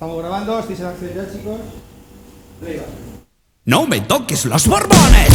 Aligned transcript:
Estamos 0.00 0.18
grabando, 0.22 0.58
estáis 0.58 0.80
en 0.80 1.14
ya, 1.14 1.30
chicos. 1.30 1.60
¡No 3.66 3.86
me 3.86 4.00
toques 4.00 4.46
los 4.46 4.66
borbones! 4.66 5.28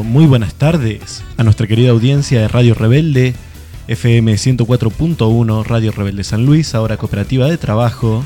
Muy 0.00 0.24
buenas 0.24 0.54
tardes 0.54 1.22
a 1.36 1.44
nuestra 1.44 1.66
querida 1.66 1.90
audiencia 1.90 2.40
de 2.40 2.48
Radio 2.48 2.72
Rebelde, 2.72 3.34
FM 3.88 4.32
104.1, 4.32 5.64
Radio 5.66 5.92
Rebelde 5.92 6.24
San 6.24 6.46
Luis, 6.46 6.74
ahora 6.74 6.96
cooperativa 6.96 7.46
de 7.46 7.58
trabajo. 7.58 8.24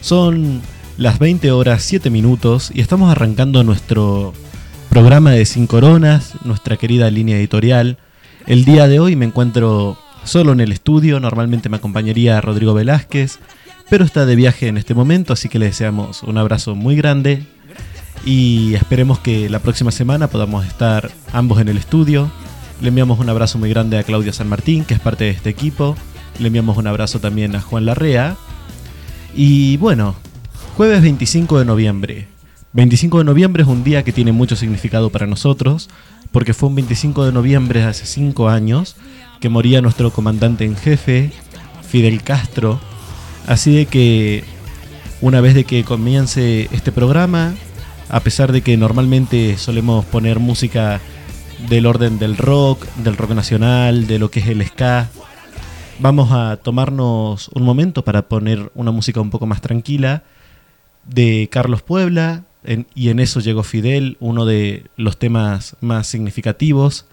Son 0.00 0.60
las 0.96 1.20
20 1.20 1.52
horas 1.52 1.84
7 1.84 2.10
minutos 2.10 2.72
y 2.74 2.80
estamos 2.80 3.12
arrancando 3.12 3.62
nuestro 3.62 4.34
programa 4.90 5.30
de 5.30 5.44
Sin 5.46 5.68
Coronas, 5.68 6.32
nuestra 6.44 6.76
querida 6.76 7.10
línea 7.10 7.38
editorial. 7.38 7.98
El 8.46 8.64
día 8.64 8.88
de 8.88 8.98
hoy 8.98 9.14
me 9.14 9.26
encuentro 9.26 9.96
solo 10.24 10.52
en 10.52 10.60
el 10.60 10.72
estudio, 10.72 11.20
normalmente 11.20 11.68
me 11.68 11.76
acompañaría 11.76 12.40
Rodrigo 12.40 12.74
Velázquez, 12.74 13.38
pero 13.88 14.04
está 14.04 14.26
de 14.26 14.34
viaje 14.34 14.66
en 14.66 14.76
este 14.76 14.94
momento, 14.94 15.32
así 15.32 15.48
que 15.48 15.60
le 15.60 15.66
deseamos 15.66 16.24
un 16.24 16.38
abrazo 16.38 16.74
muy 16.74 16.96
grande 16.96 17.46
y 18.28 18.74
esperemos 18.74 19.18
que 19.20 19.48
la 19.48 19.58
próxima 19.58 19.90
semana 19.90 20.28
podamos 20.28 20.66
estar 20.66 21.10
ambos 21.32 21.62
en 21.62 21.68
el 21.68 21.78
estudio. 21.78 22.30
Le 22.82 22.88
enviamos 22.88 23.18
un 23.20 23.30
abrazo 23.30 23.56
muy 23.56 23.70
grande 23.70 23.96
a 23.96 24.02
Claudia 24.02 24.34
San 24.34 24.50
Martín, 24.50 24.84
que 24.84 24.92
es 24.92 25.00
parte 25.00 25.24
de 25.24 25.30
este 25.30 25.48
equipo. 25.48 25.96
Le 26.38 26.48
enviamos 26.48 26.76
un 26.76 26.86
abrazo 26.86 27.20
también 27.20 27.56
a 27.56 27.62
Juan 27.62 27.86
Larrea. 27.86 28.36
Y 29.34 29.78
bueno, 29.78 30.14
jueves 30.76 31.00
25 31.00 31.58
de 31.58 31.64
noviembre. 31.64 32.28
25 32.74 33.16
de 33.16 33.24
noviembre 33.24 33.62
es 33.62 33.68
un 33.68 33.82
día 33.82 34.04
que 34.04 34.12
tiene 34.12 34.32
mucho 34.32 34.56
significado 34.56 35.08
para 35.08 35.26
nosotros, 35.26 35.88
porque 36.30 36.52
fue 36.52 36.68
un 36.68 36.74
25 36.74 37.24
de 37.24 37.32
noviembre 37.32 37.82
hace 37.84 38.04
5 38.04 38.50
años 38.50 38.96
que 39.40 39.48
moría 39.48 39.80
nuestro 39.80 40.10
comandante 40.10 40.66
en 40.66 40.76
jefe, 40.76 41.32
Fidel 41.80 42.22
Castro. 42.22 42.78
Así 43.46 43.74
de 43.74 43.86
que 43.86 44.44
una 45.22 45.40
vez 45.40 45.54
de 45.54 45.64
que 45.64 45.82
comience 45.82 46.68
este 46.72 46.92
programa, 46.92 47.54
a 48.08 48.20
pesar 48.20 48.52
de 48.52 48.62
que 48.62 48.76
normalmente 48.76 49.56
solemos 49.58 50.04
poner 50.04 50.38
música 50.38 51.00
del 51.68 51.86
orden 51.86 52.18
del 52.18 52.36
rock, 52.36 52.86
del 52.96 53.16
rock 53.16 53.30
nacional, 53.30 54.06
de 54.06 54.18
lo 54.18 54.30
que 54.30 54.40
es 54.40 54.48
el 54.48 54.64
ska, 54.66 55.08
vamos 55.98 56.30
a 56.32 56.56
tomarnos 56.56 57.48
un 57.48 57.64
momento 57.64 58.04
para 58.04 58.22
poner 58.28 58.70
una 58.74 58.92
música 58.92 59.20
un 59.20 59.30
poco 59.30 59.46
más 59.46 59.60
tranquila 59.60 60.22
de 61.04 61.48
Carlos 61.50 61.82
Puebla, 61.82 62.44
y 62.94 63.08
en 63.08 63.20
eso 63.20 63.40
llegó 63.40 63.62
Fidel, 63.62 64.16
uno 64.20 64.44
de 64.44 64.84
los 64.96 65.18
temas 65.18 65.76
más 65.80 66.06
significativos 66.06 67.06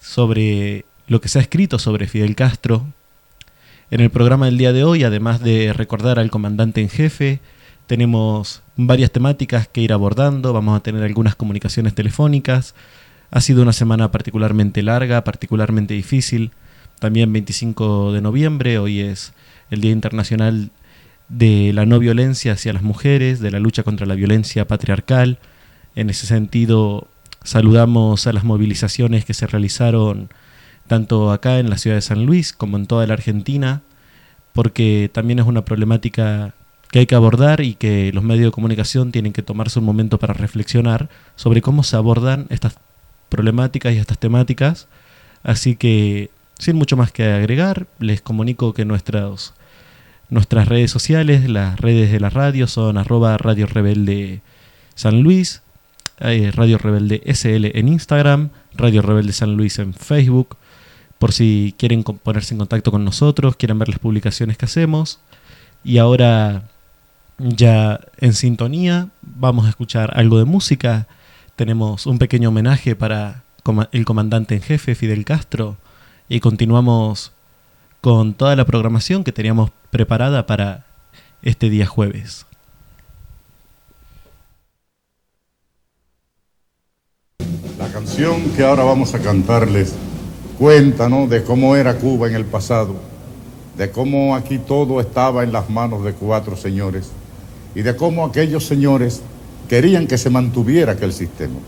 sobre 0.00 0.84
lo 1.08 1.20
que 1.20 1.28
se 1.28 1.38
ha 1.38 1.42
escrito 1.42 1.78
sobre 1.78 2.06
Fidel 2.06 2.36
Castro. 2.36 2.86
En 3.90 4.00
el 4.00 4.10
programa 4.10 4.46
del 4.46 4.58
día 4.58 4.72
de 4.72 4.84
hoy, 4.84 5.02
además 5.04 5.40
de 5.40 5.72
recordar 5.72 6.18
al 6.18 6.30
comandante 6.30 6.80
en 6.80 6.88
jefe, 6.88 7.40
tenemos 7.86 8.62
varias 8.76 9.10
temáticas 9.10 9.68
que 9.68 9.80
ir 9.80 9.92
abordando, 9.92 10.52
vamos 10.52 10.76
a 10.76 10.82
tener 10.82 11.02
algunas 11.02 11.34
comunicaciones 11.34 11.94
telefónicas. 11.94 12.74
Ha 13.30 13.40
sido 13.40 13.62
una 13.62 13.72
semana 13.72 14.10
particularmente 14.10 14.82
larga, 14.82 15.24
particularmente 15.24 15.94
difícil. 15.94 16.52
También 16.98 17.32
25 17.32 18.12
de 18.12 18.20
noviembre, 18.20 18.78
hoy 18.78 19.00
es 19.00 19.32
el 19.70 19.80
Día 19.80 19.92
Internacional 19.92 20.70
de 21.28 21.72
la 21.72 21.86
No 21.86 21.98
Violencia 21.98 22.52
hacia 22.52 22.72
las 22.72 22.82
Mujeres, 22.82 23.40
de 23.40 23.50
la 23.50 23.58
lucha 23.58 23.82
contra 23.82 24.06
la 24.06 24.14
violencia 24.14 24.66
patriarcal. 24.66 25.38
En 25.94 26.10
ese 26.10 26.26
sentido, 26.26 27.08
saludamos 27.42 28.26
a 28.26 28.32
las 28.32 28.44
movilizaciones 28.44 29.24
que 29.24 29.34
se 29.34 29.46
realizaron 29.46 30.28
tanto 30.86 31.32
acá 31.32 31.58
en 31.58 31.70
la 31.70 31.78
ciudad 31.78 31.96
de 31.96 32.02
San 32.02 32.26
Luis 32.26 32.52
como 32.52 32.76
en 32.76 32.86
toda 32.86 33.06
la 33.06 33.14
Argentina, 33.14 33.82
porque 34.52 35.10
también 35.12 35.38
es 35.38 35.46
una 35.46 35.64
problemática 35.64 36.54
que 36.90 37.00
hay 37.00 37.06
que 37.06 37.14
abordar 37.14 37.60
y 37.60 37.74
que 37.74 38.12
los 38.12 38.22
medios 38.22 38.46
de 38.46 38.52
comunicación 38.52 39.12
tienen 39.12 39.32
que 39.32 39.42
tomarse 39.42 39.78
un 39.78 39.84
momento 39.84 40.18
para 40.18 40.34
reflexionar 40.34 41.08
sobre 41.34 41.62
cómo 41.62 41.82
se 41.82 41.96
abordan 41.96 42.46
estas 42.48 42.76
problemáticas 43.28 43.92
y 43.94 43.98
estas 43.98 44.18
temáticas. 44.18 44.88
Así 45.42 45.76
que, 45.76 46.30
sin 46.58 46.76
mucho 46.76 46.96
más 46.96 47.12
que 47.12 47.24
agregar, 47.24 47.86
les 47.98 48.20
comunico 48.20 48.72
que 48.72 48.84
nuestras, 48.84 49.54
nuestras 50.30 50.68
redes 50.68 50.90
sociales, 50.90 51.48
las 51.48 51.78
redes 51.80 52.10
de 52.10 52.20
la 52.20 52.30
radio, 52.30 52.66
son 52.66 52.98
arroba 52.98 53.36
Radio 53.36 53.66
Rebelde 53.66 54.40
San 54.94 55.22
Luis, 55.22 55.62
Radio 56.18 56.78
Rebelde 56.78 57.22
SL 57.26 57.78
en 57.78 57.88
Instagram, 57.88 58.50
Radio 58.74 59.02
Rebelde 59.02 59.32
San 59.32 59.56
Luis 59.56 59.78
en 59.78 59.92
Facebook. 59.92 60.56
por 61.18 61.32
si 61.32 61.74
quieren 61.78 62.02
ponerse 62.04 62.54
en 62.54 62.58
contacto 62.58 62.90
con 62.90 63.04
nosotros, 63.04 63.56
quieren 63.56 63.78
ver 63.78 63.88
las 63.88 63.98
publicaciones 63.98 64.58
que 64.58 64.66
hacemos. 64.66 65.18
Y 65.82 65.98
ahora, 65.98 66.64
ya 67.38 68.00
en 68.18 68.32
sintonía, 68.34 69.08
vamos 69.22 69.66
a 69.66 69.68
escuchar 69.68 70.12
algo 70.18 70.38
de 70.38 70.44
música. 70.44 71.06
Tenemos 71.54 72.06
un 72.06 72.18
pequeño 72.18 72.48
homenaje 72.48 72.96
para 72.96 73.44
el 73.92 74.04
comandante 74.04 74.54
en 74.54 74.62
jefe, 74.62 74.94
Fidel 74.94 75.24
Castro, 75.24 75.76
y 76.28 76.40
continuamos 76.40 77.32
con 78.00 78.34
toda 78.34 78.56
la 78.56 78.64
programación 78.64 79.24
que 79.24 79.32
teníamos 79.32 79.70
preparada 79.90 80.46
para 80.46 80.86
este 81.42 81.68
día 81.68 81.86
jueves. 81.86 82.46
La 87.78 87.88
canción 87.92 88.50
que 88.56 88.64
ahora 88.64 88.84
vamos 88.84 89.14
a 89.14 89.18
cantarles 89.18 89.94
cuenta 90.58 91.08
¿no? 91.08 91.26
de 91.26 91.42
cómo 91.42 91.76
era 91.76 91.98
Cuba 91.98 92.28
en 92.28 92.34
el 92.34 92.44
pasado, 92.44 92.96
de 93.76 93.90
cómo 93.90 94.34
aquí 94.34 94.58
todo 94.58 95.00
estaba 95.00 95.44
en 95.44 95.52
las 95.52 95.68
manos 95.68 96.04
de 96.04 96.12
cuatro 96.12 96.56
señores 96.56 97.10
y 97.76 97.82
de 97.82 97.94
cómo 97.94 98.24
aquellos 98.24 98.64
señores 98.64 99.20
querían 99.68 100.06
que 100.06 100.16
se 100.16 100.30
mantuviera 100.30 100.92
aquel 100.92 101.12
sistema. 101.12 101.58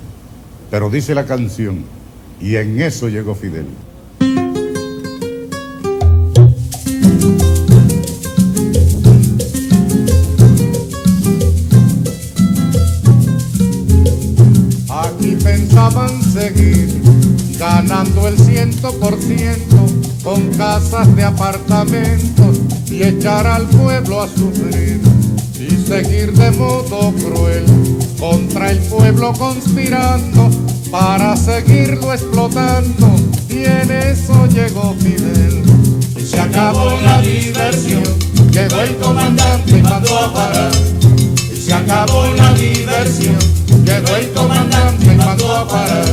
Pero 0.70 0.88
dice 0.88 1.14
la 1.14 1.26
canción, 1.26 1.84
y 2.40 2.56
en 2.56 2.80
eso 2.80 3.10
llegó 3.10 3.34
Fidel. 3.34 3.66
Aquí 14.88 15.36
pensaban 15.44 16.22
seguir 16.22 17.02
ganando 17.58 18.28
el 18.28 18.38
ciento 18.38 18.98
por 18.98 19.20
ciento 19.20 19.76
con 20.24 20.48
casas 20.54 21.14
de 21.14 21.24
apartamentos 21.24 22.60
y 22.90 23.02
echar 23.02 23.46
al 23.46 23.66
pueblo 23.68 24.22
a 24.22 24.28
sufrir 24.28 25.02
y 25.58 25.70
seguir 25.86 26.32
de 26.32 26.50
modo 26.52 27.12
cruel 27.12 27.64
contra 28.18 28.70
el 28.70 28.78
pueblo 28.78 29.32
conspirando 29.32 30.50
para 30.90 31.36
seguirlo 31.36 32.12
explotando 32.12 33.08
y 33.48 33.64
en 33.64 33.90
eso 33.90 34.46
llegó 34.46 34.94
Fidel 35.00 35.62
y 36.16 36.20
se 36.20 36.40
acabó 36.40 36.90
la 37.02 37.20
diversión 37.20 38.28
llegó 38.50 38.80
el 38.80 38.96
comandante 38.96 39.78
y 39.78 39.82
mandó 39.82 40.18
a 40.18 40.32
parar 40.32 40.70
y 41.52 41.56
se 41.56 41.72
acabó 41.72 42.26
la 42.34 42.52
diversión. 42.54 43.38
Llegó 43.84 44.16
el 44.16 44.32
comandante 44.32 45.12
y 45.12 45.16
mandó 45.16 45.56
a 45.56 45.68
parar. 45.68 46.06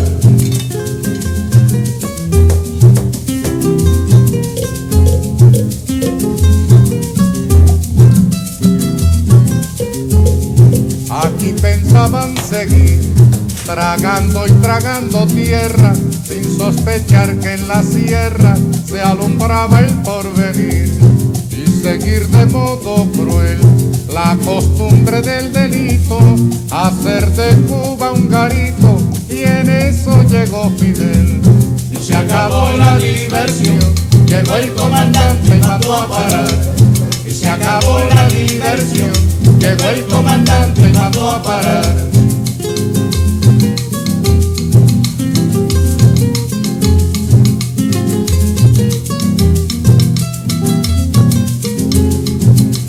Pensaban 11.65 12.35
seguir 12.37 13.01
tragando 13.65 14.45
y 14.45 14.51
tragando 14.61 15.25
tierra 15.25 15.95
sin 15.95 16.43
sospechar 16.57 17.39
que 17.39 17.53
en 17.55 17.67
la 17.67 17.81
sierra 17.81 18.55
se 18.85 19.01
alumbraba 19.01 19.79
el 19.79 19.91
porvenir. 20.03 20.93
Y 21.49 21.65
seguir 21.81 22.27
de 22.27 22.45
modo 22.45 23.07
cruel 23.13 23.59
la 24.13 24.37
costumbre 24.45 25.23
del 25.23 25.51
delito, 25.51 26.19
hacer 26.69 27.31
de 27.31 27.55
Cuba 27.67 28.11
un 28.11 28.29
garito 28.29 28.99
y 29.27 29.39
en 29.43 29.67
eso 29.67 30.21
llegó 30.29 30.69
Fidel. 30.77 31.41
Y 31.91 31.97
se 31.97 32.15
acabó 32.15 32.77
la 32.77 32.95
diversión, 32.99 33.79
llegó 34.27 34.55
el 34.55 34.71
comandante 34.73 35.57
y 35.57 35.67
mandó 35.67 35.95
a 35.95 36.07
parar 36.07 36.84
y 37.27 37.31
se 37.31 37.49
acabó 37.49 37.99
la 38.13 38.27
diversión, 38.27 39.11
llegó 39.59 39.89
el 39.89 40.05
comandante 40.05 40.81
y 40.89 40.93
mandó 40.93 41.31
a 41.31 41.41
parar. 41.41 41.95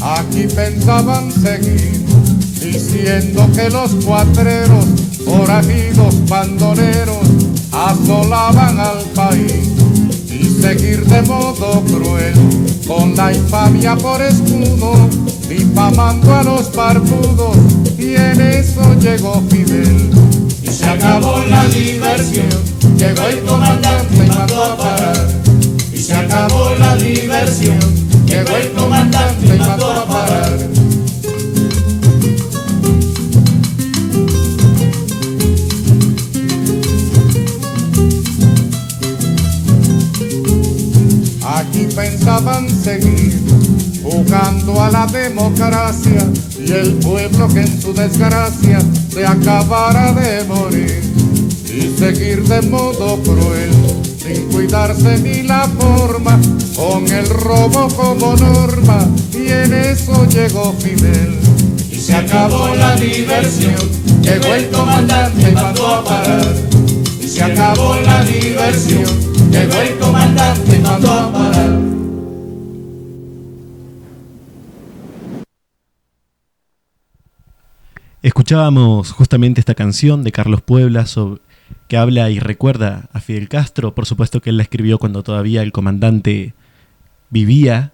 Aquí 0.00 0.46
pensaban 0.54 1.32
seguir 1.32 2.04
diciendo 2.60 3.48
que 3.54 3.70
los 3.70 3.90
cuatreros, 4.04 4.84
forajidos, 5.24 6.28
bandoneros, 6.28 7.26
asolaban 7.72 8.78
al 8.80 9.02
país 9.14 9.68
y 10.30 10.60
seguir 10.60 11.04
de 11.06 11.22
modo 11.22 11.82
cruel 11.84 12.55
con 12.86 13.16
la 13.16 13.32
infamia 13.32 13.96
por 13.96 14.22
escudo, 14.22 15.08
difamando 15.48 16.34
a 16.34 16.42
los 16.42 16.72
barbudos 16.74 17.56
y 17.98 18.14
en 18.14 18.40
eso 18.40 18.94
llegó 19.00 19.42
Fidel 19.50 20.10
y 20.62 20.68
se 20.68 20.86
acabó 20.86 21.38
la 21.48 21.64
diversión, 21.64 22.48
llegó 22.96 23.22
el 23.24 23.40
comandante 23.40 24.24
y 24.24 24.28
mandó 24.28 24.64
a 24.64 24.76
parar 24.76 25.28
y 25.92 25.98
se 25.98 26.14
acabó 26.14 26.70
la 26.78 26.96
diversión, 26.96 27.80
llegó 28.26 28.56
el 28.56 28.72
comandante 28.72 29.56
y 29.56 29.58
mandó 29.58 29.90
a 29.90 30.06
parar. 30.06 30.75
Pensaban 41.96 42.68
seguir 42.68 43.42
jugando 44.02 44.82
a 44.82 44.90
la 44.90 45.06
democracia 45.06 46.30
y 46.62 46.70
el 46.70 46.92
pueblo 46.96 47.48
que 47.48 47.60
en 47.60 47.80
su 47.80 47.94
desgracia 47.94 48.78
se 49.10 49.26
acabara 49.26 50.12
de 50.12 50.44
morir 50.44 51.02
y 51.64 51.98
seguir 51.98 52.42
de 52.44 52.60
modo 52.68 53.18
cruel 53.22 53.70
sin 54.22 54.44
cuidarse 54.52 55.18
ni 55.20 55.42
la 55.44 55.66
forma 55.80 56.38
con 56.76 57.08
el 57.08 57.26
robo 57.30 57.88
como 57.88 58.36
norma 58.36 58.98
y 59.32 59.50
en 59.50 59.72
eso 59.72 60.26
llegó 60.26 60.74
Fidel. 60.78 61.38
Y 61.90 61.96
se 61.96 62.14
acabó 62.14 62.74
la 62.74 62.94
diversión 62.96 63.74
llegó 64.20 64.54
el 64.54 64.68
comandante 64.68 65.50
y 65.50 65.54
mandó 65.54 65.86
a 65.86 66.04
parar. 66.04 66.54
Y 67.22 67.26
se 67.26 67.42
acabó 67.42 67.94
la 68.04 68.22
diversión 68.22 69.06
llegó 69.50 69.80
el 69.80 69.98
comandante 69.98 70.76
y 70.76 70.80
mandó 70.80 71.10
a 71.10 71.32
parar 71.32 71.85
Escuchábamos 78.46 79.10
justamente 79.10 79.58
esta 79.58 79.74
canción 79.74 80.22
de 80.22 80.30
Carlos 80.30 80.62
Puebla 80.62 81.04
sobre- 81.06 81.40
que 81.88 81.96
habla 81.96 82.30
y 82.30 82.38
recuerda 82.38 83.08
a 83.12 83.18
Fidel 83.18 83.48
Castro. 83.48 83.92
Por 83.92 84.06
supuesto 84.06 84.40
que 84.40 84.50
él 84.50 84.56
la 84.56 84.62
escribió 84.62 85.00
cuando 85.00 85.24
todavía 85.24 85.62
el 85.62 85.72
comandante 85.72 86.54
vivía. 87.28 87.92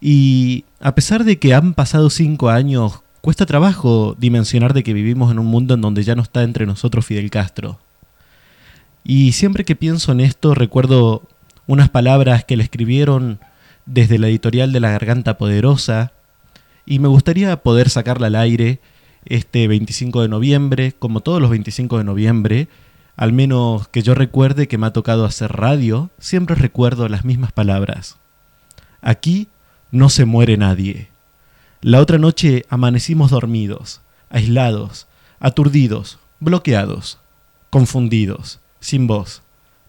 Y 0.00 0.64
a 0.78 0.94
pesar 0.94 1.24
de 1.24 1.40
que 1.40 1.54
han 1.54 1.74
pasado 1.74 2.08
cinco 2.08 2.50
años, 2.50 3.02
cuesta 3.20 3.46
trabajo 3.46 4.14
dimensionar 4.16 4.74
de 4.74 4.84
que 4.84 4.94
vivimos 4.94 5.32
en 5.32 5.40
un 5.40 5.46
mundo 5.46 5.74
en 5.74 5.80
donde 5.80 6.04
ya 6.04 6.14
no 6.14 6.22
está 6.22 6.44
entre 6.44 6.66
nosotros 6.66 7.04
Fidel 7.04 7.28
Castro. 7.30 7.80
Y 9.02 9.32
siempre 9.32 9.64
que 9.64 9.74
pienso 9.74 10.12
en 10.12 10.20
esto 10.20 10.54
recuerdo 10.54 11.22
unas 11.66 11.88
palabras 11.88 12.44
que 12.44 12.56
le 12.56 12.62
escribieron 12.62 13.40
desde 13.86 14.20
la 14.20 14.28
editorial 14.28 14.70
de 14.70 14.78
La 14.78 14.92
Garganta 14.92 15.36
Poderosa 15.36 16.12
y 16.86 17.00
me 17.00 17.08
gustaría 17.08 17.60
poder 17.60 17.90
sacarla 17.90 18.28
al 18.28 18.36
aire 18.36 18.78
este 19.26 19.68
25 19.68 20.22
de 20.22 20.28
noviembre, 20.28 20.92
como 20.98 21.20
todos 21.20 21.40
los 21.40 21.50
25 21.50 21.98
de 21.98 22.04
noviembre, 22.04 22.68
al 23.16 23.32
menos 23.32 23.88
que 23.88 24.02
yo 24.02 24.14
recuerde 24.14 24.68
que 24.68 24.78
me 24.78 24.86
ha 24.86 24.92
tocado 24.92 25.24
hacer 25.24 25.52
radio, 25.52 26.10
siempre 26.18 26.56
recuerdo 26.56 27.08
las 27.08 27.24
mismas 27.24 27.52
palabras. 27.52 28.18
Aquí 29.00 29.48
no 29.90 30.08
se 30.08 30.24
muere 30.24 30.56
nadie. 30.56 31.08
La 31.80 32.00
otra 32.00 32.18
noche 32.18 32.64
amanecimos 32.68 33.30
dormidos, 33.30 34.00
aislados, 34.30 35.06
aturdidos, 35.38 36.18
bloqueados, 36.40 37.20
confundidos, 37.70 38.60
sin 38.80 39.06
voz, 39.06 39.42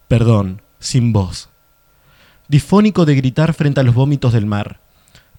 perdón, 0.08 0.62
sin 0.80 1.13
voz. 1.13 1.50
Difónico 2.48 3.06
de 3.06 3.15
gritar 3.15 3.54
frente 3.54 3.80
a 3.80 3.84
los 3.84 3.96
vómitos 3.96 4.34
del 4.34 4.46
mar, 4.46 4.80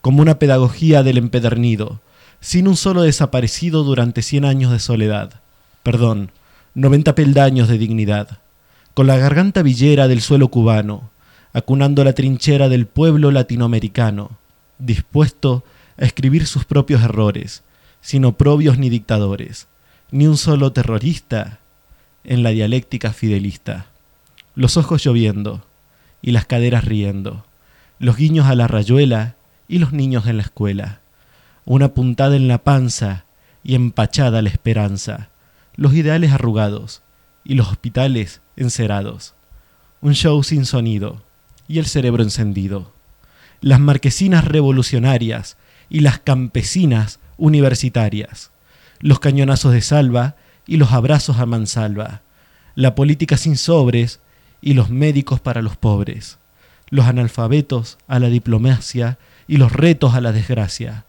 como 0.00 0.22
una 0.22 0.38
pedagogía 0.38 1.02
del 1.02 1.18
empedernido, 1.18 2.00
sin 2.46 2.68
un 2.68 2.76
solo 2.76 3.02
desaparecido 3.02 3.82
durante 3.82 4.22
cien 4.22 4.44
años 4.44 4.70
de 4.70 4.78
soledad, 4.78 5.40
perdón, 5.82 6.30
noventa 6.74 7.16
peldaños 7.16 7.66
de 7.66 7.76
dignidad, 7.76 8.38
con 8.94 9.08
la 9.08 9.16
garganta 9.16 9.62
villera 9.62 10.06
del 10.06 10.20
suelo 10.20 10.46
cubano, 10.46 11.10
acunando 11.52 12.04
la 12.04 12.12
trinchera 12.12 12.68
del 12.68 12.86
pueblo 12.86 13.32
latinoamericano, 13.32 14.38
dispuesto 14.78 15.64
a 15.98 16.04
escribir 16.04 16.46
sus 16.46 16.64
propios 16.64 17.02
errores, 17.02 17.64
sin 18.00 18.24
oprobios 18.24 18.78
ni 18.78 18.90
dictadores, 18.90 19.66
ni 20.12 20.28
un 20.28 20.36
solo 20.36 20.70
terrorista 20.70 21.58
en 22.22 22.44
la 22.44 22.50
dialéctica 22.50 23.12
fidelista. 23.12 23.86
Los 24.54 24.76
ojos 24.76 25.02
lloviendo, 25.02 25.66
y 26.22 26.30
las 26.30 26.46
caderas 26.46 26.84
riendo, 26.84 27.44
los 27.98 28.16
guiños 28.16 28.46
a 28.46 28.54
la 28.54 28.68
rayuela 28.68 29.34
y 29.66 29.80
los 29.80 29.92
niños 29.92 30.28
en 30.28 30.36
la 30.36 30.44
escuela, 30.44 31.00
una 31.66 31.94
puntada 31.94 32.36
en 32.36 32.46
la 32.46 32.62
panza 32.62 33.26
y 33.64 33.74
empachada 33.74 34.40
la 34.40 34.48
esperanza, 34.48 35.30
los 35.74 35.94
ideales 35.94 36.32
arrugados 36.32 37.02
y 37.44 37.54
los 37.54 37.68
hospitales 37.68 38.40
encerados, 38.56 39.34
un 40.00 40.14
show 40.14 40.42
sin 40.44 40.64
sonido 40.64 41.24
y 41.66 41.80
el 41.80 41.86
cerebro 41.86 42.22
encendido, 42.22 42.94
las 43.60 43.80
marquesinas 43.80 44.44
revolucionarias 44.44 45.56
y 45.88 46.00
las 46.00 46.20
campesinas 46.20 47.18
universitarias, 47.36 48.52
los 49.00 49.18
cañonazos 49.18 49.72
de 49.72 49.80
salva 49.80 50.36
y 50.68 50.76
los 50.76 50.92
abrazos 50.92 51.38
a 51.38 51.46
mansalva, 51.46 52.22
la 52.76 52.94
política 52.94 53.36
sin 53.36 53.56
sobres 53.56 54.20
y 54.60 54.74
los 54.74 54.88
médicos 54.88 55.40
para 55.40 55.62
los 55.62 55.76
pobres, 55.76 56.38
los 56.90 57.06
analfabetos 57.06 57.98
a 58.06 58.20
la 58.20 58.28
diplomacia 58.28 59.18
y 59.48 59.56
los 59.56 59.72
retos 59.72 60.14
a 60.14 60.20
la 60.20 60.30
desgracia, 60.30 61.05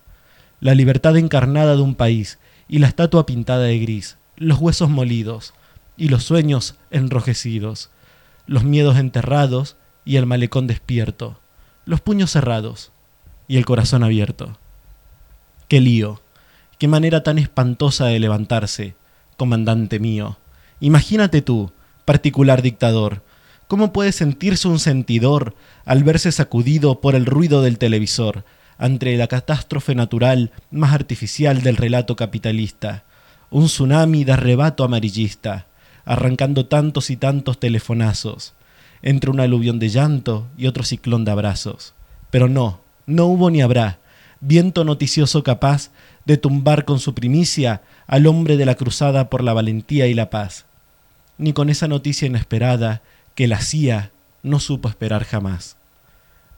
la 0.59 0.73
libertad 0.73 1.17
encarnada 1.17 1.75
de 1.75 1.81
un 1.81 1.95
país 1.95 2.39
y 2.67 2.79
la 2.79 2.87
estatua 2.87 3.25
pintada 3.25 3.63
de 3.63 3.79
gris, 3.79 4.17
los 4.35 4.59
huesos 4.59 4.89
molidos 4.89 5.53
y 5.95 6.09
los 6.09 6.23
sueños 6.23 6.75
enrojecidos, 6.91 7.91
los 8.45 8.63
miedos 8.63 8.97
enterrados 8.97 9.77
y 10.05 10.15
el 10.15 10.25
malecón 10.25 10.67
despierto, 10.67 11.39
los 11.85 12.01
puños 12.01 12.31
cerrados 12.31 12.91
y 13.47 13.57
el 13.57 13.65
corazón 13.65 14.03
abierto. 14.03 14.57
Qué 15.67 15.81
lío, 15.81 16.21
qué 16.77 16.87
manera 16.87 17.23
tan 17.23 17.37
espantosa 17.37 18.05
de 18.05 18.19
levantarse, 18.19 18.95
comandante 19.37 19.99
mío. 19.99 20.37
Imagínate 20.79 21.41
tú, 21.41 21.71
particular 22.05 22.61
dictador, 22.61 23.23
cómo 23.67 23.91
puede 23.91 24.11
sentirse 24.11 24.67
un 24.67 24.79
sentidor 24.79 25.55
al 25.85 26.03
verse 26.03 26.31
sacudido 26.31 27.01
por 27.01 27.15
el 27.15 27.25
ruido 27.25 27.61
del 27.61 27.77
televisor 27.77 28.45
ante 28.77 29.17
la 29.17 29.27
catástrofe 29.27 29.96
natural 29.96 30.51
más 30.72 30.93
artificial 30.93 31.62
del 31.62 31.77
relato 31.77 32.15
capitalista, 32.15 33.03
un 33.50 33.65
tsunami 33.65 34.24
de 34.24 34.34
arrebato 34.34 34.84
amarillista, 34.84 35.67
arrancando 36.05 36.65
tantos 36.65 37.10
y 37.10 37.17
tantos 37.17 37.60
telefonazos, 37.60 38.53
entre 39.01 39.29
un 39.29 39.39
aluvión 39.39 39.79
de 39.79 39.89
llanto 39.89 40.48
y 40.57 40.67
otro 40.67 40.84
ciclón 40.84 41.25
de 41.25 41.31
abrazos. 41.31 41.93
Pero 42.29 42.48
no, 42.48 42.81
no 43.05 43.25
hubo 43.25 43.50
ni 43.50 43.62
habrá 43.62 44.00
viento 44.39 44.84
noticioso 44.84 45.43
capaz 45.43 45.89
de 46.25 46.38
tumbar 46.38 46.86
con 46.86 47.00
su 47.00 47.15
primicia 47.15 47.81
al 48.05 48.27
hombre 48.27 48.57
de 48.57 48.65
la 48.65 48.75
cruzada 48.75 49.29
por 49.29 49.43
la 49.43 49.53
valentía 49.53 50.07
y 50.07 50.13
la 50.13 50.29
paz, 50.29 50.65
ni 51.38 51.53
con 51.53 51.69
esa 51.69 51.88
noticia 51.88 52.27
inesperada 52.27 53.01
que 53.34 53.48
la 53.48 53.62
CIA 53.62 54.12
no 54.43 54.60
supo 54.60 54.89
esperar 54.89 55.24
jamás. 55.24 55.77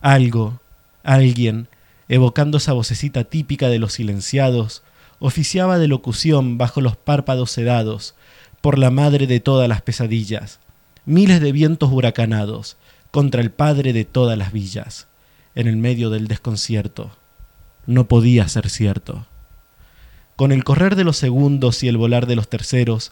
Algo, 0.01 0.59
alguien, 1.03 1.68
evocando 2.09 2.57
esa 2.57 2.73
vocecita 2.73 3.23
típica 3.23 3.69
de 3.69 3.79
los 3.79 3.93
silenciados, 3.93 4.83
oficiaba 5.19 5.77
de 5.77 5.87
locución 5.87 6.57
bajo 6.57 6.81
los 6.81 6.97
párpados 6.97 7.51
sedados, 7.51 8.15
por 8.61 8.77
la 8.77 8.89
madre 8.89 9.27
de 9.27 9.39
todas 9.39 9.69
las 9.69 9.81
pesadillas, 9.81 10.59
miles 11.05 11.39
de 11.39 11.51
vientos 11.51 11.91
huracanados, 11.91 12.77
contra 13.11 13.41
el 13.41 13.51
padre 13.51 13.93
de 13.93 14.05
todas 14.05 14.37
las 14.37 14.51
villas, 14.51 15.07
en 15.55 15.67
el 15.67 15.77
medio 15.77 16.09
del 16.09 16.27
desconcierto. 16.27 17.11
No 17.85 18.07
podía 18.07 18.47
ser 18.47 18.69
cierto. 18.69 19.25
Con 20.35 20.51
el 20.51 20.63
correr 20.63 20.95
de 20.95 21.03
los 21.03 21.17
segundos 21.17 21.83
y 21.83 21.87
el 21.87 21.97
volar 21.97 22.27
de 22.27 22.35
los 22.35 22.49
terceros, 22.49 23.11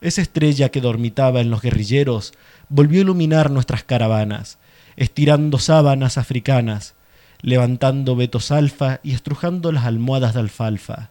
esa 0.00 0.22
estrella 0.22 0.68
que 0.70 0.80
dormitaba 0.80 1.40
en 1.40 1.50
los 1.50 1.62
guerrilleros 1.62 2.34
volvió 2.68 3.00
a 3.00 3.02
iluminar 3.02 3.50
nuestras 3.50 3.84
caravanas, 3.84 4.58
estirando 4.96 5.58
sábanas 5.58 6.18
africanas, 6.18 6.94
levantando 7.44 8.16
vetos 8.16 8.50
alfa 8.50 9.00
y 9.02 9.12
estrujando 9.12 9.70
las 9.70 9.84
almohadas 9.84 10.32
de 10.32 10.40
alfalfa, 10.40 11.10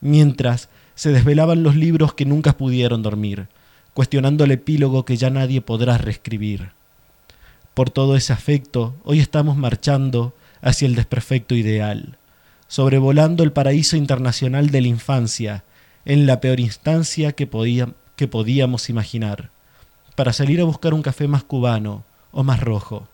mientras 0.00 0.70
se 0.96 1.12
desvelaban 1.12 1.62
los 1.62 1.76
libros 1.76 2.14
que 2.14 2.24
nunca 2.24 2.56
pudieron 2.56 3.00
dormir, 3.00 3.46
cuestionando 3.94 4.42
el 4.42 4.50
epílogo 4.50 5.04
que 5.04 5.16
ya 5.16 5.30
nadie 5.30 5.60
podrá 5.60 5.96
reescribir. 5.96 6.72
Por 7.74 7.90
todo 7.90 8.16
ese 8.16 8.32
afecto, 8.32 8.96
hoy 9.04 9.20
estamos 9.20 9.56
marchando 9.56 10.34
hacia 10.62 10.86
el 10.86 10.96
desperfecto 10.96 11.54
ideal, 11.54 12.18
sobrevolando 12.66 13.44
el 13.44 13.52
paraíso 13.52 13.96
internacional 13.96 14.70
de 14.70 14.80
la 14.80 14.88
infancia, 14.88 15.62
en 16.04 16.26
la 16.26 16.40
peor 16.40 16.58
instancia 16.58 17.32
que, 17.32 17.48
que 18.16 18.26
podíamos 18.26 18.90
imaginar, 18.90 19.52
para 20.16 20.32
salir 20.32 20.60
a 20.60 20.64
buscar 20.64 20.92
un 20.92 21.02
café 21.02 21.28
más 21.28 21.44
cubano 21.44 22.04
o 22.32 22.42
más 22.42 22.58
rojo, 22.58 23.08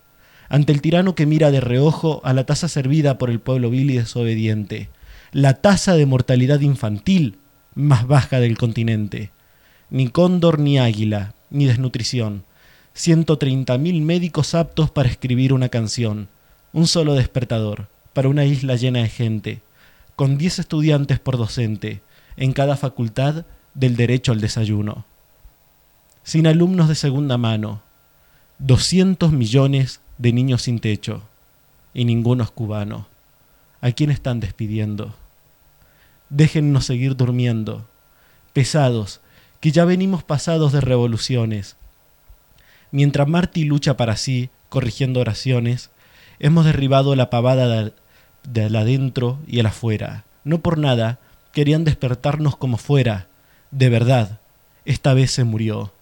ante 0.54 0.72
el 0.72 0.80
tirano 0.80 1.16
que 1.16 1.26
mira 1.26 1.50
de 1.50 1.60
reojo 1.60 2.20
a 2.22 2.32
la 2.32 2.46
taza 2.46 2.68
servida 2.68 3.18
por 3.18 3.28
el 3.28 3.40
pueblo 3.40 3.70
vil 3.70 3.90
y 3.90 3.96
desobediente, 3.96 4.88
la 5.32 5.54
tasa 5.54 5.94
de 5.94 6.06
mortalidad 6.06 6.60
infantil 6.60 7.38
más 7.74 8.06
baja 8.06 8.38
del 8.38 8.56
continente. 8.56 9.32
Ni 9.90 10.10
cóndor 10.10 10.60
ni 10.60 10.78
águila, 10.78 11.34
ni 11.50 11.64
desnutrición. 11.64 12.44
130.000 12.94 14.00
médicos 14.02 14.54
aptos 14.54 14.92
para 14.92 15.08
escribir 15.08 15.52
una 15.52 15.70
canción. 15.70 16.28
Un 16.72 16.86
solo 16.86 17.14
despertador, 17.14 17.88
para 18.12 18.28
una 18.28 18.44
isla 18.44 18.76
llena 18.76 19.00
de 19.00 19.08
gente. 19.08 19.62
Con 20.14 20.38
10 20.38 20.60
estudiantes 20.60 21.18
por 21.18 21.36
docente, 21.36 22.00
en 22.36 22.52
cada 22.52 22.76
facultad 22.76 23.44
del 23.74 23.96
derecho 23.96 24.30
al 24.30 24.40
desayuno. 24.40 25.04
Sin 26.22 26.46
alumnos 26.46 26.88
de 26.88 26.94
segunda 26.94 27.38
mano. 27.38 27.82
200 28.60 29.32
millones 29.32 30.00
de 30.18 30.32
niños 30.32 30.62
sin 30.62 30.80
techo. 30.80 31.22
Y 31.92 32.04
ninguno 32.04 32.44
es 32.44 32.50
cubano. 32.50 33.06
¿A 33.80 33.92
quién 33.92 34.10
están 34.10 34.40
despidiendo? 34.40 35.14
déjennos 36.34 36.84
seguir 36.84 37.16
durmiendo, 37.16 37.86
pesados, 38.52 39.20
que 39.60 39.70
ya 39.70 39.84
venimos 39.84 40.24
pasados 40.24 40.72
de 40.72 40.80
revoluciones. 40.80 41.76
Mientras 42.90 43.28
Marty 43.28 43.64
lucha 43.64 43.96
para 43.96 44.16
sí, 44.16 44.50
corrigiendo 44.68 45.20
oraciones, 45.20 45.90
hemos 46.38 46.64
derribado 46.64 47.14
la 47.14 47.30
pavada 47.30 47.92
de, 48.42 48.70
la 48.70 48.80
adentro 48.80 49.38
y 49.46 49.60
el 49.60 49.66
afuera. 49.66 50.24
No 50.42 50.58
por 50.58 50.78
nada 50.78 51.18
querían 51.52 51.84
despertarnos 51.84 52.56
como 52.56 52.78
fuera. 52.78 53.28
De 53.70 53.88
verdad, 53.88 54.40
esta 54.84 55.14
vez 55.14 55.30
se 55.30 55.44
murió. 55.44 55.92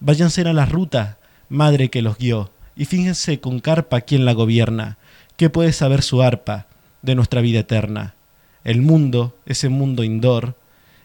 Váyanse 0.00 0.42
a 0.42 0.52
la 0.52 0.66
ruta, 0.66 1.18
madre 1.48 1.88
que 1.88 2.02
los 2.02 2.18
guió, 2.18 2.50
y 2.78 2.84
fíjense 2.84 3.40
con 3.40 3.58
carpa 3.58 4.02
quién 4.02 4.24
la 4.24 4.32
gobierna, 4.32 4.98
qué 5.36 5.50
puede 5.50 5.72
saber 5.72 6.00
su 6.00 6.22
arpa 6.22 6.68
de 7.02 7.16
nuestra 7.16 7.40
vida 7.40 7.58
eterna. 7.58 8.14
El 8.62 8.82
mundo, 8.82 9.36
ese 9.46 9.68
mundo 9.68 10.04
indoor, 10.04 10.54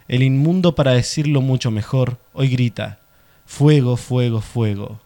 el 0.07 0.21
inmundo 0.21 0.75
para 0.75 0.91
decirlo 0.91 1.41
mucho 1.41 1.71
mejor, 1.71 2.19
hoy 2.31 2.49
grita, 2.49 2.99
fuego, 3.47 3.97
fuego, 3.97 4.39
fuego, 4.39 5.01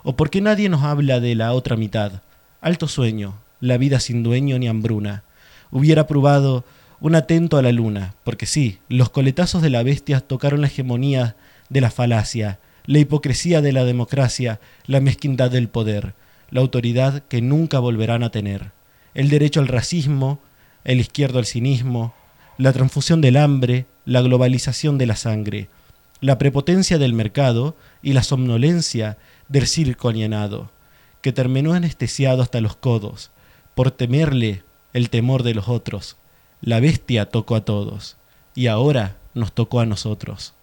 ¿O 0.03 0.15
por 0.15 0.29
qué 0.29 0.41
nadie 0.41 0.69
nos 0.69 0.83
habla 0.83 1.19
de 1.19 1.33
la 1.33 1.53
otra 1.53 1.75
mitad? 1.75 2.21
Alto 2.61 2.87
sueño, 2.87 3.39
la 3.61 3.79
vida 3.79 3.99
sin 3.99 4.21
dueño 4.21 4.59
ni 4.59 4.67
hambruna. 4.67 5.23
Hubiera 5.71 6.05
probado 6.05 6.65
un 6.99 7.15
atento 7.15 7.57
a 7.57 7.63
la 7.63 7.71
luna, 7.71 8.13
porque 8.23 8.45
sí, 8.45 8.77
los 8.89 9.09
coletazos 9.09 9.63
de 9.63 9.71
la 9.71 9.81
bestia 9.81 10.19
tocaron 10.19 10.61
la 10.61 10.67
hegemonía 10.67 11.35
de 11.69 11.81
la 11.81 11.89
falacia, 11.89 12.59
la 12.89 12.99
hipocresía 12.99 13.61
de 13.61 13.71
la 13.71 13.85
democracia, 13.85 14.59
la 14.85 14.99
mezquindad 14.99 15.51
del 15.51 15.69
poder 15.69 16.15
la 16.51 16.61
autoridad 16.61 17.23
que 17.23 17.41
nunca 17.41 17.79
volverán 17.79 18.23
a 18.23 18.31
tener, 18.31 18.71
el 19.13 19.29
derecho 19.29 19.59
al 19.59 19.67
racismo, 19.67 20.39
el 20.83 20.99
izquierdo 20.99 21.39
al 21.39 21.45
cinismo, 21.45 22.13
la 22.57 22.73
transfusión 22.73 23.21
del 23.21 23.37
hambre, 23.37 23.85
la 24.05 24.21
globalización 24.21 24.97
de 24.97 25.05
la 25.05 25.15
sangre, 25.15 25.69
la 26.21 26.37
prepotencia 26.37 26.97
del 26.97 27.13
mercado 27.13 27.75
y 28.01 28.13
la 28.13 28.23
somnolencia 28.23 29.17
del 29.47 29.67
circo 29.67 30.09
alienado, 30.09 30.71
que 31.21 31.31
terminó 31.31 31.73
anestesiado 31.73 32.41
hasta 32.41 32.61
los 32.61 32.75
codos, 32.75 33.31
por 33.75 33.91
temerle 33.91 34.63
el 34.93 35.09
temor 35.09 35.43
de 35.43 35.53
los 35.53 35.69
otros. 35.69 36.17
La 36.61 36.79
bestia 36.79 37.27
tocó 37.27 37.55
a 37.55 37.63
todos, 37.63 38.17
y 38.55 38.67
ahora 38.67 39.17
nos 39.33 39.53
tocó 39.53 39.79
a 39.79 39.85
nosotros. 39.85 40.53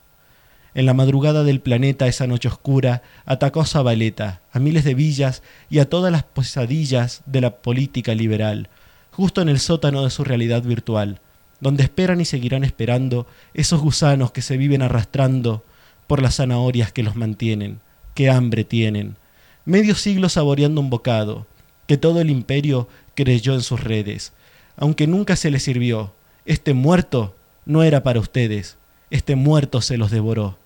En 0.76 0.84
la 0.84 0.92
madrugada 0.92 1.42
del 1.42 1.60
planeta, 1.60 2.06
esa 2.06 2.26
noche 2.26 2.48
oscura, 2.48 3.00
atacó 3.24 3.62
a 3.62 3.64
Zabaleta, 3.64 4.42
a 4.52 4.58
miles 4.58 4.84
de 4.84 4.92
villas 4.92 5.42
y 5.70 5.78
a 5.78 5.88
todas 5.88 6.12
las 6.12 6.24
pesadillas 6.24 7.22
de 7.24 7.40
la 7.40 7.62
política 7.62 8.14
liberal, 8.14 8.68
justo 9.10 9.40
en 9.40 9.48
el 9.48 9.58
sótano 9.58 10.04
de 10.04 10.10
su 10.10 10.22
realidad 10.22 10.62
virtual, 10.62 11.22
donde 11.60 11.82
esperan 11.82 12.20
y 12.20 12.26
seguirán 12.26 12.62
esperando 12.62 13.26
esos 13.54 13.80
gusanos 13.80 14.32
que 14.32 14.42
se 14.42 14.58
viven 14.58 14.82
arrastrando 14.82 15.64
por 16.06 16.20
las 16.20 16.36
zanahorias 16.36 16.92
que 16.92 17.02
los 17.02 17.16
mantienen, 17.16 17.80
qué 18.12 18.28
hambre 18.28 18.62
tienen, 18.62 19.16
medio 19.64 19.94
siglo 19.94 20.28
saboreando 20.28 20.82
un 20.82 20.90
bocado, 20.90 21.46
que 21.86 21.96
todo 21.96 22.20
el 22.20 22.28
imperio 22.28 22.86
creyó 23.14 23.54
en 23.54 23.62
sus 23.62 23.82
redes, 23.82 24.34
aunque 24.76 25.06
nunca 25.06 25.36
se 25.36 25.50
les 25.50 25.62
sirvió, 25.62 26.12
este 26.44 26.74
muerto 26.74 27.34
no 27.64 27.82
era 27.82 28.02
para 28.02 28.20
ustedes, 28.20 28.76
este 29.08 29.36
muerto 29.36 29.80
se 29.80 29.96
los 29.96 30.10
devoró 30.10 30.58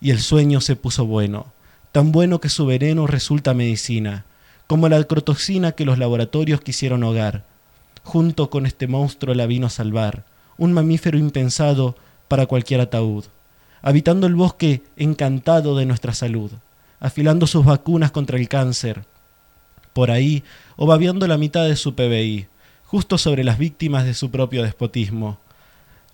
y 0.00 0.10
el 0.10 0.20
sueño 0.20 0.60
se 0.60 0.76
puso 0.76 1.06
bueno, 1.06 1.52
tan 1.92 2.12
bueno 2.12 2.40
que 2.40 2.48
su 2.48 2.66
veneno 2.66 3.06
resulta 3.06 3.54
medicina, 3.54 4.24
como 4.66 4.88
la 4.88 5.02
crotoxina 5.04 5.72
que 5.72 5.84
los 5.84 5.98
laboratorios 5.98 6.60
quisieron 6.60 7.02
hogar. 7.02 7.44
Junto 8.02 8.48
con 8.50 8.66
este 8.66 8.86
monstruo 8.86 9.34
la 9.34 9.46
vino 9.46 9.66
a 9.66 9.70
salvar, 9.70 10.24
un 10.56 10.72
mamífero 10.72 11.18
impensado 11.18 11.96
para 12.28 12.46
cualquier 12.46 12.80
ataúd, 12.80 13.24
habitando 13.82 14.26
el 14.26 14.34
bosque 14.34 14.82
encantado 14.96 15.76
de 15.76 15.86
nuestra 15.86 16.14
salud, 16.14 16.50
afilando 16.98 17.46
sus 17.46 17.64
vacunas 17.64 18.10
contra 18.10 18.38
el 18.38 18.48
cáncer, 18.48 19.04
por 19.92 20.10
ahí, 20.10 20.44
o 20.76 20.86
babeando 20.86 21.26
la 21.26 21.36
mitad 21.36 21.64
de 21.66 21.76
su 21.76 21.94
PBI, 21.94 22.46
justo 22.84 23.18
sobre 23.18 23.44
las 23.44 23.58
víctimas 23.58 24.04
de 24.04 24.14
su 24.14 24.30
propio 24.30 24.62
despotismo 24.62 25.38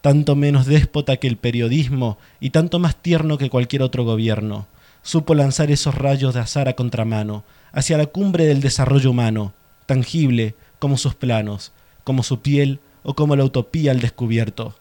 tanto 0.00 0.36
menos 0.36 0.66
déspota 0.66 1.16
que 1.16 1.26
el 1.26 1.36
periodismo 1.36 2.18
y 2.40 2.50
tanto 2.50 2.78
más 2.78 2.96
tierno 2.96 3.38
que 3.38 3.50
cualquier 3.50 3.82
otro 3.82 4.04
gobierno, 4.04 4.68
supo 5.02 5.34
lanzar 5.34 5.70
esos 5.70 5.94
rayos 5.94 6.34
de 6.34 6.40
azar 6.40 6.68
a 6.68 6.74
contramano, 6.74 7.44
hacia 7.72 7.96
la 7.96 8.06
cumbre 8.06 8.46
del 8.46 8.60
desarrollo 8.60 9.10
humano, 9.10 9.54
tangible 9.86 10.54
como 10.78 10.96
sus 10.96 11.14
planos, 11.14 11.72
como 12.04 12.22
su 12.22 12.40
piel 12.40 12.80
o 13.02 13.14
como 13.14 13.36
la 13.36 13.44
utopía 13.44 13.92
al 13.92 14.00
descubierto. 14.00 14.74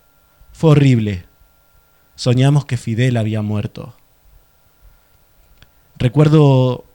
Fue 0.51 0.71
horrible. 0.71 1.25
Soñamos 2.15 2.65
que 2.65 2.77
Fidel 2.77 3.17
había 3.17 3.41
muerto. 3.41 3.95
Recuerdo 5.97 6.85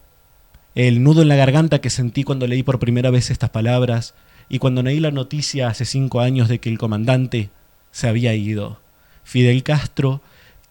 el 0.74 1.02
nudo 1.02 1.22
en 1.22 1.28
la 1.28 1.36
garganta 1.36 1.80
que 1.80 1.90
sentí 1.90 2.24
cuando 2.24 2.46
leí 2.46 2.62
por 2.62 2.78
primera 2.78 3.10
vez 3.10 3.30
estas 3.30 3.50
palabras 3.50 4.14
y 4.48 4.58
cuando 4.58 4.82
leí 4.82 5.00
la 5.00 5.10
noticia 5.10 5.68
hace 5.68 5.84
cinco 5.84 6.20
años 6.20 6.48
de 6.48 6.58
que 6.58 6.68
el 6.68 6.78
comandante 6.78 7.50
se 7.90 8.08
había 8.08 8.34
ido. 8.34 8.80
Fidel 9.24 9.62
Castro, 9.62 10.22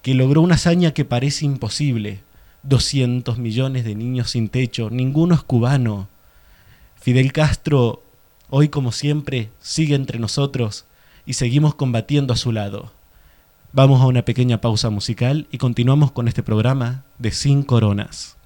que 0.01 0.13
logró 0.13 0.41
una 0.41 0.55
hazaña 0.55 0.91
que 0.91 1.05
parece 1.05 1.45
imposible. 1.45 2.21
200 2.63 3.37
millones 3.37 3.85
de 3.85 3.95
niños 3.95 4.31
sin 4.31 4.49
techo, 4.49 4.89
ninguno 4.89 5.35
es 5.35 5.43
cubano. 5.43 6.09
Fidel 6.95 7.31
Castro, 7.31 8.03
hoy 8.49 8.69
como 8.69 8.91
siempre, 8.91 9.49
sigue 9.59 9.95
entre 9.95 10.19
nosotros 10.19 10.85
y 11.25 11.33
seguimos 11.33 11.75
combatiendo 11.75 12.33
a 12.33 12.37
su 12.37 12.51
lado. 12.51 12.91
Vamos 13.71 14.01
a 14.01 14.07
una 14.07 14.23
pequeña 14.25 14.61
pausa 14.61 14.89
musical 14.89 15.47
y 15.51 15.59
continuamos 15.59 16.11
con 16.11 16.27
este 16.27 16.43
programa 16.43 17.05
de 17.19 17.31
Sin 17.31 17.63
Coronas. 17.63 18.38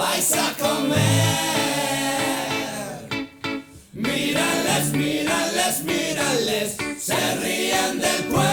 Vais 0.00 0.32
a 0.32 0.48
comer. 0.64 0.98
Mírales, 3.92 4.84
mírales, 4.92 5.84
mírales, 5.84 6.76
se 6.98 7.20
ríen 7.42 7.98
del 8.04 8.22
pueblo. 8.32 8.46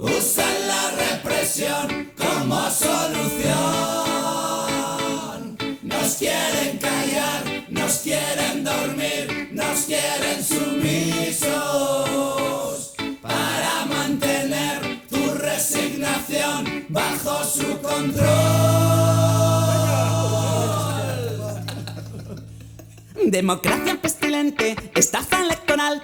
Usan 0.00 0.56
la 0.72 0.84
represión 1.04 1.86
como 2.22 2.58
solución. 2.70 3.62
Nos 5.82 6.08
quieren 6.16 6.76
callar, 6.78 7.42
nos 7.70 7.92
quieren 8.06 8.64
dormir, 8.64 9.48
nos 9.52 9.78
quieren 9.90 10.44
sumisos 10.44 11.52
para 13.22 13.86
mantener 13.86 14.78
tu 15.08 15.22
resignación 15.34 16.81
bajo 16.92 17.44
su 17.44 17.78
control. 17.80 18.22
Democracia 23.26 23.98
pestilente, 24.00 24.76
estafa 24.94 25.40
electoral, 25.40 26.02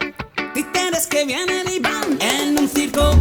títeres 0.54 1.06
que 1.06 1.26
vienen 1.26 1.68
y 1.68 1.78
van 1.78 2.18
en 2.20 2.58
un 2.58 2.68
circo 2.68 3.14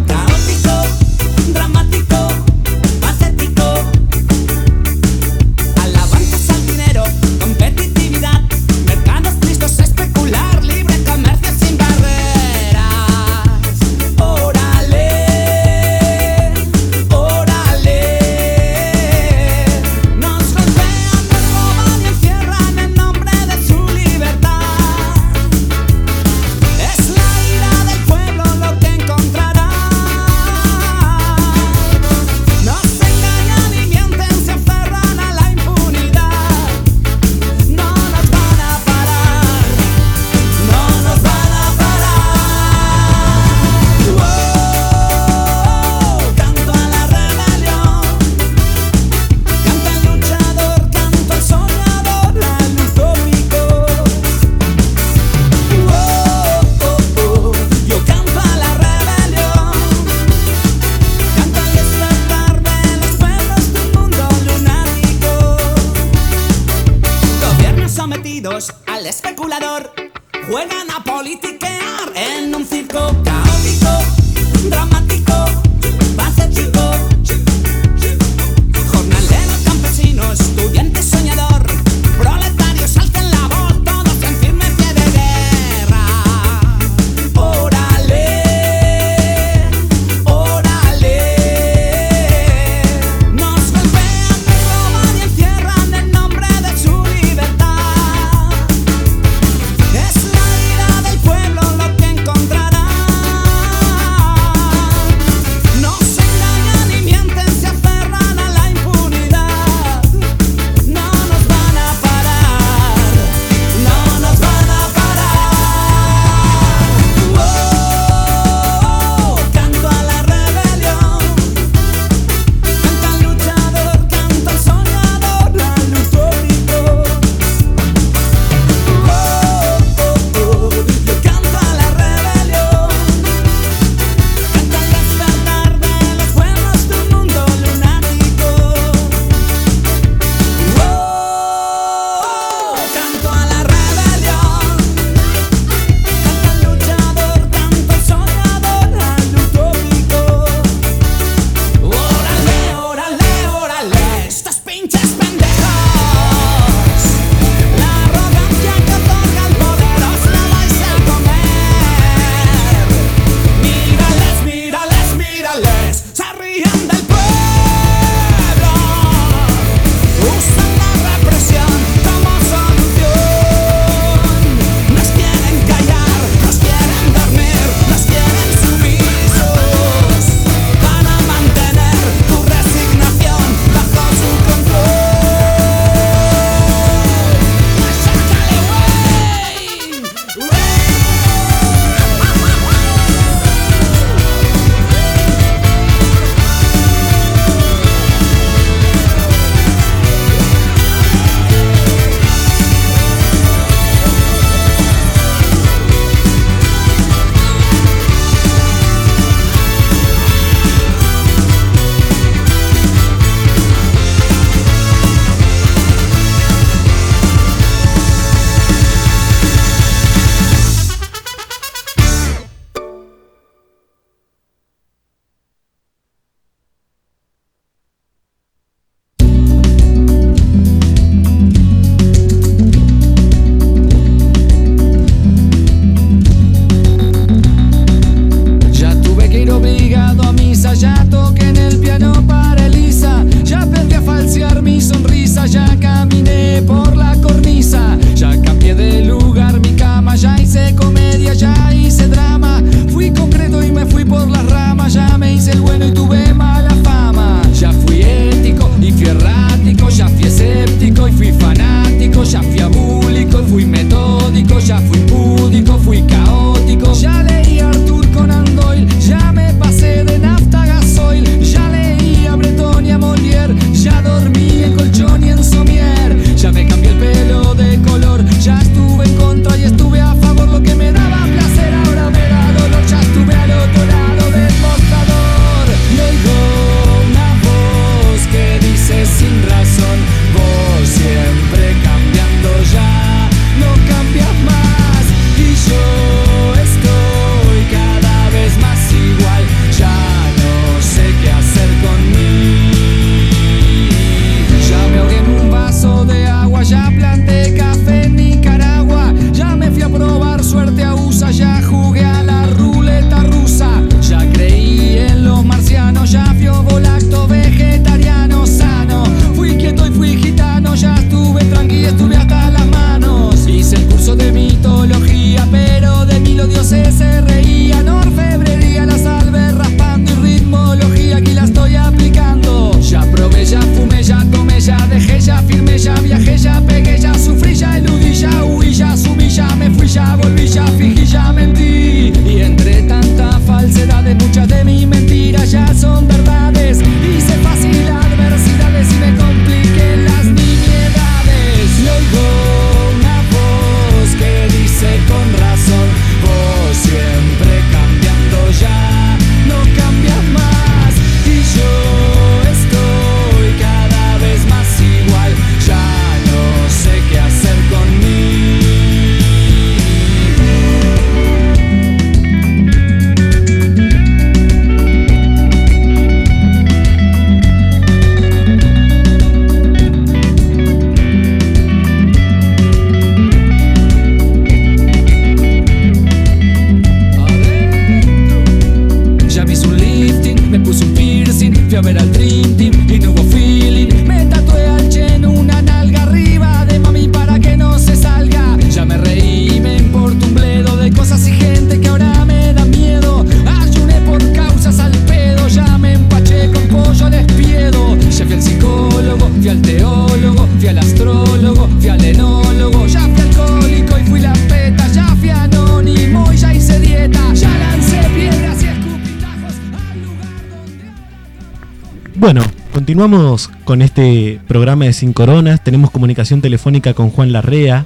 Bueno, 422.27 422.41
continuamos 422.73 423.47
con 423.63 423.81
este 423.81 424.41
programa 424.49 424.83
de 424.83 424.91
Sin 424.91 425.13
Coronas. 425.13 425.63
Tenemos 425.63 425.91
comunicación 425.91 426.41
telefónica 426.41 426.93
con 426.93 427.09
Juan 427.09 427.31
Larrea. 427.31 427.85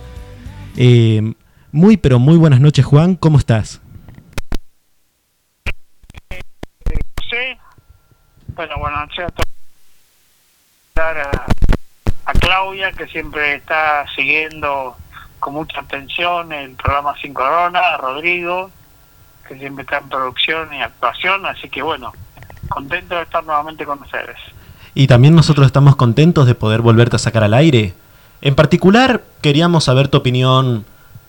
Eh, 0.76 1.36
muy, 1.72 1.96
pero 1.96 2.18
muy 2.18 2.38
buenas 2.38 2.60
noches, 2.60 2.84
Juan. 2.84 3.14
¿Cómo 3.14 3.38
estás? 3.38 3.82
Sí. 7.30 7.56
Bueno, 8.56 8.80
buenas 8.80 9.02
noches 9.02 9.26
a 9.26 9.30
todos. 9.30 9.48
A, 12.26 12.34
Claudia, 12.34 12.92
que 12.94 13.06
siempre 13.10 13.54
está 13.54 14.08
siguiendo 14.16 14.98
con 15.40 15.54
mucha 15.54 15.82
atención 15.82 16.52
el 16.52 16.72
programa 16.72 17.14
Sin 17.22 17.36
Corona, 17.36 17.80
a 17.80 17.98
Rodrigo, 17.98 18.72
que 19.48 19.60
siempre 19.60 19.84
está 19.84 20.00
en 20.00 20.10
producción 20.10 20.74
y 20.74 20.82
actuación, 20.82 21.46
así 21.46 21.70
que 21.70 21.84
bueno, 21.84 22.12
contento 22.72 23.16
de 23.16 23.24
estar 23.24 23.44
nuevamente 23.44 23.86
con 23.86 24.02
ustedes. 24.02 24.38
Y 24.94 25.08
también 25.08 25.36
nosotros 25.36 25.66
estamos 25.68 25.96
contentos 25.96 26.48
de 26.48 26.56
poder 26.56 26.82
volverte 26.82 27.16
a 27.16 27.20
sacar 27.20 27.44
al 27.44 27.54
aire. 27.54 27.94
En 28.42 28.56
particular, 28.56 29.22
queríamos 29.42 29.84
saber 29.84 30.08
tu 30.08 30.18
opinión 30.18 30.86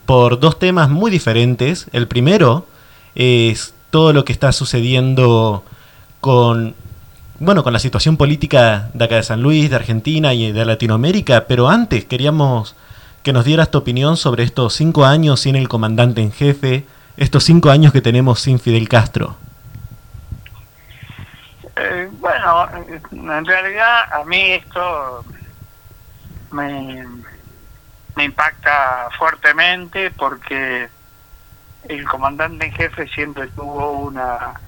por 0.06 0.40
dos 0.40 0.58
temas 0.58 0.88
muy 0.88 1.10
diferentes. 1.10 1.88
El 1.92 2.08
primero 2.08 2.66
es 3.14 3.74
todo 3.90 4.12
lo 4.12 4.24
que 4.24 4.32
está 4.32 4.52
sucediendo 4.52 5.64
con 6.20 6.74
bueno, 7.38 7.64
con 7.64 7.72
la 7.72 7.80
situación 7.80 8.16
política 8.16 8.90
de 8.94 9.04
acá 9.04 9.16
de 9.16 9.24
San 9.24 9.42
Luis, 9.42 9.68
de 9.68 9.74
Argentina 9.74 10.32
y 10.32 10.52
de 10.52 10.64
Latinoamérica, 10.64 11.46
pero 11.48 11.68
antes 11.68 12.04
queríamos 12.04 12.76
que 13.24 13.32
nos 13.32 13.44
dieras 13.44 13.72
tu 13.72 13.78
opinión 13.78 14.16
sobre 14.16 14.44
estos 14.44 14.74
cinco 14.74 15.04
años 15.04 15.40
sin 15.40 15.56
el 15.56 15.68
comandante 15.68 16.20
en 16.22 16.30
jefe, 16.30 16.86
estos 17.16 17.42
cinco 17.42 17.70
años 17.70 17.92
que 17.92 18.00
tenemos 18.00 18.38
sin 18.38 18.60
Fidel 18.60 18.88
Castro. 18.88 19.36
Eh, 21.76 22.08
bueno, 22.12 22.68
en 23.10 23.44
realidad 23.46 24.12
a 24.12 24.24
mí 24.24 24.52
esto 24.52 25.24
me, 26.50 27.04
impacta 28.18 29.08
fuertemente 29.18 30.10
porque 30.10 30.88
el 31.88 32.04
comandante 32.04 32.66
en 32.66 32.72
jefe 32.72 33.08
siempre 33.08 33.48
tuvo 33.48 33.92
una, 33.92 34.60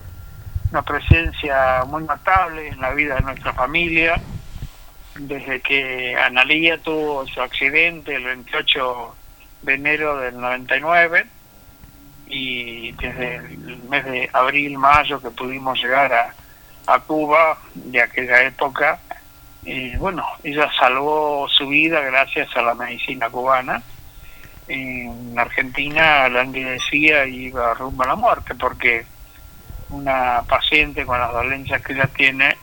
una 0.70 0.82
presencia 0.82 1.84
muy 1.86 2.04
notable 2.04 2.68
en 2.68 2.80
la 2.80 2.90
vida 2.94 3.16
de 3.16 3.22
nuestra 3.22 3.52
familia. 3.52 4.20
Desde 5.16 5.60
que 5.60 6.16
Analía 6.16 6.78
tuvo 6.78 7.26
su 7.26 7.40
accidente 7.40 8.16
el 8.16 8.24
28 8.24 9.14
de 9.62 9.74
enero 9.74 10.16
del 10.18 10.40
99 10.40 11.26
y 12.26 12.92
desde 12.92 13.36
el 13.36 13.82
mes 13.88 14.04
de 14.04 14.30
abril, 14.32 14.78
mayo 14.78 15.20
que 15.20 15.30
pudimos 15.30 15.78
llegar 15.80 16.12
a, 16.12 16.34
a 16.86 17.00
Cuba 17.00 17.58
de 17.74 18.02
aquella 18.02 18.42
época, 18.42 19.00
eh, 19.64 19.96
bueno, 19.98 20.26
ella 20.42 20.70
salvó 20.78 21.48
su 21.48 21.68
vida 21.68 22.00
gracias 22.00 22.54
a 22.56 22.62
la 22.62 22.74
medicina 22.74 23.30
cubana. 23.30 23.82
En 24.68 25.38
Argentina 25.38 26.28
la 26.28 26.44
decía 26.44 27.26
iba 27.26 27.74
rumbo 27.74 28.02
a 28.02 28.08
la 28.08 28.14
muerte 28.14 28.54
porque 28.54 29.06
una 29.90 30.42
paciente 30.48 31.04
con 31.04 31.18
las 31.18 31.32
dolencias 31.32 31.82
que 31.82 31.92
ella 31.92 32.06
tiene 32.06 32.56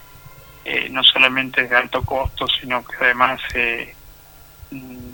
eh, 0.64 0.90
no 0.90 1.04
solamente 1.04 1.62
es 1.62 1.70
de 1.70 1.76
alto 1.76 2.04
costo, 2.04 2.46
sino 2.48 2.84
que 2.84 2.96
además 3.00 3.42
eh, 3.56 3.96
mm, 4.70 5.12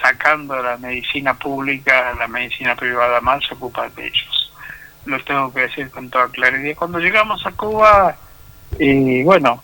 sacando 0.00 0.60
la 0.62 0.76
medicina 0.76 1.34
pública, 1.34 2.14
la 2.14 2.28
medicina 2.28 2.76
privada 2.76 3.20
mal 3.20 3.42
se 3.42 3.54
ocupa 3.54 3.88
de 3.88 4.06
ellos. 4.06 4.52
Lo 5.06 5.22
tengo 5.24 5.52
que 5.52 5.62
decir 5.62 5.90
con 5.90 6.08
toda 6.10 6.28
claridad. 6.28 6.76
Cuando 6.76 6.98
llegamos 6.98 7.44
a 7.44 7.50
Cuba, 7.52 8.16
eh, 8.78 9.22
bueno, 9.24 9.62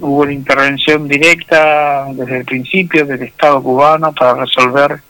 hubo 0.00 0.22
una 0.22 0.32
intervención 0.32 1.06
directa 1.06 2.06
desde 2.12 2.38
el 2.38 2.44
principio 2.44 3.04
del 3.06 3.22
Estado 3.22 3.62
cubano 3.62 4.12
para 4.12 4.34
resolver 4.34 5.00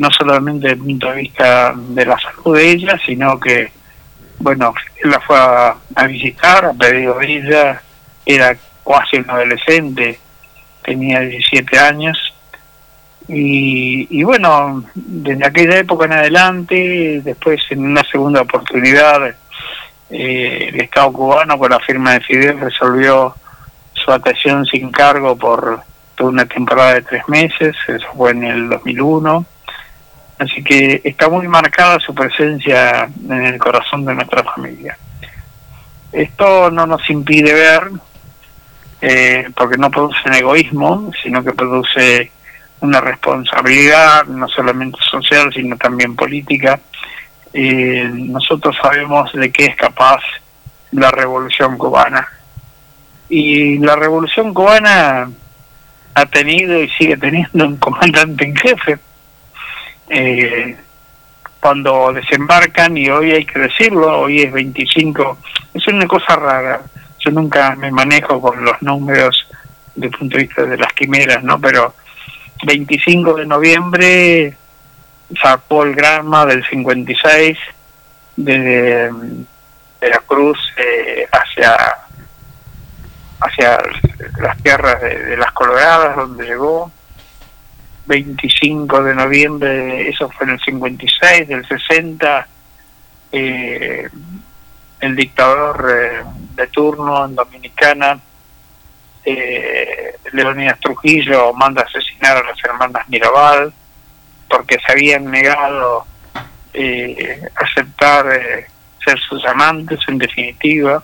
no 0.00 0.08
solamente 0.10 0.68
desde 0.68 0.80
el 0.80 0.86
punto 0.86 1.10
de 1.10 1.16
vista 1.16 1.74
de 1.76 2.06
la 2.06 2.18
salud 2.18 2.56
de 2.56 2.70
ella, 2.70 2.98
sino 3.04 3.38
que, 3.38 3.70
bueno, 4.38 4.72
él 5.02 5.10
la 5.10 5.20
fue 5.20 5.36
a, 5.38 6.06
visitar, 6.06 6.64
a 6.64 6.72
pedido 6.72 7.18
de 7.18 7.76
era 8.24 8.56
casi 8.86 9.18
un 9.18 9.28
adolescente, 9.28 10.18
tenía 10.82 11.20
17 11.20 11.78
años, 11.78 12.16
y, 13.28 14.06
y 14.10 14.22
bueno, 14.24 14.84
desde 14.94 15.46
aquella 15.46 15.78
época 15.78 16.06
en 16.06 16.12
adelante, 16.14 17.20
después 17.22 17.60
en 17.68 17.84
una 17.84 18.02
segunda 18.04 18.40
oportunidad, 18.40 19.34
eh, 20.10 20.70
el 20.72 20.80
Estado 20.80 21.12
cubano 21.12 21.58
con 21.58 21.70
la 21.70 21.80
firma 21.80 22.12
de 22.12 22.20
Fidel 22.20 22.60
resolvió 22.60 23.34
su 23.92 24.10
atención 24.10 24.64
sin 24.66 24.90
cargo 24.90 25.36
por 25.36 25.82
una 26.20 26.44
temporada 26.46 26.94
de 26.94 27.02
tres 27.02 27.28
meses, 27.28 27.74
eso 27.86 28.06
fue 28.14 28.32
en 28.32 28.44
el 28.44 28.68
2001. 28.68 29.44
Así 30.38 30.62
que 30.62 31.00
está 31.04 31.28
muy 31.28 31.48
marcada 31.48 32.00
su 32.00 32.14
presencia 32.14 33.08
en 33.28 33.44
el 33.44 33.58
corazón 33.58 34.04
de 34.04 34.14
nuestra 34.14 34.42
familia. 34.42 34.96
Esto 36.12 36.70
no 36.70 36.86
nos 36.86 37.08
impide 37.10 37.52
ver, 37.52 37.90
eh, 39.00 39.48
porque 39.54 39.76
no 39.76 39.90
produce 39.90 40.18
un 40.26 40.34
egoísmo, 40.34 41.10
sino 41.22 41.44
que 41.44 41.52
produce 41.52 42.32
una 42.80 43.00
responsabilidad, 43.00 44.24
no 44.24 44.48
solamente 44.48 44.98
social, 45.10 45.52
sino 45.52 45.76
también 45.76 46.16
política. 46.16 46.80
Eh, 47.52 48.08
nosotros 48.12 48.76
sabemos 48.80 49.32
de 49.32 49.50
qué 49.50 49.66
es 49.66 49.76
capaz 49.76 50.20
la 50.92 51.10
revolución 51.10 51.76
cubana. 51.76 52.28
Y 53.28 53.78
la 53.78 53.96
revolución 53.96 54.54
cubana 54.54 55.30
ha 56.14 56.26
tenido 56.26 56.80
y 56.82 56.88
sigue 56.90 57.16
teniendo 57.16 57.66
un 57.66 57.76
comandante 57.76 58.44
en 58.44 58.56
jefe. 58.56 58.98
Eh, 60.08 60.76
cuando 61.60 62.12
desembarcan, 62.12 62.96
y 62.96 63.08
hoy 63.10 63.32
hay 63.32 63.44
que 63.44 63.58
decirlo, 63.58 64.20
hoy 64.20 64.40
es 64.40 64.52
25, 64.52 65.38
es 65.74 65.86
una 65.88 66.06
cosa 66.06 66.36
rara. 66.36 66.82
Yo 67.18 67.30
nunca 67.30 67.76
me 67.76 67.90
manejo 67.90 68.40
con 68.40 68.64
los 68.64 68.80
números 68.80 69.46
desde 69.94 70.06
el 70.06 70.18
punto 70.18 70.36
de 70.36 70.42
vista 70.44 70.62
de 70.64 70.78
las 70.78 70.92
quimeras, 70.94 71.44
¿no? 71.44 71.60
Pero 71.60 71.94
25 72.64 73.34
de 73.34 73.46
noviembre 73.46 74.56
sacó 75.40 75.84
el 75.84 75.94
Granma 75.94 76.46
del 76.46 76.64
56 76.66 77.58
desde 78.36 79.10
mm, 79.10 79.44
Veracruz 80.00 80.58
eh, 80.76 81.26
hacia 81.30 81.76
hacia 83.40 83.78
las 84.38 84.62
tierras 84.62 85.00
de, 85.00 85.18
de, 85.18 85.36
las 85.36 85.52
Coloradas 85.52 86.16
donde 86.16 86.46
llegó. 86.46 86.90
25 88.06 89.04
de 89.04 89.14
noviembre 89.14 90.08
eso 90.08 90.28
fue 90.30 90.46
en 90.46 90.54
el 90.54 90.60
56 90.60 91.46
del 91.46 91.66
60 91.66 92.48
eh, 93.30 94.08
el 94.98 95.16
dictador 95.16 95.94
eh, 95.94 96.24
de 96.56 96.66
turno 96.66 97.24
en 97.24 97.36
Dominicana 97.36 98.18
eh, 99.24 100.16
Leonidas 100.32 100.80
Trujillo 100.80 101.52
manda 101.52 101.82
asesinar 101.82 102.38
a 102.38 102.42
las 102.42 102.64
hermanas 102.64 103.08
Mirabal 103.08 103.72
porque 104.50 104.76
se 104.84 104.92
habían 104.92 105.30
negado 105.30 106.04
eh, 106.74 107.40
aceptar 107.54 108.26
eh, 108.32 108.66
ser 109.04 109.18
sus 109.20 109.44
amantes 109.46 110.00
en 110.08 110.18
definitiva. 110.18 111.02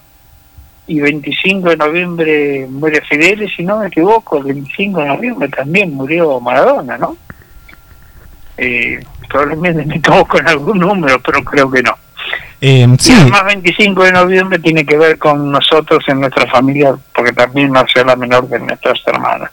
Y 0.89 1.01
25 1.01 1.71
de 1.71 1.77
noviembre 1.77 2.67
muere 2.69 3.01
Fidel, 3.03 3.43
y 3.43 3.49
si 3.51 3.65
no 3.65 3.79
me 3.79 3.89
equivoco, 3.89 4.39
el 4.39 4.45
25 4.45 5.01
de 5.01 5.07
noviembre 5.09 5.49
también 5.49 5.93
murió 5.95 6.39
Maradona, 6.41 6.97
¿no? 6.99 7.17
Eh, 8.57 9.01
probablemente 9.29 9.85
me 9.85 9.97
equivoco 9.97 10.39
en 10.39 10.49
algún 10.49 10.79
número, 10.79 11.21
pero 11.21 11.43
creo 11.45 11.71
que 11.71 11.83
no. 11.83 11.93
Eh, 12.61 12.87
sí. 12.99 13.13
Y 13.13 13.17
además 13.21 13.45
25 13.47 14.05
de 14.05 14.13
noviembre 14.13 14.59
tiene 14.61 14.87
que 14.87 14.97
ver 14.97 15.19
con 15.19 15.51
nosotros 15.51 16.05
en 16.09 16.21
nuestra 16.21 16.47
familia, 16.51 16.95
porque 17.15 17.33
también 17.33 17.73
nació 17.73 18.05
la 18.05 18.17
menor 18.17 18.49
de 18.49 18.61
nuestras 18.61 19.01
hermanas. 19.07 19.51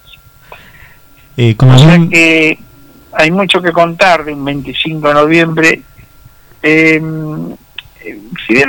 Eh, 1.36 1.56
como 1.58 1.76
O 1.76 1.78
sea 1.80 1.88
bien- 1.98 2.10
que 2.12 2.60
hay 3.16 3.32
mucho 3.32 3.62
que 3.62 3.72
contar 3.72 4.24
de 4.26 4.34
un 4.34 4.44
25 4.46 5.08
de 5.08 5.14
noviembre. 5.14 5.82
Eh, 6.62 7.02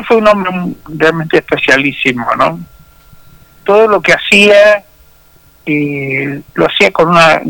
fue 0.07 0.17
un 0.17 0.29
hombre 0.29 0.51
realmente 0.89 1.39
especialísimo, 1.39 2.27
¿no? 2.37 2.61
todo 3.65 3.89
lo 3.89 4.01
que 4.01 4.13
hacía 4.13 4.85
eh, 5.67 6.43
lo 6.55 6.67
hacía 6.67 6.93
con 6.93 7.09
una 7.09 7.41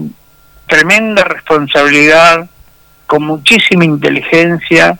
tremenda 0.66 1.24
responsabilidad, 1.24 2.48
con 3.06 3.24
muchísima 3.24 3.84
inteligencia, 3.84 4.98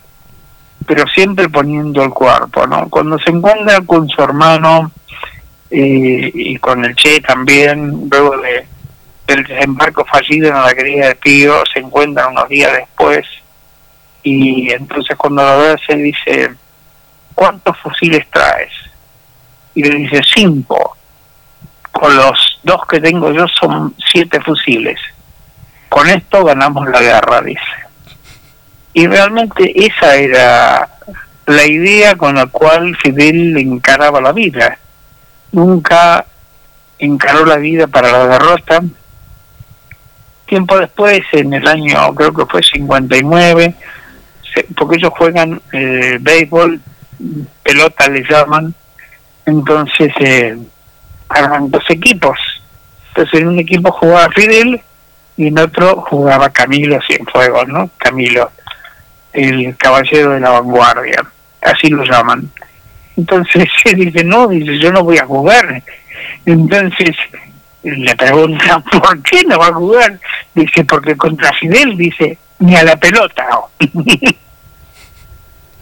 pero 0.85 1.07
siempre 1.07 1.49
poniendo 1.49 2.03
el 2.03 2.11
cuerpo, 2.11 2.67
¿no? 2.67 2.89
Cuando 2.89 3.17
se 3.19 3.31
encuentra 3.31 3.81
con 3.81 4.07
su 4.09 4.21
hermano 4.21 4.91
eh, 5.71 6.31
y 6.33 6.57
con 6.57 6.85
el 6.85 6.95
Che 6.95 7.21
también, 7.21 8.07
luego 8.11 8.37
de, 8.37 8.67
del 9.27 9.43
desembarco 9.43 10.05
fallido 10.05 10.49
en 10.49 10.61
la 10.61 10.73
querida 10.73 11.07
de 11.07 11.15
Pío, 11.15 11.63
se 11.73 11.79
encuentran 11.79 12.31
unos 12.31 12.47
días 12.49 12.71
después 12.73 13.25
y 14.25 14.71
entonces 14.71 15.15
cuando 15.15 15.43
lo 15.43 15.59
ve 15.59 15.75
se 15.85 15.95
dice, 15.95 16.55
¿cuántos 17.35 17.77
fusiles 17.77 18.25
traes? 18.31 18.71
Y 19.75 19.83
le 19.83 19.97
dice, 19.97 20.21
cinco. 20.33 20.97
Con 21.91 22.15
los 22.15 22.59
dos 22.63 22.81
que 22.89 22.99
tengo 22.99 23.31
yo 23.31 23.45
son 23.47 23.93
siete 24.11 24.41
fusiles. 24.41 24.99
Con 25.89 26.09
esto 26.09 26.43
ganamos 26.43 26.89
la 26.89 26.99
guerra, 26.99 27.41
dice. 27.41 27.61
Y 28.93 29.07
realmente 29.07 29.71
esa 29.85 30.15
era 30.15 30.89
la 31.45 31.65
idea 31.65 32.15
con 32.15 32.35
la 32.35 32.47
cual 32.47 32.97
Fidel 32.97 33.55
encaraba 33.57 34.19
la 34.21 34.31
vida. 34.31 34.79
Nunca 35.51 36.25
encaró 36.97 37.45
la 37.45 37.57
vida 37.57 37.85
para 37.85 38.11
la 38.11 38.27
derrota. 38.27 38.81
Tiempo 40.45 40.77
después, 40.77 41.21
en 41.31 41.53
el 41.53 41.67
año, 41.67 42.13
creo 42.13 42.33
que 42.33 42.45
fue 42.45 42.61
59, 42.61 43.73
se- 44.53 44.67
porque 44.75 44.97
ellos 44.97 45.11
juegan 45.17 45.59
eh, 45.71 46.17
béisbol, 46.21 46.79
pelota 47.63 48.07
le 48.09 48.23
llaman, 48.29 48.73
entonces 49.45 50.11
eh, 50.19 50.57
arman 51.29 51.71
dos 51.71 51.83
equipos. 51.89 52.37
Entonces 53.09 53.41
en 53.41 53.47
un 53.47 53.59
equipo 53.59 53.91
jugaba 53.91 54.29
Fidel 54.29 54.81
y 55.37 55.47
en 55.47 55.57
otro 55.59 56.01
jugaba 56.09 56.49
Camilo 56.49 56.99
Cienfuegos, 57.07 57.67
¿no? 57.67 57.89
Camilo, 57.97 58.51
el 59.33 59.75
caballero 59.77 60.31
de 60.31 60.41
la 60.41 60.49
vanguardia, 60.51 61.23
así 61.61 61.87
lo 61.89 62.03
llaman. 62.03 62.49
Entonces 63.17 63.67
él 63.85 63.95
dice, 64.11 64.23
no, 64.23 64.47
dice, 64.47 64.77
yo 64.77 64.91
no 64.91 65.03
voy 65.03 65.17
a 65.17 65.25
jugar. 65.25 65.81
Entonces 66.45 67.15
le 67.91 68.15
preguntan, 68.15 68.83
¿por 68.91 69.21
qué 69.21 69.43
no 69.43 69.59
va 69.59 69.67
a 69.67 69.73
jugar? 69.73 70.19
Dice, 70.53 70.83
porque 70.85 71.15
contra 71.15 71.53
Fidel, 71.53 71.95
dice, 71.97 72.37
ni 72.59 72.75
a 72.75 72.83
la 72.83 72.95
pelota. 72.95 73.47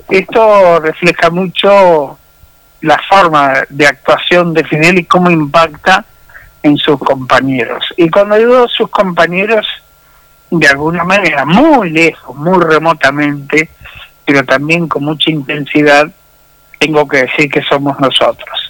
Esto 0.09 0.79
refleja 0.79 1.29
mucho 1.29 2.19
la 2.81 3.01
forma 3.09 3.63
de 3.69 3.87
actuación 3.87 4.53
de 4.53 4.65
Fidel 4.65 4.99
y 4.99 5.05
cómo 5.05 5.31
impacta 5.31 6.05
en 6.61 6.77
sus 6.77 6.99
compañeros. 6.99 7.85
Y 7.97 8.09
cuando 8.09 8.35
digo 8.35 8.67
sus 8.67 8.89
compañeros, 8.89 9.65
de 10.51 10.67
alguna 10.67 11.03
manera, 11.03 11.45
muy 11.45 11.89
lejos, 11.89 12.35
muy 12.35 12.61
remotamente, 12.63 13.69
pero 14.25 14.43
también 14.45 14.87
con 14.87 15.03
mucha 15.03 15.31
intensidad, 15.31 16.11
tengo 16.79 17.07
que 17.07 17.23
decir 17.23 17.49
que 17.49 17.61
somos 17.63 17.99
nosotros. 17.99 18.62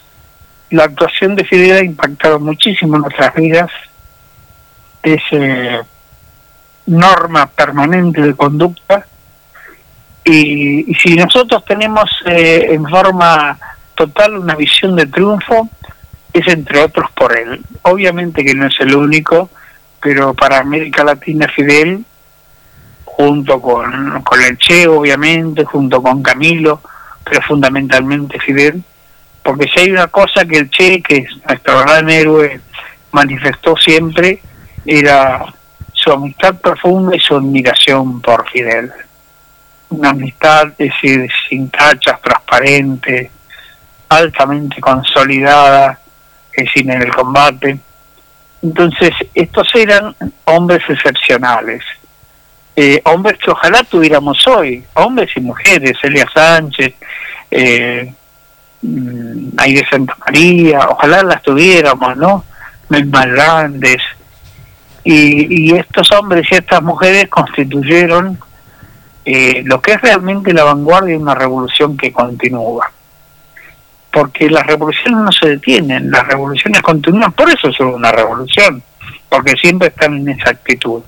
La 0.73 0.85
actuación 0.85 1.35
de 1.35 1.45
Fidel 1.45 1.77
ha 1.77 1.83
impactado 1.83 2.39
muchísimo 2.39 2.95
en 2.95 3.03
nuestras 3.03 3.35
vidas, 3.35 3.69
es 5.03 5.21
eh, 5.29 5.79
norma 6.87 7.45
permanente 7.45 8.19
de 8.19 8.33
conducta, 8.33 9.05
y, 10.23 10.91
y 10.91 10.95
si 10.95 11.13
nosotros 11.13 11.63
tenemos 11.65 12.09
eh, 12.25 12.69
en 12.71 12.89
forma 12.89 13.59
total 13.93 14.35
una 14.35 14.55
visión 14.55 14.95
de 14.95 15.05
triunfo, 15.05 15.69
es 16.33 16.47
entre 16.47 16.81
otros 16.81 17.11
por 17.11 17.37
él. 17.37 17.63
Obviamente 17.83 18.43
que 18.43 18.55
no 18.55 18.65
es 18.65 18.79
el 18.79 18.95
único, 18.95 19.51
pero 20.01 20.33
para 20.33 20.57
América 20.57 21.03
Latina 21.03 21.47
Fidel, 21.55 22.03
junto 23.05 23.61
con, 23.61 24.23
con 24.23 24.41
el 24.41 24.57
Che, 24.57 24.87
obviamente, 24.87 25.65
junto 25.65 26.01
con 26.01 26.23
Camilo, 26.23 26.81
pero 27.23 27.43
fundamentalmente 27.43 28.39
Fidel, 28.39 28.83
porque 29.43 29.67
si 29.67 29.81
hay 29.81 29.91
una 29.91 30.07
cosa 30.07 30.45
que 30.45 30.57
el 30.57 30.69
Che, 30.69 31.01
que 31.01 31.17
es 31.17 31.29
nuestro 31.45 31.79
gran 31.81 32.09
héroe, 32.09 32.61
manifestó 33.11 33.75
siempre, 33.75 34.39
era 34.85 35.45
su 35.91 36.11
amistad 36.11 36.55
profunda 36.55 37.15
y 37.15 37.19
su 37.19 37.35
admiración 37.35 38.21
por 38.21 38.49
Fidel. 38.49 38.91
Una 39.89 40.09
amistad, 40.09 40.69
es 40.77 40.91
decir, 40.91 41.29
sin 41.47 41.69
tachas, 41.69 42.21
transparente, 42.21 43.29
altamente 44.09 44.81
consolidada, 44.81 45.99
es 46.51 46.65
decir, 46.65 46.89
en 46.89 47.01
el 47.01 47.13
combate. 47.13 47.77
Entonces, 48.61 49.11
estos 49.33 49.67
eran 49.75 50.15
hombres 50.45 50.83
excepcionales, 50.87 51.83
eh, 52.75 53.01
hombres 53.05 53.37
que 53.37 53.51
ojalá 53.51 53.83
tuviéramos 53.83 54.47
hoy, 54.47 54.83
hombres 54.93 55.29
y 55.35 55.41
mujeres, 55.41 55.97
Elia 56.01 56.27
Sánchez, 56.33 56.93
eh, 57.51 58.13
mm, 58.83 59.49
Aire 59.57 59.87
Santa 59.89 60.15
María, 60.25 60.87
ojalá 60.89 61.23
las 61.23 61.41
tuviéramos, 61.41 62.15
¿no? 62.17 62.45
Melma 62.89 63.25
Grandes. 63.25 64.01
Y, 65.03 65.71
y 65.71 65.75
estos 65.75 66.11
hombres 66.11 66.47
y 66.51 66.55
estas 66.55 66.81
mujeres 66.81 67.27
constituyeron 67.27 68.39
eh, 69.25 69.63
lo 69.65 69.81
que 69.81 69.93
es 69.93 70.01
realmente 70.01 70.53
la 70.53 70.63
vanguardia 70.63 71.15
de 71.15 71.21
una 71.21 71.35
revolución 71.35 71.97
que 71.97 72.11
continúa 72.11 72.91
porque 74.13 74.47
las 74.47 74.65
revoluciones 74.67 75.19
no 75.19 75.31
se 75.31 75.49
detienen, 75.49 76.11
las 76.11 76.27
revoluciones 76.27 76.83
continúan, 76.83 77.31
por 77.31 77.49
eso 77.49 77.73
son 77.73 77.87
una 77.87 78.11
revolución, 78.11 78.83
porque 79.27 79.53
siempre 79.53 79.87
están 79.87 80.15
en 80.15 80.29
esa 80.29 80.51
actitud, 80.51 81.01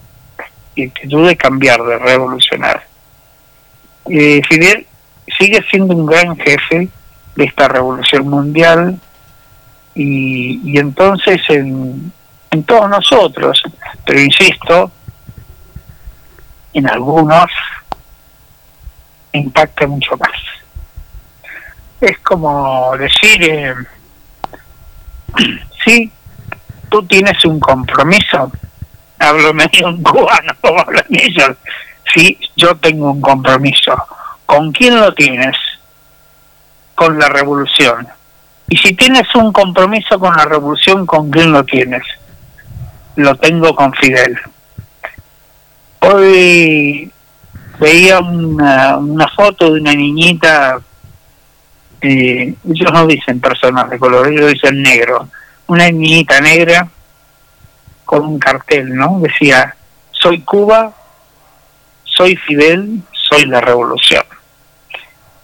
y 0.73 0.88
actitud 0.88 1.28
de 1.28 1.38
cambiar, 1.38 1.84
de 1.84 1.99
revolucionar. 1.99 2.84
Eh, 4.09 4.41
Fidel 4.49 4.88
sigue 5.38 5.63
siendo 5.69 5.95
un 5.95 6.07
gran 6.07 6.36
jefe 6.36 6.89
de 7.36 7.46
esta 7.46 7.68
revolución 7.68 8.28
mundial, 8.28 9.00
y, 9.94 10.60
y 10.64 10.78
entonces 10.78 11.42
en, 11.50 12.12
en 12.52 12.64
todos 12.64 12.90
nosotros, 12.90 13.62
pero 14.06 14.20
insisto, 14.20 14.92
en 16.74 16.90
algunos 16.90 17.50
impacta 19.32 19.88
mucho 19.88 20.18
más 20.18 20.32
es 22.06 22.20
como 22.20 22.96
decir, 22.98 23.44
eh, 23.44 23.74
sí, 25.86 26.12
tú 26.90 27.06
tienes 27.06 27.44
un 27.46 27.60
compromiso, 27.60 28.52
hablo 29.20 29.54
medio 29.54 29.90
en 29.90 30.04
cubano, 30.04 30.54
como 30.62 30.80
hablan 30.82 31.06
ellos, 31.10 31.52
sí, 32.14 32.38
yo 32.56 32.76
tengo 32.78 33.12
un 33.12 33.22
compromiso. 33.22 33.96
¿Con 34.46 34.72
quién 34.72 35.00
lo 35.00 35.14
tienes? 35.14 35.58
Con 36.96 37.20
la 37.20 37.30
revolución. 37.30 38.08
Y 38.68 38.78
si 38.78 38.96
tienes 38.96 39.34
un 39.36 39.52
compromiso 39.52 40.18
con 40.20 40.36
la 40.36 40.46
revolución, 40.46 41.06
¿con 41.06 41.30
quién 41.30 41.52
lo 41.52 41.64
tienes? 41.64 42.04
Lo 43.16 43.36
tengo 43.36 43.76
con 43.76 43.93
Fidel. 43.93 44.39
Hoy 46.00 47.12
veía 47.80 48.20
una, 48.20 48.98
una 48.98 49.28
foto 49.28 49.74
de 49.74 49.82
una 49.82 49.93
niñita 49.93 50.80
ellos 52.08 52.91
no 52.93 53.08
dicen 53.08 53.39
personas 53.39 53.89
de 53.89 54.00
color, 54.00 54.28
ellos 54.28 54.52
dicen 54.52 54.82
negro. 54.82 55.28
Una 55.68 55.89
niñita 55.89 56.39
negra 56.41 56.88
con 58.04 58.26
un 58.26 58.39
cartel, 58.39 58.96
¿no? 58.96 59.20
Decía, 59.20 59.76
soy 60.12 60.41
Cuba, 60.41 60.93
soy 62.04 62.36
Fidel, 62.36 63.02
soy 63.12 63.46
la 63.46 63.62
revolución. 63.62 64.24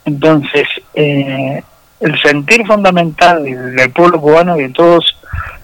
Entonces, 0.06 0.68
eh, 0.94 1.64
el 2.00 2.22
sentir 2.22 2.66
fundamental 2.66 3.44
del, 3.44 3.92
pueblo 3.92 4.20
cubano 4.20 4.58
y 4.58 4.64
de 4.64 4.70
todos 4.70 5.18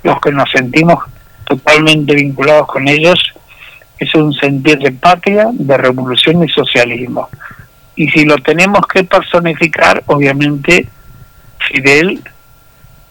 los 0.04 0.20
que 0.22 0.32
nos 0.32 0.50
sentimos 0.52 1.04
totalmente 1.46 2.14
vinculados 2.14 2.68
con 2.68 2.88
ellos 2.88 3.20
es 3.98 4.14
un 4.14 4.34
sentir 4.34 4.78
de 4.78 4.92
patria, 4.92 5.50
de 5.52 5.78
revolución 5.78 6.44
y 6.44 6.50
socialismo 6.50 7.30
y 7.98 8.08
si 8.10 8.24
lo 8.24 8.38
tenemos 8.38 8.86
que 8.88 9.04
personificar, 9.04 10.04
obviamente 10.06 10.88
Fidel 11.60 12.24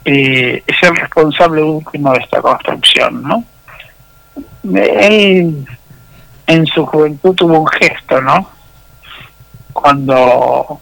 eh, 0.04 0.62
es 0.64 0.76
el 0.82 0.96
responsable 0.96 1.62
último 1.62 2.12
de 2.12 2.20
esta 2.20 2.40
construcción, 2.40 3.22
¿no? 3.24 3.44
Él 4.72 5.66
en 6.46 6.66
su 6.66 6.86
juventud 6.86 7.34
tuvo 7.34 7.60
un 7.60 7.66
gesto, 7.66 8.22
¿no? 8.22 8.48
Cuando 9.72 10.80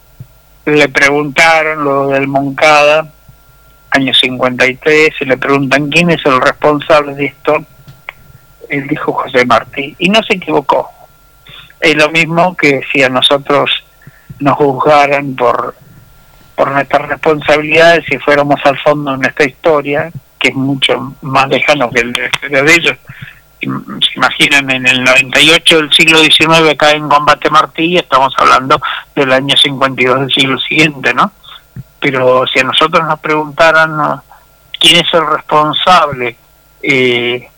le 0.65 0.89
preguntaron 0.89 1.83
lo 1.83 2.07
del 2.09 2.27
Moncada, 2.27 3.07
año 3.91 4.13
53, 4.13 5.13
y 5.21 5.25
le 5.25 5.37
preguntan 5.37 5.89
quién 5.89 6.09
es 6.09 6.25
el 6.25 6.41
responsable 6.41 7.15
de 7.15 7.25
esto, 7.25 7.63
él 8.69 8.87
dijo 8.87 9.13
José 9.13 9.45
Martí, 9.45 9.95
y 9.99 10.09
no 10.09 10.21
se 10.23 10.35
equivocó. 10.35 10.89
Es 11.79 11.95
lo 11.95 12.09
mismo 12.09 12.55
que 12.55 12.81
si 12.91 13.03
a 13.03 13.09
nosotros 13.09 13.83
nos 14.39 14.55
juzgaran 14.57 15.35
por, 15.35 15.75
por 16.55 16.71
nuestras 16.71 17.07
responsabilidades 17.09 18.05
si 18.09 18.17
fuéramos 18.17 18.59
al 18.65 18.77
fondo 18.79 19.11
de 19.11 19.17
nuestra 19.19 19.45
historia, 19.45 20.11
que 20.39 20.49
es 20.49 20.55
mucho 20.55 21.15
más 21.21 21.47
lejano 21.47 21.89
que 21.91 22.01
el 22.01 22.13
de, 22.13 22.29
que 22.31 22.47
el 22.47 22.65
de 22.65 22.73
ellos. 22.73 22.97
Se 23.65 24.17
imaginan 24.17 24.69
en 24.69 24.87
el 24.87 25.03
98 25.03 25.77
del 25.77 25.93
siglo 25.93 26.19
XIX 26.19 26.71
acá 26.71 26.91
en 26.91 27.09
Combate 27.09 27.49
Martí 27.49 27.85
y 27.85 27.97
estamos 27.97 28.33
hablando 28.37 28.79
del 29.15 29.31
año 29.31 29.55
52 29.55 30.19
del 30.21 30.31
siglo 30.31 30.59
siguiente, 30.59 31.13
¿no? 31.13 31.31
Pero 31.99 32.45
si 32.47 32.59
a 32.59 32.63
nosotros 32.63 33.05
nos 33.07 33.19
preguntaran 33.19 34.21
quién 34.79 35.05
es 35.05 35.13
el 35.13 35.27
responsable 35.27 36.37
eh, 36.81 37.49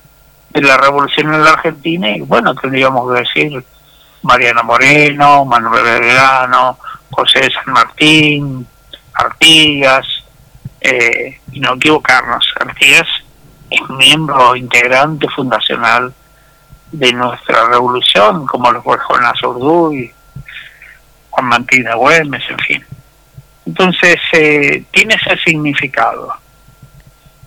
de 0.49 0.61
la 0.61 0.77
revolución 0.77 1.33
en 1.33 1.43
la 1.43 1.51
Argentina, 1.51 2.09
y 2.09 2.21
bueno, 2.21 2.55
tendríamos 2.55 3.11
que 3.11 3.19
decir 3.19 3.63
Mariano 4.23 4.63
Moreno, 4.63 5.45
Manuel 5.45 5.83
Belgrano, 5.83 6.79
José 7.11 7.41
de 7.41 7.51
San 7.51 7.73
Martín, 7.73 8.65
Artigas, 9.13 10.05
eh, 10.79 11.39
y 11.51 11.59
no 11.59 11.73
equivocarnos, 11.75 12.45
Artigas 12.59 13.07
es 13.69 13.89
miembro 13.89 14.55
integrante 14.55 15.27
fundacional 15.29 16.13
de 16.91 17.13
nuestra 17.13 17.67
revolución, 17.67 18.45
como 18.45 18.71
lo 18.71 18.81
fue 18.81 18.97
Jonás 18.97 19.41
Urduy, 19.43 20.11
Juan 21.29 21.45
Mantina 21.45 21.95
Güemes, 21.95 22.43
en 22.49 22.59
fin. 22.59 22.85
Entonces, 23.65 24.15
eh, 24.31 24.83
tiene 24.91 25.15
ese 25.15 25.37
significado. 25.43 26.33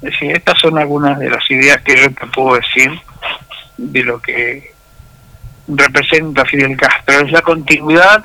Es 0.03 0.13
decir, 0.13 0.37
estas 0.37 0.59
son 0.59 0.79
algunas 0.79 1.19
de 1.19 1.31
las 1.31 1.51
ideas 1.51 1.81
que 1.83 1.97
yo 1.97 2.13
te 2.13 2.27
puedo 2.27 2.57
decir 2.57 3.01
de 3.77 4.03
lo 4.03 4.21
que 4.21 4.75
representa 5.69 6.45
Fidel 6.45 6.77
Castro. 6.77 7.21
Es 7.21 7.33
la 7.33 7.43
continuidad 7.43 8.23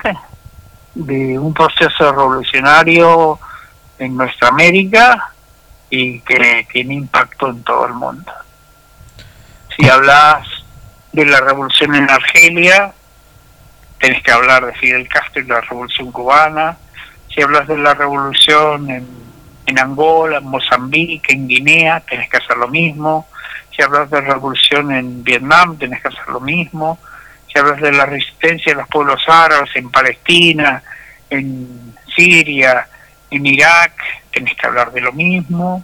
de 0.94 1.38
un 1.38 1.52
proceso 1.54 2.12
revolucionario 2.12 3.38
en 3.98 4.16
nuestra 4.16 4.48
América 4.48 5.32
y 5.96 6.20
que 6.20 6.66
tiene 6.70 6.94
impacto 6.94 7.48
en 7.48 7.62
todo 7.62 7.86
el 7.86 7.94
mundo. 7.94 8.32
Si 9.76 9.88
hablas 9.88 10.46
de 11.12 11.24
la 11.24 11.40
revolución 11.40 11.94
en 11.94 12.10
Argelia, 12.10 12.92
tenés 13.98 14.22
que 14.22 14.32
hablar 14.32 14.66
de 14.66 14.74
Fidel 14.74 15.08
Castro 15.08 15.42
y 15.42 15.46
la 15.46 15.60
revolución 15.62 16.12
cubana. 16.12 16.76
Si 17.34 17.40
hablas 17.42 17.66
de 17.66 17.78
la 17.78 17.94
revolución 17.94 18.90
en, 18.90 19.78
Angola, 19.78 20.38
en 20.38 20.44
Mozambique, 20.44 21.32
en 21.32 21.48
Guinea, 21.48 22.00
tenés 22.00 22.28
que 22.28 22.36
hacer 22.36 22.56
lo 22.56 22.68
mismo. 22.68 23.26
Si 23.74 23.82
hablas 23.82 24.10
de 24.10 24.22
la 24.22 24.34
revolución 24.34 24.92
en 24.92 25.24
Vietnam, 25.24 25.78
tenés 25.78 26.02
que 26.02 26.08
hacer 26.08 26.28
lo 26.28 26.40
mismo. 26.40 26.98
Si 27.50 27.58
hablas 27.58 27.80
de 27.80 27.92
la 27.92 28.06
resistencia 28.06 28.72
de 28.72 28.80
los 28.80 28.88
pueblos 28.88 29.22
árabes 29.26 29.70
en 29.74 29.90
Palestina, 29.90 30.82
en 31.30 31.94
Siria, 32.14 32.86
en 33.30 33.46
Irak, 33.46 33.92
tenés 34.36 34.54
que 34.54 34.66
hablar 34.66 34.92
de 34.92 35.00
lo 35.00 35.12
mismo. 35.12 35.82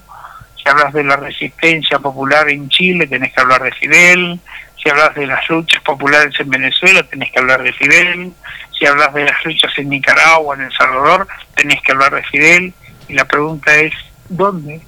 Si 0.57 0.69
hablas 0.69 0.93
de 0.93 1.03
la 1.03 1.17
resistencia 1.17 1.99
popular 1.99 2.51
en 2.51 2.69
Chile, 2.69 3.07
tenés 3.07 3.33
que 3.33 3.41
hablar 3.41 3.63
de 3.63 3.73
Fidel. 3.73 4.39
Si 4.77 4.91
hablas 4.91 5.15
de 5.15 5.27
las 5.27 5.49
luchas 5.49 5.83
populares 5.83 6.39
en 6.39 6.51
Venezuela, 6.51 7.03
tenés 7.05 7.33
que 7.33 7.39
hablar 7.39 7.63
de 7.63 7.73
Fidel. 7.73 8.33
Si 8.79 8.85
hablas 8.85 9.15
de 9.15 9.25
las 9.25 9.43
luchas 9.45 9.73
en 9.79 9.89
Nicaragua, 9.89 10.55
en 10.55 10.63
El 10.63 10.73
Salvador, 10.73 11.27
tenés 11.55 11.81
que 11.81 11.93
hablar 11.93 12.15
de 12.15 12.23
Fidel. 12.25 12.75
Y 13.09 13.15
la 13.15 13.25
pregunta 13.25 13.75
es, 13.75 13.95
¿dónde 14.29 14.83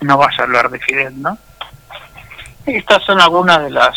no 0.00 0.16
vas 0.16 0.38
a 0.38 0.44
hablar 0.44 0.70
de 0.70 0.78
Fidel, 0.78 1.20
no? 1.20 1.36
Estas 2.64 3.02
son 3.04 3.20
algunas 3.20 3.62
de 3.62 3.70
las 3.70 3.94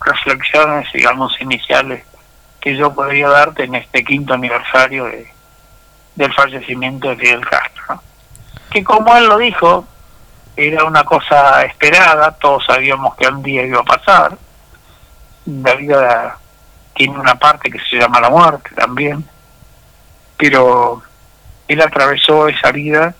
reflexiones, 0.00 0.88
digamos, 0.94 1.38
iniciales 1.40 2.04
que 2.60 2.74
yo 2.74 2.94
podría 2.94 3.28
darte 3.28 3.64
en 3.64 3.74
este 3.74 4.02
quinto 4.02 4.32
aniversario 4.32 5.04
de, 5.04 5.26
del 6.14 6.32
fallecimiento 6.32 7.10
de 7.10 7.16
Fidel 7.16 7.46
Castro. 7.46 7.75
Que 8.70 8.84
como 8.84 9.16
él 9.16 9.26
lo 9.26 9.38
dijo, 9.38 9.86
era 10.56 10.84
una 10.84 11.04
cosa 11.04 11.62
esperada, 11.64 12.32
todos 12.32 12.64
sabíamos 12.66 13.14
que 13.16 13.28
un 13.28 13.42
día 13.42 13.62
iba 13.62 13.80
a 13.80 13.84
pasar. 13.84 14.36
La 15.46 15.74
vida 15.74 16.38
tiene 16.94 17.18
una 17.18 17.34
parte 17.36 17.70
que 17.70 17.78
se 17.90 17.96
llama 17.96 18.20
la 18.20 18.30
muerte 18.30 18.70
también, 18.74 19.24
pero 20.36 21.02
él 21.68 21.80
atravesó 21.80 22.48
esa 22.48 22.72
vida 22.72 23.14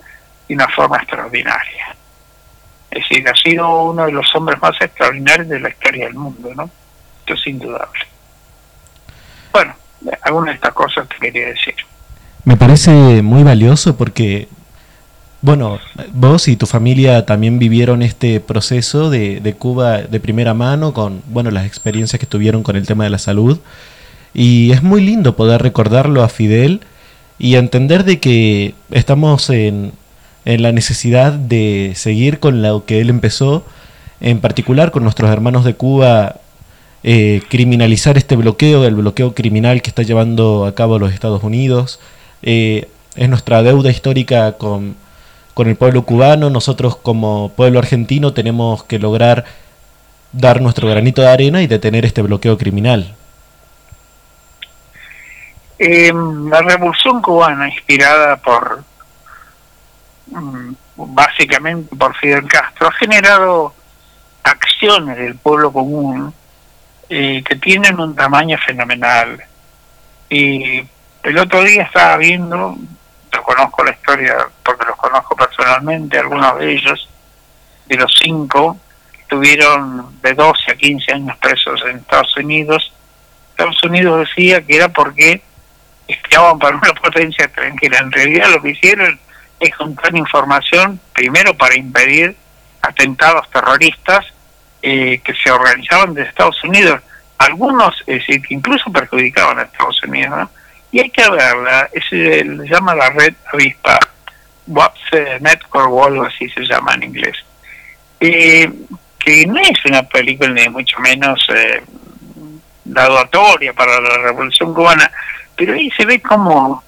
de 0.49 0.55
una 0.55 0.69
forma 0.69 0.97
extraordinaria. 0.97 1.95
Es 2.91 3.03
decir, 3.03 3.29
ha 3.29 3.35
sido 3.35 3.83
uno 3.85 4.07
de 4.07 4.13
los 4.13 4.35
hombres 4.35 4.61
más 4.61 4.81
extraordinarios 4.81 5.49
de 5.49 5.61
la 5.61 5.69
historia 5.69 6.07
del 6.07 6.15
mundo, 6.15 6.51
¿no? 6.55 6.71
Esto 7.21 7.35
es 7.35 7.47
indudable. 7.47 8.01
Bueno, 9.53 9.75
alguna 10.23 10.51
de 10.51 10.55
estas 10.55 10.73
cosas 10.73 11.09
te 11.09 11.17
quería 11.17 11.49
decir. 11.49 11.75
Me 12.45 12.57
parece 12.57 13.23
muy 13.23 13.43
valioso 13.43 13.97
porque, 13.97 14.49
bueno, 15.47 15.79
vos 16.13 16.49
y 16.49 16.57
tu 16.57 16.67
familia 16.67 17.25
también 17.25 17.61
vivieron 17.61 18.03
este 18.03 18.41
proceso 18.41 19.11
de, 19.11 19.55
Cuba 19.57 19.99
de 19.99 20.19
primera 20.19 20.55
mano 20.55 20.93
con, 20.93 21.23
bueno, 21.29 21.53
las 21.53 21.67
experiencias 21.67 22.19
que 22.19 22.27
tuvieron 22.27 22.65
con 22.65 22.75
el 22.75 22.85
tema 22.85 23.05
de 23.05 23.11
la 23.11 23.19
salud. 23.19 23.61
Y 24.35 24.73
es 24.73 24.83
muy 24.83 25.07
lindo 25.07 25.37
poder 25.37 25.63
recordarlo 25.63 26.25
a 26.25 26.29
Fidel 26.29 26.81
y 27.39 27.55
entender 27.55 28.03
de 28.03 28.19
que 28.19 28.75
estamos 28.91 29.49
en, 29.49 29.93
en 30.47 30.63
la 30.63 30.73
necesidad 30.73 31.33
de 31.33 31.93
seguir 31.95 32.41
con 32.41 32.61
lo 32.61 32.85
que 32.85 33.01
él 33.01 33.09
empezó, 33.09 33.65
en 34.21 34.41
particular 34.41 34.91
con 34.91 35.05
nuestros 35.05 35.31
hermanos 35.31 35.65
de 35.65 35.77
Cuba, 35.77 36.41
eh, 37.05 37.41
criminalizar 37.49 38.19
este 38.19 38.35
bloqueo, 38.35 38.85
el 38.85 38.97
bloqueo 38.97 39.33
criminal 39.33 39.81
que 39.81 39.91
está 39.91 40.03
llevando 40.03 40.67
a 40.67 40.75
cabo 40.75 40.99
los 40.99 41.13
Estados 41.13 41.45
Unidos. 41.45 42.01
Eh, 42.43 42.89
es 43.15 43.29
nuestra 43.29 43.63
deuda 43.63 43.93
histórica 43.93 44.55
con, 44.55 44.97
con 45.57 45.69
el 45.69 45.77
pueblo 45.77 46.03
cubano. 46.03 46.51
Nosotros 46.51 46.97
como 46.97 47.49
pueblo 47.49 47.79
argentino 47.79 48.35
tenemos 48.35 48.85
que 48.85 48.99
lograr 48.99 49.47
dar 50.31 50.61
nuestro 50.61 50.87
granito 50.87 51.23
de 51.23 51.29
arena 51.29 51.63
y 51.63 51.67
detener 51.67 52.05
este 52.05 52.21
bloqueo 52.21 52.59
criminal. 52.59 53.17
Eh, 55.79 56.13
la 56.13 56.61
revolución 56.61 57.23
cubana, 57.23 57.71
inspirada 57.71 58.37
por 58.37 58.85
mm, 60.27 60.73
básicamente 60.97 61.97
por 61.97 62.15
Fidel 62.17 62.47
Castro, 62.49 62.89
ha 62.89 62.93
generado 62.93 63.73
acciones 64.43 65.17
del 65.17 65.37
pueblo 65.37 65.73
común 65.73 66.35
eh, 67.09 67.43
que 67.43 67.57
tienen 67.57 67.99
un 67.99 68.15
tamaño 68.15 68.59
fenomenal. 68.59 69.43
Y 70.29 70.87
el 71.23 71.39
otro 71.39 71.65
día 71.65 71.85
estaba 71.85 72.19
viendo, 72.19 72.77
yo 73.37 73.43
conozco 73.43 73.85
la 73.85 73.91
historia 73.91 74.49
porque 74.65 74.87
los 74.87 74.97
conozco 74.97 75.37
personalmente, 75.37 76.19
algunos 76.19 76.59
de 76.59 76.73
ellos, 76.73 77.09
de 77.87 77.97
los 77.97 78.13
cinco, 78.19 78.79
estuvieron 79.21 80.21
de 80.23 80.33
12 80.33 80.73
a 80.73 80.75
15 80.75 81.13
años 81.13 81.37
presos 81.39 81.83
en 81.87 81.99
Estados 81.99 82.35
Unidos. 82.37 82.93
Estados 83.51 83.83
Unidos 83.85 84.29
decía 84.29 84.63
que 84.63 84.77
era 84.77 84.89
porque 84.89 85.43
espiaban 86.09 86.59
para 86.59 86.77
una 86.77 86.93
potencia 87.03 87.45
extranjera. 87.45 87.99
En 87.99 88.13
realidad 88.13 88.49
lo 88.51 88.63
que 88.63 88.71
hicieron 88.71 89.19
es 89.61 89.75
juntar 89.77 90.17
información, 90.17 91.01
primero 91.13 91.55
para 91.55 91.77
impedir 91.77 92.37
atentados 92.83 93.51
terroristas 93.51 94.25
eh, 94.83 95.21
que 95.25 95.35
se 95.35 95.51
organizaban 95.51 96.15
desde 96.15 96.31
Estados 96.31 96.63
Unidos. 96.65 97.01
Algunos, 97.39 97.95
es 98.07 98.21
decir, 98.21 98.41
que 98.41 98.55
incluso 98.55 98.91
perjudicaban 98.91 99.59
a 99.59 99.63
Estados 99.63 100.03
Unidos. 100.05 100.39
¿no? 100.39 100.51
Y 100.97 101.01
hay 101.01 101.11
que 101.11 101.29
verla, 101.29 101.91
es, 101.93 102.05
se 102.09 102.43
le 102.43 102.67
llama 102.67 102.95
la 102.95 103.11
red 103.11 103.35
avispa, 103.53 103.99
Network 104.67 106.07
algo 106.07 106.23
así 106.23 106.49
se 106.49 106.63
llama 106.63 106.95
en 106.95 107.03
inglés. 107.03 107.37
Eh, 108.19 108.73
que 109.19 109.47
no 109.47 109.61
es 109.61 109.85
una 109.85 110.05
película 110.05 110.49
ni 110.49 110.67
mucho 110.71 110.99
menos 111.01 111.47
eh, 111.55 111.83
para 113.75 114.01
la 114.01 114.19
revolución 114.23 114.73
cubana, 114.73 115.11
pero 115.55 115.75
ahí 115.75 115.91
se 115.91 116.07
ve 116.07 116.23
como, 116.23 116.83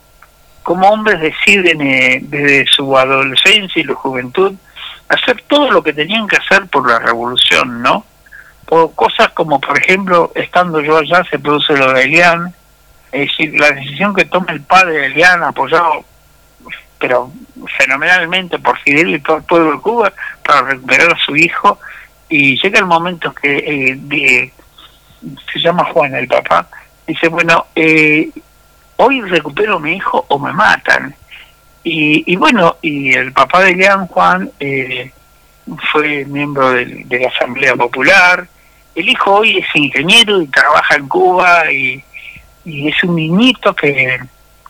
como 0.63 0.89
hombres 0.89 1.21
deciden 1.21 1.83
eh, 1.83 2.21
desde 2.23 2.67
su 2.67 2.97
adolescencia 2.97 3.83
y 3.83 3.85
la 3.85 3.95
juventud 3.95 4.55
hacer 5.11 5.45
todo 5.49 5.71
lo 5.71 5.83
que 5.83 5.93
tenían 5.93 6.27
que 6.27 6.37
hacer 6.37 6.67
por 6.69 6.91
la 6.91 6.99
revolución, 6.99 7.83
¿no? 7.83 8.07
Por 8.65 8.95
cosas 8.95 9.29
como, 9.35 9.61
por 9.61 9.77
ejemplo, 9.77 10.33
estando 10.35 10.81
yo 10.81 10.97
allá, 10.97 11.23
se 11.31 11.39
produce 11.39 11.77
lo 11.77 11.93
de 11.93 12.05
Elian, 12.05 12.55
es 13.13 13.29
decir, 13.29 13.59
la 13.59 13.71
decisión 13.71 14.15
que 14.15 14.25
toma 14.27 14.53
el 14.53 14.61
padre 14.61 14.93
de 14.99 15.07
Elian, 15.07 15.43
apoyado, 15.43 16.05
pero 16.99 17.31
fenomenalmente 17.77 18.59
por 18.59 18.79
Fidel 18.81 19.15
y 19.15 19.21
todo 19.21 19.37
el 19.39 19.43
pueblo 19.45 19.73
de 19.73 19.81
Cuba, 19.81 20.13
para 20.45 20.63
recuperar 20.63 21.13
a 21.13 21.19
su 21.19 21.37
hijo, 21.37 21.79
y 22.29 22.61
llega 22.61 22.79
el 22.81 22.87
momento 22.87 23.33
que 23.35 23.57
eh, 23.57 23.95
de- 23.97 24.53
se 25.53 25.59
llama 25.61 25.85
Juan, 25.93 26.15
el 26.15 26.29
papá, 26.29 26.69
dice, 27.07 27.29
bueno, 27.29 27.67
eh, 27.75 28.31
hoy 28.97 29.21
recupero 29.23 29.77
a 29.77 29.81
mi 29.81 29.95
hijo 29.97 30.25
o 30.29 30.39
me 30.39 30.53
matan. 30.53 31.15
Y, 31.85 32.31
y 32.31 32.37
bueno, 32.37 32.77
y 32.83 33.15
el 33.15 33.33
papá 33.33 33.63
de 33.63 33.75
Leán, 33.75 34.07
Juan, 34.09 34.51
eh, 34.61 35.11
fue 35.93 36.25
miembro 36.27 36.71
del- 36.73 37.09
de, 37.09 37.21
la 37.21 37.29
Asamblea 37.29 37.75
Popular. 37.77 38.47
El 38.95 39.09
hijo 39.09 39.37
hoy 39.37 39.59
es 39.59 39.67
ingeniero 39.75 40.43
y 40.43 40.47
trabaja 40.49 40.97
en 40.97 41.09
Cuba 41.09 41.71
y, 41.73 42.03
y 42.69 42.89
es 42.89 43.03
un 43.03 43.17
niñito 43.17 43.75
que, 43.75 44.21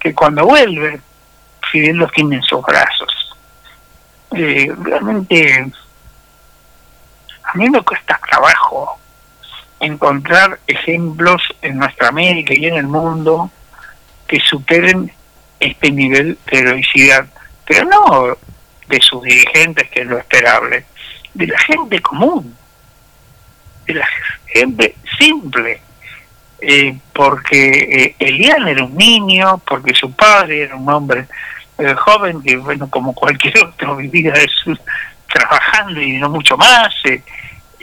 que 0.01 0.15
cuando 0.15 0.47
vuelve, 0.47 1.01
Fidel 1.71 1.97
los 1.97 2.13
tiene 2.13 2.37
en 2.37 2.43
sus 2.43 2.63
brazos. 2.63 3.37
Eh, 4.35 4.71
realmente 4.83 5.73
a 7.43 7.55
mí 7.57 7.71
me 7.71 7.83
cuesta 7.83 8.21
trabajo 8.29 8.99
encontrar 9.81 10.61
ejemplos 10.67 11.43
en 11.63 11.79
nuestra 11.79 12.09
América 12.09 12.55
y 12.55 12.67
en 12.67 12.75
el 12.75 12.87
mundo 12.87 13.51
que 14.27 14.39
superen 14.41 15.13
este 15.59 15.91
nivel 15.91 16.39
de 16.51 16.59
heroicidad, 16.59 17.27
pero 17.67 17.85
no 17.85 18.37
de 18.87 19.01
sus 19.01 19.23
dirigentes, 19.23 19.89
que 19.91 20.03
es 20.03 20.07
lo 20.07 20.19
esperable, 20.19 20.85
de 21.35 21.47
la 21.47 21.59
gente 21.59 22.01
común, 22.01 22.57
de 23.87 23.95
la 23.95 24.09
gente 24.47 24.95
simple, 25.19 25.81
eh, 26.61 26.97
porque 27.13 27.69
eh, 27.69 28.15
Elian 28.19 28.67
era 28.69 28.85
un 28.85 28.97
niño, 28.97 29.61
porque 29.67 29.95
su 29.95 30.13
padre 30.13 30.63
era 30.63 30.77
un 30.77 30.89
hombre 30.91 31.27
eh, 31.79 31.95
joven 31.95 32.43
que, 32.43 32.57
bueno, 32.57 32.89
como 32.91 33.15
cualquier 33.15 33.59
otro, 33.65 33.97
vivía 33.97 34.33
de 34.33 34.49
su- 34.49 34.79
trabajando 35.33 36.01
y 36.01 36.19
no 36.19 36.29
mucho 36.31 36.57
más, 36.57 36.95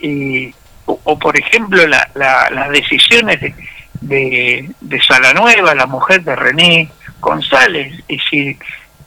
eh, 0.02 0.52
o, 0.86 1.18
por 1.20 1.38
ejemplo 1.40 1.86
la- 1.88 2.10
la- 2.16 2.50
las 2.52 2.70
decisiones 2.70 3.40
de, 3.42 3.56
de, 4.02 4.70
de 4.82 5.02
Salanueva, 5.02 5.74
la 5.76 5.86
mujer 5.86 6.24
de 6.24 6.36
René 6.36 6.90
González, 7.20 8.04
es 8.08 8.22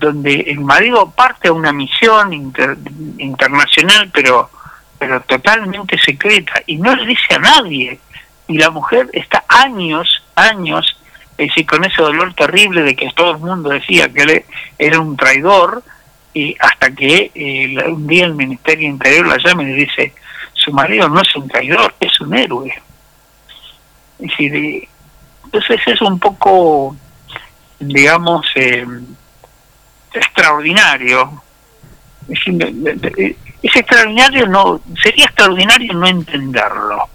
donde 0.01 0.41
el 0.49 0.61
marido 0.61 1.11
parte 1.11 1.49
a 1.49 1.53
una 1.53 1.73
misión 1.73 2.33
inter- 2.33 2.77
internacional, 3.19 4.11
pero 4.13 4.51
pero 5.01 5.21
totalmente 5.21 5.97
secreta, 5.97 6.55
y 6.67 6.77
no 6.77 6.93
le 6.97 7.07
dice 7.07 7.35
a 7.35 7.39
nadie, 7.39 8.01
y 8.49 8.59
la 8.59 8.71
mujer 8.71 9.09
está 9.13 9.45
años, 9.49 10.23
años, 10.35 10.97
es 11.37 11.49
decir, 11.49 11.67
con 11.67 11.85
ese 11.85 12.03
dolor 12.03 12.35
terrible 12.35 12.83
de 12.83 12.97
que 12.97 13.11
todo 13.15 13.33
el 13.33 13.39
mundo 13.39 13.71
decía 13.71 14.09
que 14.09 14.23
él 14.23 14.45
era 14.79 14.99
un 14.99 15.17
traidor, 15.17 15.83
y 16.35 16.57
hasta 16.61 16.91
que 16.91 17.31
eh, 17.35 17.77
un 17.89 18.07
día 18.07 18.25
el 18.27 18.35
Ministerio 18.35 18.89
Interior 18.89 19.27
la 19.27 19.39
llama 19.39 19.63
y 19.63 19.67
le 19.67 19.73
dice, 19.75 20.15
su 20.55 20.73
marido 20.73 21.09
no 21.09 21.21
es 21.21 21.35
un 21.37 21.49
traidor, 21.49 21.95
es 22.01 22.21
un 22.21 22.35
héroe. 22.37 22.73
Es 24.19 24.33
eh, 24.39 24.89
entonces 25.45 25.81
es 25.87 26.01
un 26.03 26.19
poco, 26.19 26.95
digamos, 27.79 28.47
eh, 28.57 28.85
extraordinario. 30.13 31.43
Es, 32.29 32.41
de- 32.47 33.37
es 33.63 33.77
extraordinario, 33.77 34.47
no 34.47 34.81
sería 35.03 35.25
extraordinario 35.25 35.93
no 35.95 36.07
entenderlo. 36.07 37.09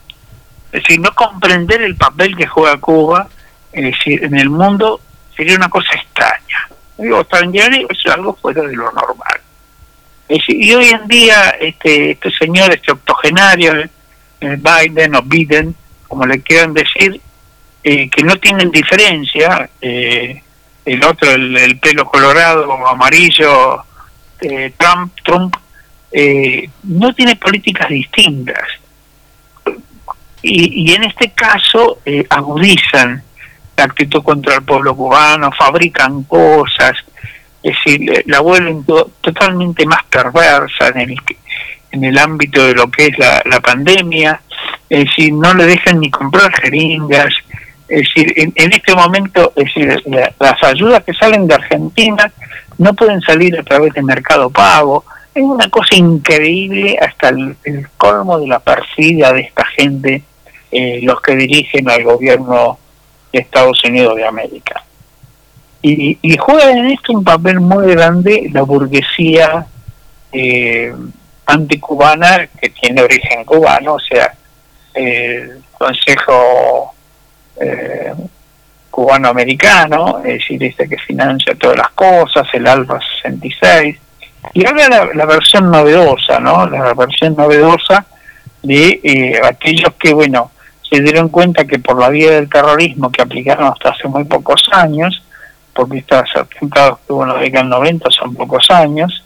Es 0.73 0.81
decir, 0.81 0.99
no 0.99 1.13
comprender 1.13 1.83
el 1.83 1.95
papel 1.95 2.35
que 2.35 2.47
juega 2.47 2.77
Cuba 2.77 3.29
en 3.71 4.37
el 4.37 4.49
mundo 4.49 4.99
sería 5.35 5.55
una 5.55 5.69
cosa 5.69 5.93
extraña. 5.93 6.67
Digo, 6.97 7.21
extraordinario 7.21 7.87
es 7.89 8.11
algo 8.11 8.35
fuera 8.35 8.63
de 8.63 8.75
lo 8.75 8.91
normal. 8.91 9.39
Y 10.27 10.73
hoy 10.73 10.87
en 10.89 11.07
día 11.07 11.49
este, 11.61 12.11
este 12.11 12.31
señor, 12.31 12.73
este 12.73 12.91
octogenario, 12.91 13.83
eh, 14.41 14.57
Biden 14.59 15.15
o 15.15 15.21
Biden, 15.21 15.75
como 16.07 16.25
le 16.25 16.41
quieran 16.41 16.73
decir, 16.73 17.21
eh, 17.83 18.09
que 18.09 18.23
no 18.23 18.35
tienen 18.37 18.71
diferencia, 18.71 19.69
eh, 19.79 20.41
el 20.85 21.03
otro, 21.03 21.31
el, 21.31 21.55
el 21.55 21.77
pelo 21.79 22.05
colorado 22.05 22.67
o 22.67 22.87
amarillo, 22.87 23.83
eh, 24.41 24.73
Trump, 24.77 25.13
Trump 25.23 25.55
eh, 26.11 26.69
no 26.83 27.13
tiene 27.13 27.35
políticas 27.35 27.89
distintas. 27.89 28.67
Y, 30.43 30.91
y 30.91 30.93
en 30.93 31.05
este 31.05 31.31
caso 31.31 31.99
eh, 32.05 32.25
agudizan 32.29 33.23
la 33.77 33.85
actitud 33.85 34.21
contra 34.21 34.55
el 34.55 34.63
pueblo 34.63 34.95
cubano, 34.95 35.51
fabrican 35.57 36.23
cosas, 36.23 36.93
es 37.63 37.73
decir, 37.85 38.23
la 38.27 38.41
vuelven 38.41 38.83
to- 38.83 39.09
totalmente 39.21 39.85
más 39.85 40.03
perversa 40.03 40.89
en 40.93 40.99
el, 40.99 41.15
en 41.91 42.03
el 42.03 42.17
ámbito 42.17 42.61
de 42.67 42.73
lo 42.75 42.91
que 42.91 43.07
es 43.07 43.17
la, 43.17 43.41
pandemia, 43.61 44.41
es 44.89 45.05
decir, 45.05 45.33
no 45.33 45.53
le 45.53 45.65
dejan 45.65 46.01
ni 46.01 46.11
comprar 46.11 46.51
jeringas, 46.61 47.33
es 47.87 48.01
decir, 48.01 48.33
en, 48.35 48.51
en 48.55 48.73
este 48.73 48.93
momento, 48.93 49.53
es 49.55 49.65
decir, 49.73 50.03
la- 50.07 50.33
las 50.39 50.61
ayudas 50.63 51.03
que 51.05 51.13
salen 51.13 51.47
de 51.47 51.55
Argentina 51.55 52.31
no 52.77 52.93
pueden 52.93 53.21
salir 53.21 53.57
a 53.57 53.63
través 53.63 53.93
de 53.93 54.03
Mercado 54.03 54.49
Pago, 54.49 55.05
es 55.33 55.41
una 55.41 55.67
cosa 55.69 55.95
increíble 55.95 56.97
hasta 57.01 57.29
el, 57.29 57.55
el 57.63 57.87
colmo 57.97 58.37
de 58.39 58.47
la 58.47 58.59
perfidia 58.59 59.31
de 59.31 59.41
esta 59.41 59.65
gente, 59.65 60.21
eh, 60.73 60.99
los 61.03 61.21
que 61.21 61.35
dirigen 61.35 61.89
al 61.89 62.03
gobierno 62.03 62.79
de 63.31 63.39
Estados 63.39 63.83
Unidos 63.85 64.15
de 64.15 64.25
América. 64.25 64.83
Y, 65.81 66.17
y 66.21 66.37
juega 66.37 66.71
en 66.71 66.85
esto 66.87 67.13
un 67.13 67.23
papel 67.23 67.59
muy 67.59 67.93
grande 67.93 68.49
la 68.53 68.61
burguesía 68.61 69.67
eh, 70.31 70.93
anticubana 71.45 72.47
que 72.59 72.69
tiene 72.69 73.01
origen 73.01 73.43
cubano, 73.43 73.95
o 73.95 73.99
sea, 73.99 74.33
el 74.93 75.61
Consejo 75.77 76.93
eh, 77.59 78.13
cubano-americano, 78.89 80.19
es 80.19 80.39
decir, 80.39 80.63
este 80.63 80.87
que 80.87 80.97
financia 80.97 81.55
todas 81.55 81.77
las 81.77 81.89
cosas, 81.91 82.47
el 82.53 82.67
Alfa 82.67 82.99
66, 83.21 83.97
y 84.53 84.65
ahora 84.65 84.89
la, 84.89 85.05
la 85.13 85.25
versión 85.25 85.71
novedosa, 85.71 86.39
¿no? 86.39 86.67
La 86.67 86.93
versión 86.93 87.35
novedosa 87.35 88.05
de 88.61 88.99
eh, 89.03 89.41
aquellos 89.43 89.93
que, 89.99 90.13
bueno, 90.13 90.51
se 90.89 91.01
dieron 91.01 91.29
cuenta 91.29 91.65
que 91.65 91.79
por 91.79 91.99
la 91.99 92.09
vía 92.09 92.31
del 92.31 92.49
terrorismo 92.49 93.11
que 93.11 93.21
aplicaron 93.21 93.67
hasta 93.67 93.89
hace 93.89 94.07
muy 94.07 94.23
pocos 94.25 94.63
años, 94.71 95.23
porque 95.73 95.99
estos 95.99 96.23
atentados 96.35 96.99
que 96.99 97.13
hubo 97.13 97.23
en 97.23 97.29
la 97.29 97.39
década 97.39 97.63
del 97.63 97.69
90 97.69 98.11
son 98.11 98.35
pocos 98.35 98.69
años, 98.69 99.23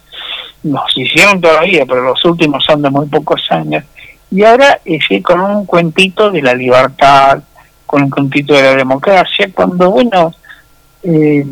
nos 0.64 0.86
hicieron 0.96 1.42
todavía, 1.42 1.86
pero 1.86 2.02
los 2.02 2.24
últimos 2.26 2.64
son 2.64 2.82
de 2.82 2.90
muy 2.90 3.08
pocos 3.08 3.46
años, 3.50 3.84
y 4.30 4.44
ahora 4.44 4.80
eh, 4.86 5.00
sí, 5.08 5.22
con 5.22 5.40
un 5.40 5.66
cuentito 5.66 6.32
de 6.32 6.42
la 6.42 6.54
libertad, 6.54 7.42
con 7.86 8.04
un 8.04 8.10
cuentito 8.10 8.54
de 8.54 8.62
la 8.62 8.76
democracia, 8.76 9.50
cuando, 9.54 9.90
bueno, 9.92 10.34
eh, 11.04 11.46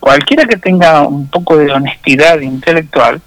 cualquiera 0.00 0.46
que 0.46 0.56
tenga 0.56 1.02
un 1.02 1.28
poco 1.28 1.56
de 1.56 1.70
honestidad 1.72 2.40
intelectual 2.40 3.20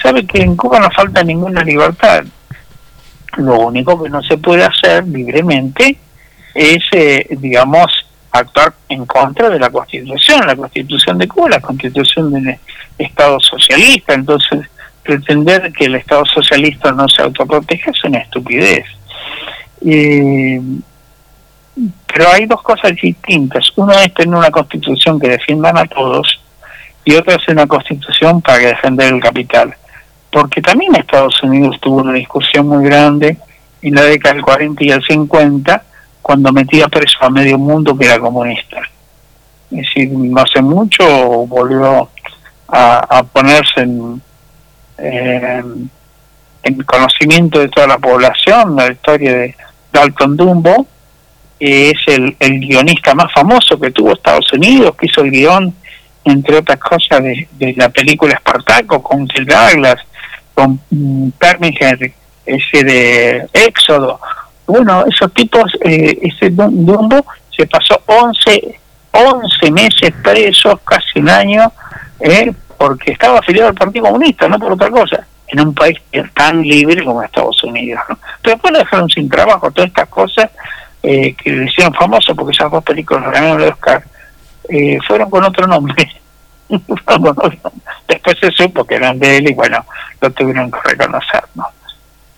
sabe 0.00 0.26
que 0.26 0.42
en 0.42 0.56
Cuba 0.56 0.80
no 0.80 0.90
falta 0.90 1.22
ninguna 1.22 1.62
libertad. 1.62 2.24
Lo 3.36 3.58
único 3.60 4.02
que 4.02 4.10
no 4.10 4.22
se 4.22 4.38
puede 4.38 4.64
hacer 4.64 5.06
libremente 5.06 5.96
es, 6.54 6.82
eh, 6.92 7.26
digamos, 7.30 7.86
actuar 8.32 8.74
en 8.88 9.06
contra 9.06 9.48
de 9.48 9.58
la 9.58 9.70
Constitución, 9.70 10.46
la 10.46 10.56
Constitución 10.56 11.18
de 11.18 11.28
Cuba, 11.28 11.50
la 11.50 11.60
Constitución 11.60 12.32
del 12.32 12.58
Estado 12.98 13.38
socialista. 13.40 14.14
Entonces, 14.14 14.60
pretender 15.02 15.72
que 15.72 15.86
el 15.86 15.96
Estado 15.96 16.24
socialista 16.26 16.92
no 16.92 17.08
se 17.08 17.22
autoproteja 17.22 17.90
es 17.90 18.04
una 18.04 18.18
estupidez. 18.18 18.84
Eh, 19.84 20.60
pero 22.06 22.28
hay 22.30 22.46
dos 22.46 22.62
cosas 22.62 22.92
distintas. 23.00 23.70
Una 23.76 24.04
es 24.04 24.12
tener 24.14 24.34
una 24.34 24.50
constitución 24.50 25.18
que 25.18 25.28
defiendan 25.28 25.78
a 25.78 25.86
todos 25.86 26.40
y 27.04 27.14
otra 27.14 27.36
es 27.36 27.48
una 27.48 27.66
constitución 27.66 28.42
para 28.42 28.58
defender 28.58 29.12
el 29.14 29.20
capital. 29.20 29.74
Porque 30.30 30.62
también 30.62 30.94
Estados 30.94 31.42
Unidos 31.42 31.76
tuvo 31.80 32.00
una 32.00 32.12
discusión 32.12 32.68
muy 32.68 32.84
grande 32.84 33.36
en 33.82 33.94
la 33.94 34.02
década 34.02 34.34
del 34.34 34.44
40 34.44 34.84
y 34.84 34.90
el 34.90 35.02
50 35.02 35.82
cuando 36.22 36.52
metía 36.52 36.88
preso 36.88 37.18
a 37.20 37.30
medio 37.30 37.58
mundo 37.58 37.96
que 37.96 38.06
era 38.06 38.18
comunista. 38.18 38.80
Es 39.70 39.78
decir, 39.78 40.10
no 40.10 40.40
hace 40.40 40.62
mucho 40.62 41.04
volvió 41.46 42.08
a, 42.68 43.22
ponerse 43.32 43.80
en, 43.80 44.22
en, 44.98 45.90
en 46.62 46.82
conocimiento 46.82 47.58
de 47.58 47.68
toda 47.68 47.86
la 47.86 47.98
población 47.98 48.76
la 48.76 48.92
historia 48.92 49.32
de 49.32 49.54
Dalton 49.92 50.36
Dumbo, 50.36 50.86
que 51.58 51.90
es 51.90 51.98
el, 52.06 52.36
guionista 52.38 53.14
más 53.14 53.32
famoso 53.32 53.78
que 53.78 53.90
tuvo 53.90 54.12
Estados 54.12 54.52
Unidos, 54.52 54.94
que 54.96 55.06
hizo 55.06 55.22
el 55.22 55.30
guion, 55.30 55.74
entre 56.24 56.58
otras 56.58 56.78
cosas, 56.78 57.22
de, 57.22 57.74
la 57.76 57.88
película 57.88 58.34
Espartaco, 58.34 59.02
con 59.02 59.26
Phil 59.26 59.46
Douglas, 59.46 59.96
con 60.60 60.80
mm, 60.90 61.30
Perminger, 61.38 62.12
ese 62.44 62.84
de 62.84 63.48
Éxodo. 63.52 64.20
Bueno, 64.66 65.04
esos 65.06 65.32
tipos, 65.32 65.72
eh, 65.82 66.18
ese 66.22 66.50
Dum- 66.50 66.84
Dumbo 66.84 67.24
se 67.56 67.66
pasó 67.66 68.00
11, 68.06 68.78
11 69.12 69.70
meses 69.70 70.12
presos, 70.22 70.78
casi 70.84 71.18
un 71.18 71.28
año, 71.30 71.72
eh, 72.20 72.52
porque 72.76 73.12
estaba 73.12 73.38
afiliado 73.38 73.68
al 73.68 73.74
Partido 73.74 74.04
Comunista, 74.06 74.48
no 74.48 74.58
por 74.58 74.72
otra 74.72 74.90
cosa, 74.90 75.26
en 75.48 75.60
un 75.60 75.74
país 75.74 75.98
tan 76.34 76.62
libre 76.62 77.04
como 77.04 77.22
Estados 77.22 77.62
Unidos. 77.64 78.02
Pero 78.42 78.54
después 78.56 78.72
lo 78.72 78.78
dejaron 78.80 79.08
sin 79.08 79.28
trabajo, 79.28 79.70
todas 79.70 79.88
estas 79.88 80.08
cosas 80.08 80.50
eh, 81.02 81.34
que 81.34 81.50
le 81.50 81.64
hicieron 81.64 81.94
famoso 81.94 82.34
porque 82.34 82.52
esas 82.52 82.70
dos 82.70 82.84
películas 82.84 83.24
ganaron 83.32 83.60
el 83.62 83.68
Oscar, 83.70 84.04
eh, 84.68 84.98
fueron 85.06 85.30
con 85.30 85.42
otro 85.44 85.66
nombre. 85.66 85.94
Después 88.08 88.36
se 88.40 88.50
supo 88.52 88.84
que 88.84 88.96
eran 88.96 89.18
de 89.18 89.36
él 89.36 89.50
y 89.50 89.54
bueno, 89.54 89.84
lo 90.20 90.30
tuvieron 90.30 90.70
que 90.70 90.78
reconocer. 90.84 91.44
¿no? 91.54 91.66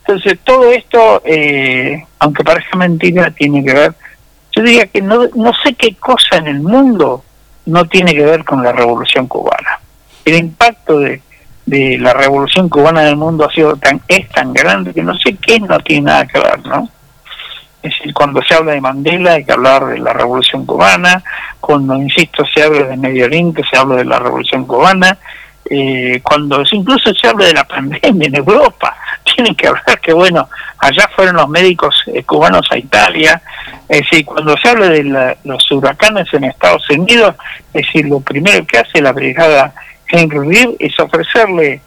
Entonces, 0.00 0.38
todo 0.44 0.70
esto, 0.70 1.22
eh, 1.24 2.04
aunque 2.18 2.44
parezca 2.44 2.76
mentira, 2.76 3.30
tiene 3.30 3.64
que 3.64 3.72
ver. 3.72 3.94
Yo 4.54 4.62
diría 4.62 4.86
que 4.86 5.00
no, 5.00 5.28
no 5.34 5.52
sé 5.62 5.74
qué 5.74 5.94
cosa 5.94 6.36
en 6.36 6.48
el 6.48 6.60
mundo 6.60 7.24
no 7.66 7.84
tiene 7.86 8.14
que 8.14 8.24
ver 8.24 8.44
con 8.44 8.62
la 8.62 8.72
revolución 8.72 9.26
cubana. 9.26 9.80
El 10.24 10.36
impacto 10.36 10.98
de, 10.98 11.22
de 11.66 11.98
la 11.98 12.12
revolución 12.12 12.68
cubana 12.68 13.02
en 13.02 13.08
el 13.08 13.16
mundo 13.16 13.44
ha 13.44 13.52
sido 13.52 13.76
tan 13.76 14.00
es 14.08 14.28
tan 14.30 14.52
grande 14.52 14.92
que 14.92 15.02
no 15.02 15.16
sé 15.16 15.36
qué 15.36 15.60
no 15.60 15.78
tiene 15.80 16.06
nada 16.06 16.26
que 16.26 16.38
ver, 16.38 16.66
¿no? 16.66 16.88
Es 17.82 17.92
decir, 17.98 18.14
cuando 18.14 18.40
se 18.42 18.54
habla 18.54 18.72
de 18.72 18.80
Mandela 18.80 19.32
hay 19.32 19.44
que 19.44 19.52
hablar 19.52 19.84
de 19.86 19.98
la 19.98 20.12
revolución 20.12 20.64
cubana, 20.64 21.22
cuando, 21.60 21.96
insisto, 21.96 22.44
se 22.46 22.62
habla 22.62 22.84
de 22.84 22.96
Medio 22.96 23.24
Oriente 23.26 23.62
se 23.68 23.76
habla 23.76 23.96
de 23.96 24.04
la 24.04 24.18
revolución 24.20 24.64
cubana, 24.66 25.18
eh, 25.68 26.20
cuando 26.22 26.62
incluso 26.70 27.12
se 27.14 27.26
habla 27.28 27.46
de 27.46 27.54
la 27.54 27.64
pandemia 27.64 28.28
en 28.28 28.36
Europa, 28.36 28.96
tienen 29.34 29.54
que 29.54 29.66
hablar 29.68 30.00
que, 30.00 30.12
bueno, 30.12 30.48
allá 30.78 31.08
fueron 31.14 31.36
los 31.36 31.48
médicos 31.48 31.94
eh, 32.06 32.22
cubanos 32.24 32.66
a 32.70 32.78
Italia, 32.78 33.40
es 33.88 34.00
decir, 34.02 34.24
cuando 34.24 34.56
se 34.58 34.68
habla 34.68 34.88
de 34.88 35.04
la- 35.04 35.36
los 35.44 35.68
huracanes 35.70 36.32
en 36.34 36.44
Estados 36.44 36.88
Unidos, 36.90 37.34
es 37.74 37.84
decir, 37.86 38.06
lo 38.06 38.20
primero 38.20 38.64
que 38.66 38.78
hace 38.78 39.00
la 39.02 39.12
brigada 39.12 39.72
Henry 40.08 40.38
Reed 40.38 40.70
es 40.78 40.98
ofrecerle 41.00 41.80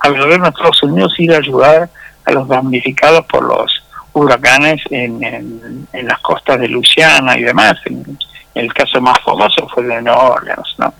al 0.00 0.18
gobierno 0.18 0.44
de 0.44 0.50
Estados 0.50 0.82
Unidos 0.82 1.14
ir 1.18 1.34
a 1.34 1.38
ayudar 1.38 1.88
a 2.24 2.32
los 2.32 2.48
damnificados 2.48 3.26
por 3.26 3.42
los 3.42 3.83
huracanes 4.14 4.80
en, 4.90 5.22
en- 5.22 5.88
en 5.92 6.06
las 6.08 6.18
costas 6.20 6.58
de 6.60 6.68
Luisiana 6.68 7.36
y 7.38 7.42
demás. 7.42 7.74
En- 7.86 8.18
el 8.54 8.72
caso 8.72 9.00
más 9.00 9.18
famoso 9.24 9.66
fue 9.68 9.82
de 9.82 10.00
New 10.00 10.14
Orleans, 10.14 10.74
¿no? 10.78 10.94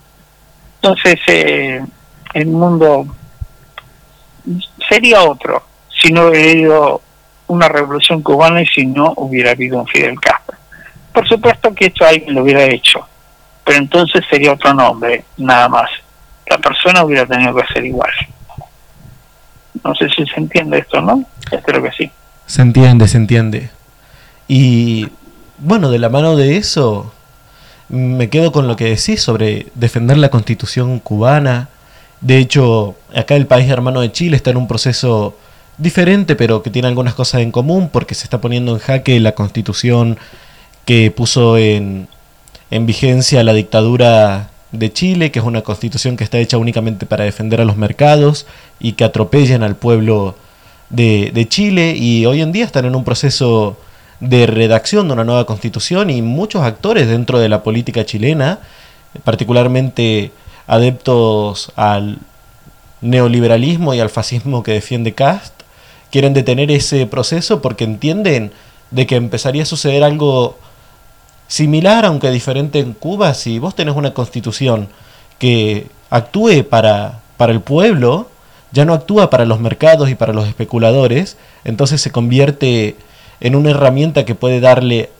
Entonces, 0.82 1.20
eh, 1.28 1.80
el 2.34 2.46
mundo 2.48 3.06
sería 4.88 5.22
otro 5.22 5.62
si 5.88 6.12
no 6.12 6.26
hubiera 6.28 6.50
habido 6.50 7.00
una 7.46 7.68
revolución 7.68 8.22
cubana 8.22 8.60
y 8.62 8.66
si 8.66 8.84
no 8.86 9.12
hubiera 9.16 9.52
habido 9.52 9.78
un 9.78 9.86
Fidel 9.86 10.18
Castro. 10.20 10.56
Por 11.12 11.28
supuesto 11.28 11.72
que 11.74 11.86
esto 11.86 12.04
alguien 12.04 12.34
lo 12.34 12.42
hubiera 12.42 12.64
hecho, 12.64 13.06
pero 13.64 13.78
entonces 13.78 14.24
sería 14.28 14.52
otro 14.52 14.74
nombre, 14.74 15.24
nada 15.36 15.68
más. 15.68 15.88
La 16.46 16.58
persona 16.58 17.04
hubiera 17.04 17.24
tenido 17.24 17.54
que 17.54 17.72
ser 17.72 17.84
igual. 17.84 18.10
No 19.84 19.94
sé 19.94 20.08
si 20.10 20.26
se 20.26 20.40
entiende 20.40 20.78
esto, 20.78 21.00
¿no? 21.00 21.24
Espero 21.50 21.82
que 21.82 21.92
sí. 21.92 22.10
Se 22.46 22.62
entiende, 22.62 23.08
se 23.08 23.16
entiende. 23.16 23.70
Y 24.48 25.08
bueno, 25.58 25.90
de 25.90 25.98
la 25.98 26.08
mano 26.08 26.36
de 26.36 26.56
eso, 26.56 27.12
me 27.88 28.28
quedo 28.28 28.52
con 28.52 28.68
lo 28.68 28.76
que 28.76 28.84
decís 28.84 29.22
sobre 29.22 29.66
defender 29.74 30.18
la 30.18 30.30
constitución 30.30 30.98
cubana. 30.98 31.68
De 32.20 32.38
hecho, 32.38 32.96
acá 33.14 33.36
el 33.36 33.46
país 33.46 33.70
hermano 33.70 34.00
de 34.00 34.12
Chile 34.12 34.36
está 34.36 34.50
en 34.50 34.56
un 34.56 34.68
proceso 34.68 35.36
diferente, 35.78 36.36
pero 36.36 36.62
que 36.62 36.70
tiene 36.70 36.88
algunas 36.88 37.14
cosas 37.14 37.40
en 37.40 37.50
común, 37.50 37.88
porque 37.92 38.14
se 38.14 38.24
está 38.24 38.40
poniendo 38.40 38.72
en 38.72 38.78
jaque 38.78 39.18
la 39.20 39.32
constitución 39.32 40.18
que 40.84 41.10
puso 41.10 41.56
en, 41.56 42.08
en 42.70 42.86
vigencia 42.86 43.42
la 43.42 43.54
dictadura 43.54 44.50
de 44.72 44.92
Chile, 44.92 45.30
que 45.30 45.38
es 45.38 45.44
una 45.44 45.62
constitución 45.62 46.16
que 46.16 46.24
está 46.24 46.38
hecha 46.38 46.58
únicamente 46.58 47.06
para 47.06 47.24
defender 47.24 47.60
a 47.60 47.64
los 47.64 47.76
mercados 47.76 48.46
y 48.80 48.92
que 48.92 49.04
atropellan 49.04 49.62
al 49.62 49.76
pueblo 49.76 50.34
de, 50.94 51.30
de 51.34 51.48
Chile 51.48 51.94
y 51.96 52.26
hoy 52.26 52.40
en 52.40 52.52
día 52.52 52.64
están 52.64 52.84
en 52.84 52.94
un 52.94 53.04
proceso 53.04 53.76
de 54.20 54.46
redacción 54.46 55.08
de 55.08 55.14
una 55.14 55.24
nueva 55.24 55.44
constitución 55.44 56.10
y 56.10 56.22
muchos 56.22 56.62
actores 56.62 57.08
dentro 57.08 57.38
de 57.38 57.48
la 57.48 57.62
política 57.62 58.04
chilena, 58.06 58.60
particularmente 59.24 60.30
adeptos 60.66 61.72
al 61.76 62.18
neoliberalismo 63.00 63.92
y 63.94 64.00
al 64.00 64.08
fascismo 64.08 64.62
que 64.62 64.72
defiende 64.72 65.12
Cast, 65.12 65.62
quieren 66.10 66.32
detener 66.32 66.70
ese 66.70 67.06
proceso 67.06 67.60
porque 67.60 67.84
entienden 67.84 68.52
de 68.90 69.06
que 69.06 69.16
empezaría 69.16 69.64
a 69.64 69.66
suceder 69.66 70.04
algo 70.04 70.58
similar, 71.48 72.04
aunque 72.04 72.30
diferente 72.30 72.78
en 72.78 72.94
Cuba, 72.94 73.34
si 73.34 73.58
vos 73.58 73.74
tenés 73.74 73.96
una 73.96 74.14
constitución 74.14 74.88
que 75.38 75.88
actúe 76.08 76.64
para, 76.68 77.20
para 77.36 77.52
el 77.52 77.60
pueblo, 77.60 78.28
ya 78.74 78.84
no 78.84 78.92
actúa 78.92 79.30
para 79.30 79.44
los 79.44 79.60
mercados 79.60 80.10
y 80.10 80.16
para 80.16 80.32
los 80.32 80.48
especuladores, 80.48 81.38
entonces 81.64 82.00
se 82.00 82.10
convierte 82.10 82.96
en 83.40 83.54
una 83.54 83.70
herramienta 83.70 84.24
que 84.24 84.34
puede 84.34 84.58
darle 84.58 85.10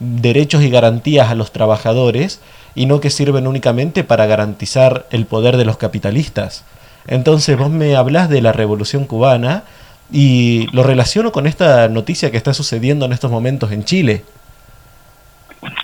derechos 0.00 0.62
y 0.62 0.70
garantías 0.70 1.30
a 1.30 1.36
los 1.36 1.52
trabajadores 1.52 2.40
y 2.74 2.86
no 2.86 3.00
que 3.00 3.10
sirven 3.10 3.46
únicamente 3.46 4.02
para 4.02 4.26
garantizar 4.26 5.06
el 5.10 5.26
poder 5.26 5.56
de 5.56 5.64
los 5.64 5.76
capitalistas. 5.76 6.64
Entonces 7.06 7.56
vos 7.56 7.70
me 7.70 7.94
hablas 7.94 8.28
de 8.28 8.42
la 8.42 8.52
revolución 8.52 9.04
cubana 9.04 9.62
y 10.10 10.66
lo 10.72 10.82
relaciono 10.82 11.30
con 11.30 11.46
esta 11.46 11.88
noticia 11.88 12.32
que 12.32 12.36
está 12.36 12.52
sucediendo 12.52 13.06
en 13.06 13.12
estos 13.12 13.30
momentos 13.30 13.70
en 13.70 13.84
Chile. 13.84 14.24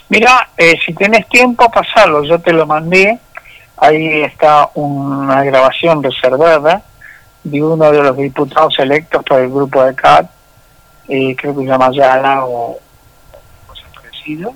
Mira, 0.09 0.49
eh, 0.57 0.75
si 0.85 0.93
tenés 0.95 1.29
tiempo, 1.29 1.71
pasalo, 1.71 2.25
yo 2.25 2.41
te 2.41 2.53
lo 2.53 2.67
mandé. 2.67 3.21
Ahí 3.77 4.23
está 4.23 4.71
una 4.75 5.45
grabación 5.45 6.03
reservada 6.03 6.83
de 7.45 7.63
uno 7.63 7.93
de 7.93 8.03
los 8.03 8.17
diputados 8.17 8.79
electos 8.79 9.23
por 9.23 9.41
el 9.41 9.51
grupo 9.51 9.85
de 9.85 9.95
CAT, 9.95 10.31
eh, 11.09 11.37
creo 11.37 11.55
que 11.55 11.63
se 11.63 11.67
llama 11.67 11.91
Yala 11.93 12.45
o 12.47 12.79
cosa 13.67 13.85
parecida, 13.95 14.51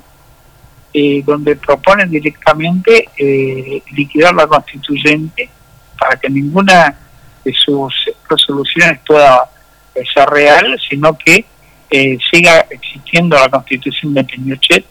eh, 0.94 1.22
donde 1.24 1.56
proponen 1.56 2.10
directamente 2.10 3.08
eh, 3.16 3.82
liquidar 3.92 4.34
la 4.34 4.46
constituyente 4.46 5.50
para 5.98 6.16
que 6.16 6.30
ninguna 6.30 6.96
de 7.44 7.52
sus 7.52 7.94
resoluciones 8.28 9.00
pueda 9.06 9.48
eh, 9.94 10.02
ser 10.14 10.28
real, 10.28 10.78
sino 10.88 11.16
que 11.16 11.44
eh, 11.90 12.18
siga 12.30 12.66
existiendo 12.70 13.36
la 13.36 13.48
constitución 13.48 14.14
de 14.14 14.24
Pinochet 14.24 14.84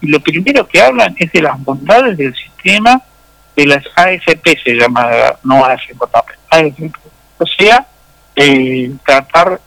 y 0.00 0.08
lo 0.08 0.20
primero 0.20 0.66
que 0.66 0.80
hablan 0.80 1.14
es 1.18 1.30
de 1.32 1.42
las 1.42 1.62
bondades 1.62 2.16
del 2.16 2.34
sistema 2.34 3.00
de 3.56 3.66
las 3.66 3.84
AFP, 3.94 4.58
se 4.62 4.74
llama, 4.74 5.08
no 5.44 5.64
AFP, 5.64 5.94
AFP. 6.50 6.92
O 7.38 7.46
sea, 7.46 7.86
eh, 8.36 8.92
tratar 9.04 9.60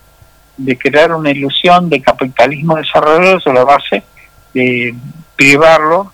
de 0.58 0.78
crear 0.78 1.14
una 1.14 1.32
ilusión 1.32 1.90
de 1.90 2.02
capitalismo 2.02 2.76
desarrollado 2.76 3.40
sobre 3.40 3.60
la 3.60 3.66
base 3.66 4.04
de 4.54 4.96
privarlo 5.36 6.12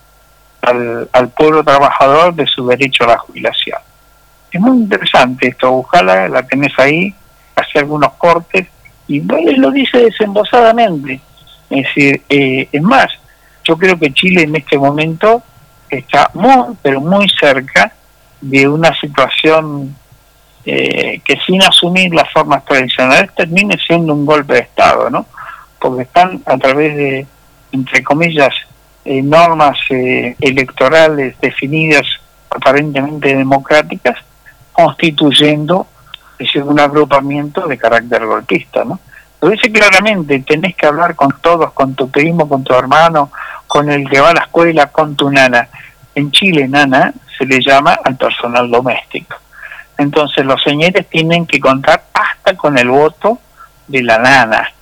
al, 0.60 1.08
al 1.12 1.28
pueblo 1.30 1.64
trabajador 1.64 2.34
de 2.34 2.46
su 2.46 2.66
derecho 2.66 3.04
a 3.04 3.08
la 3.08 3.18
jubilación. 3.18 3.78
Es 4.50 4.60
muy 4.60 4.76
interesante 4.76 5.48
esto, 5.48 5.70
buscarla, 5.70 6.28
la 6.28 6.46
tenés 6.46 6.78
ahí, 6.78 7.14
hacer 7.56 7.82
algunos 7.82 8.12
cortes, 8.14 8.68
y 9.08 9.18
él 9.18 9.56
lo 9.58 9.70
dice 9.70 9.98
desembosadamente. 9.98 11.20
Es 11.70 11.86
decir, 11.86 12.22
eh, 12.28 12.68
es 12.70 12.82
más, 12.82 13.08
yo 13.64 13.76
creo 13.76 13.98
que 13.98 14.12
Chile 14.12 14.42
en 14.42 14.54
este 14.56 14.78
momento 14.78 15.42
está 15.88 16.30
muy, 16.34 16.76
pero 16.82 17.00
muy 17.00 17.28
cerca 17.28 17.92
de 18.40 18.68
una 18.68 18.94
situación 19.00 19.96
eh, 20.66 21.20
que 21.24 21.38
sin 21.46 21.62
asumir 21.62 22.14
las 22.14 22.32
formas 22.32 22.64
tradicionales 22.64 23.30
termine 23.34 23.76
siendo 23.86 24.14
un 24.14 24.24
golpe 24.24 24.54
de 24.54 24.60
Estado, 24.60 25.10
¿no? 25.10 25.26
Porque 25.78 26.02
están 26.02 26.42
a 26.46 26.56
través 26.56 26.96
de, 26.96 27.26
entre 27.72 28.02
comillas, 28.02 28.54
eh, 29.04 29.22
normas 29.22 29.76
eh, 29.90 30.34
electorales 30.40 31.38
definidas 31.40 32.06
aparentemente 32.50 33.34
democráticas, 33.34 34.18
constituyendo 34.72 35.86
es 36.38 36.46
decir, 36.48 36.62
un 36.62 36.80
agrupamiento 36.80 37.66
de 37.66 37.78
carácter 37.78 38.24
golpista, 38.24 38.84
¿no? 38.84 38.98
Lo 39.40 39.50
dice 39.50 39.70
claramente, 39.70 40.38
tenés 40.40 40.74
que 40.74 40.86
hablar 40.86 41.14
con 41.14 41.36
todos, 41.42 41.72
con 41.72 41.94
tu 41.94 42.10
primo, 42.10 42.48
con 42.48 42.64
tu 42.64 42.72
hermano, 42.72 43.30
con 43.66 43.90
el 43.90 44.08
que 44.08 44.18
va 44.18 44.30
a 44.30 44.34
la 44.34 44.40
escuela, 44.40 44.86
con 44.86 45.14
tu 45.16 45.30
nana. 45.30 45.68
En 46.14 46.30
Chile, 46.30 46.66
nana 46.66 47.12
se 47.36 47.44
le 47.44 47.60
llama 47.60 47.98
al 48.04 48.16
personal 48.16 48.70
doméstico. 48.70 49.36
Entonces 49.98 50.44
los 50.44 50.62
señores 50.62 51.06
tienen 51.08 51.46
que 51.46 51.60
contar 51.60 52.04
hasta 52.12 52.56
con 52.56 52.76
el 52.78 52.88
voto 52.88 53.38
de 53.86 54.02
la 54.02 54.18
nana. 54.18 54.72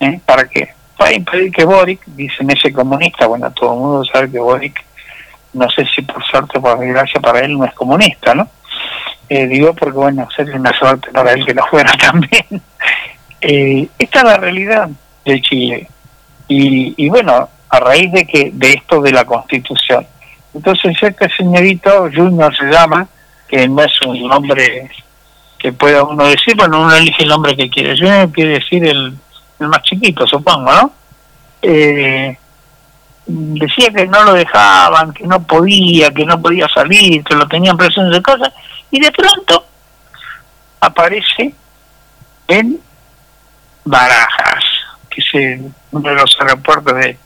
¿eh? 0.00 0.20
¿Para 0.24 0.48
qué? 0.48 0.72
Para 0.96 1.12
impedir 1.12 1.52
que 1.52 1.64
Boric, 1.64 2.04
dicen 2.06 2.50
ese 2.50 2.72
comunista, 2.72 3.26
bueno, 3.26 3.50
todo 3.52 3.74
el 3.74 3.80
mundo 3.80 4.04
sabe 4.04 4.30
que 4.30 4.38
Boric, 4.38 4.84
no 5.52 5.68
sé 5.70 5.86
si 5.86 6.02
por 6.02 6.24
suerte 6.24 6.58
o 6.58 6.62
por 6.62 6.78
desgracia 6.78 7.20
para 7.20 7.40
él 7.40 7.58
no 7.58 7.64
es 7.64 7.74
comunista, 7.74 8.34
¿no? 8.34 8.48
Eh, 9.28 9.46
digo 9.46 9.74
porque, 9.74 9.96
bueno, 9.96 10.28
sería 10.34 10.56
una 10.56 10.72
suerte 10.72 11.10
para 11.10 11.32
él 11.32 11.44
que 11.44 11.54
lo 11.54 11.64
fuera 11.66 11.92
también. 12.00 12.62
eh, 13.40 13.88
esta 13.98 14.18
es 14.18 14.24
la 14.24 14.36
realidad 14.36 14.88
de 15.24 15.40
Chile. 15.40 15.88
Y, 16.48 16.94
y 16.96 17.08
bueno, 17.08 17.48
a 17.70 17.80
raíz 17.80 18.12
de 18.12 18.26
que 18.26 18.50
de 18.52 18.72
esto 18.72 19.00
de 19.00 19.12
la 19.12 19.24
Constitución. 19.24 20.06
Entonces 20.54 20.96
este 21.00 21.28
señorito, 21.30 22.08
Junior 22.14 22.54
se 22.56 22.66
llama, 22.66 23.08
que 23.54 23.68
no 23.68 23.82
es 23.84 24.00
un 24.02 24.26
nombre 24.26 24.90
que 25.58 25.72
pueda 25.72 26.02
uno 26.02 26.24
decir, 26.26 26.56
bueno, 26.56 26.80
uno 26.82 26.92
elige 26.92 27.22
el 27.22 27.28
nombre 27.28 27.56
que 27.56 27.70
quiere. 27.70 27.96
Junior 27.96 28.28
quiere 28.32 28.54
decir 28.58 28.84
el, 28.84 29.14
el 29.60 29.68
más 29.68 29.80
chiquito, 29.82 30.26
supongo, 30.26 30.72
¿no? 30.72 30.92
Eh, 31.62 32.36
decía 33.26 33.90
que 33.94 34.06
no 34.08 34.24
lo 34.24 34.32
dejaban, 34.32 35.12
que 35.14 35.24
no 35.24 35.40
podía, 35.46 36.10
que 36.12 36.26
no 36.26 36.42
podía 36.42 36.66
salir, 36.68 37.22
que 37.22 37.36
lo 37.36 37.46
tenían 37.46 37.76
preso 37.76 38.00
en 38.00 38.12
su 38.12 38.20
casa, 38.22 38.52
y 38.90 38.98
de 38.98 39.12
pronto 39.12 39.64
aparece 40.80 41.54
en 42.48 42.80
Barajas, 43.84 44.64
que 45.08 45.20
es 45.20 45.26
el- 45.34 45.72
uno 45.92 46.10
de 46.10 46.16
los 46.16 46.36
aeropuertos 46.40 46.92
de, 46.96 47.16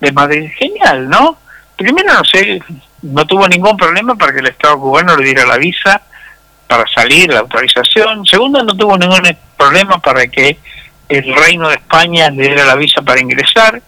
de 0.00 0.12
Madrid. 0.12 0.50
Genial, 0.58 1.08
¿no? 1.08 1.38
Primero, 1.76 2.12
no 2.12 2.24
sé, 2.24 2.60
no 3.02 3.26
tuvo 3.26 3.46
ningún 3.48 3.76
problema 3.76 4.14
para 4.14 4.32
que 4.32 4.40
el 4.40 4.48
Estado 4.48 4.78
cubano 4.78 5.16
le 5.16 5.24
diera 5.24 5.46
la 5.46 5.56
visa 5.56 6.00
para 6.66 6.84
salir, 6.86 7.32
la 7.32 7.40
autorización. 7.40 8.26
Segundo, 8.26 8.62
no 8.62 8.76
tuvo 8.76 8.96
ningún 8.96 9.22
problema 9.56 9.98
para 9.98 10.26
que 10.26 10.58
el 11.08 11.34
Reino 11.34 11.68
de 11.68 11.76
España 11.76 12.30
le 12.30 12.42
diera 12.42 12.64
la 12.64 12.74
visa 12.74 13.02
para 13.02 13.20
ingresar. 13.20 13.80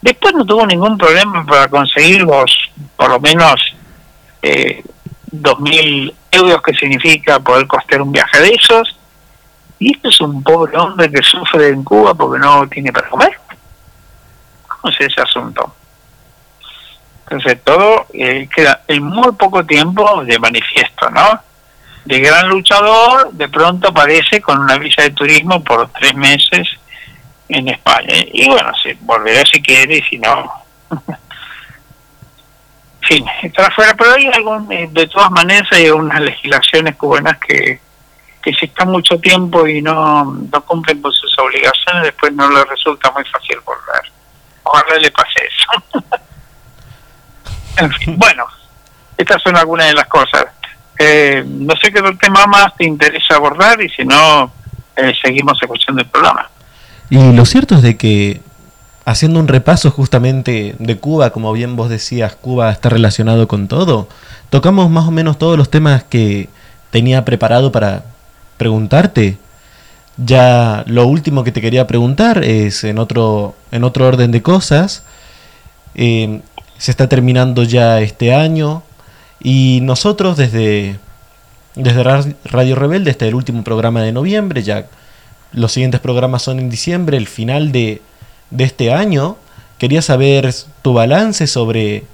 Después 0.00 0.34
no 0.34 0.44
tuvo 0.44 0.66
ningún 0.66 0.98
problema 0.98 1.44
para 1.46 1.68
conseguir 1.68 2.22
los, 2.22 2.70
por 2.96 3.10
lo 3.10 3.20
menos, 3.20 3.60
eh, 4.42 4.82
2.000 5.30 6.14
euros 6.32 6.62
que 6.62 6.74
significa 6.74 7.38
poder 7.40 7.66
costear 7.66 8.02
un 8.02 8.12
viaje 8.12 8.40
de 8.40 8.48
esos. 8.54 8.96
Y 9.78 9.92
este 9.94 10.08
es 10.08 10.20
un 10.20 10.42
pobre 10.42 10.76
hombre 10.76 11.10
que 11.10 11.22
sufre 11.22 11.68
en 11.68 11.84
Cuba 11.84 12.14
porque 12.14 12.40
no 12.40 12.66
tiene 12.68 12.92
para 12.92 13.08
comer. 13.08 13.38
¿Cómo 14.66 14.92
es 14.92 15.00
ese 15.00 15.20
asunto? 15.20 15.72
Entonces 17.30 17.62
todo 17.62 18.06
eh, 18.14 18.48
queda 18.54 18.82
en 18.88 19.02
muy 19.02 19.32
poco 19.32 19.64
tiempo 19.64 20.24
de 20.24 20.38
manifiesto, 20.38 21.10
¿no? 21.10 21.40
De 22.06 22.20
gran 22.20 22.48
luchador, 22.48 23.30
de 23.32 23.48
pronto 23.50 23.88
aparece 23.88 24.40
con 24.40 24.58
una 24.58 24.78
visa 24.78 25.02
de 25.02 25.10
turismo 25.10 25.62
por 25.62 25.90
tres 25.90 26.14
meses 26.14 26.66
en 27.50 27.68
España. 27.68 28.14
Y 28.32 28.48
bueno, 28.48 28.72
si 28.82 28.94
volverá 29.00 29.42
si 29.44 29.60
quiere 29.60 29.98
y 29.98 30.02
si 30.04 30.18
no. 30.18 30.50
fin, 33.02 33.26
estará 33.42 33.70
fuera. 33.72 33.94
Pero 33.94 34.12
hay 34.12 34.26
algún, 34.28 34.72
eh, 34.72 34.88
de 34.90 35.06
todas 35.08 35.30
maneras 35.30 35.68
hay 35.72 35.90
unas 35.90 36.22
legislaciones 36.22 36.96
cubanas 36.96 37.36
que, 37.38 37.78
que 38.42 38.54
si 38.54 38.64
están 38.64 38.88
mucho 38.88 39.18
tiempo 39.18 39.66
y 39.66 39.82
no, 39.82 40.24
no 40.24 40.64
cumplen 40.64 41.02
con 41.02 41.12
sus 41.12 41.38
obligaciones, 41.38 42.04
después 42.04 42.32
no 42.32 42.48
les 42.50 42.66
resulta 42.68 43.10
muy 43.10 43.24
fácil 43.24 43.58
volver. 43.66 44.12
Ojalá 44.62 44.96
le 44.96 45.10
pase 45.10 45.40
eso. 45.44 46.00
En 47.78 47.92
fin, 47.92 48.18
bueno, 48.18 48.44
estas 49.16 49.42
son 49.42 49.56
algunas 49.56 49.88
de 49.88 49.94
las 49.94 50.06
cosas. 50.06 50.46
Eh, 50.98 51.44
no 51.46 51.74
sé 51.76 51.92
qué 51.92 52.02
tema 52.20 52.46
más 52.46 52.74
te 52.76 52.84
interesa 52.84 53.36
abordar 53.36 53.80
y 53.80 53.88
si 53.88 54.04
no, 54.04 54.52
eh, 54.96 55.14
seguimos 55.22 55.58
escuchando 55.60 56.02
el 56.02 56.08
programa. 56.08 56.50
Y 57.10 57.32
lo 57.32 57.44
cierto 57.44 57.76
es 57.76 57.82
de 57.82 57.96
que, 57.96 58.40
haciendo 59.04 59.40
un 59.40 59.48
repaso 59.48 59.90
justamente 59.90 60.74
de 60.78 60.98
Cuba, 60.98 61.30
como 61.30 61.52
bien 61.52 61.76
vos 61.76 61.88
decías, 61.88 62.34
Cuba 62.36 62.70
está 62.70 62.88
relacionado 62.88 63.48
con 63.48 63.68
todo, 63.68 64.08
tocamos 64.50 64.90
más 64.90 65.06
o 65.06 65.10
menos 65.10 65.38
todos 65.38 65.56
los 65.56 65.70
temas 65.70 66.04
que 66.04 66.48
tenía 66.90 67.24
preparado 67.24 67.72
para 67.72 68.04
preguntarte. 68.56 69.38
Ya 70.16 70.82
lo 70.86 71.06
último 71.06 71.44
que 71.44 71.52
te 71.52 71.60
quería 71.60 71.86
preguntar 71.86 72.42
es 72.42 72.82
en 72.82 72.98
otro, 72.98 73.54
en 73.70 73.84
otro 73.84 74.06
orden 74.06 74.32
de 74.32 74.42
cosas. 74.42 75.04
eh, 75.94 76.40
se 76.78 76.90
está 76.90 77.08
terminando 77.08 77.62
ya 77.64 78.00
este 78.00 78.34
año 78.34 78.82
y 79.40 79.80
nosotros 79.82 80.36
desde, 80.36 80.98
desde 81.74 82.02
Ra- 82.02 82.24
Radio 82.44 82.74
Rebelde, 82.76 83.10
este 83.10 83.26
es 83.26 83.28
el 83.30 83.34
último 83.34 83.62
programa 83.64 84.02
de 84.02 84.12
noviembre, 84.12 84.62
ya 84.62 84.86
los 85.52 85.72
siguientes 85.72 86.00
programas 86.00 86.42
son 86.42 86.58
en 86.58 86.70
diciembre, 86.70 87.16
el 87.16 87.26
final 87.26 87.72
de, 87.72 88.02
de 88.50 88.64
este 88.64 88.92
año. 88.92 89.36
Quería 89.78 90.02
saber 90.02 90.52
tu 90.82 90.92
balance 90.92 91.46
sobre, 91.46 92.04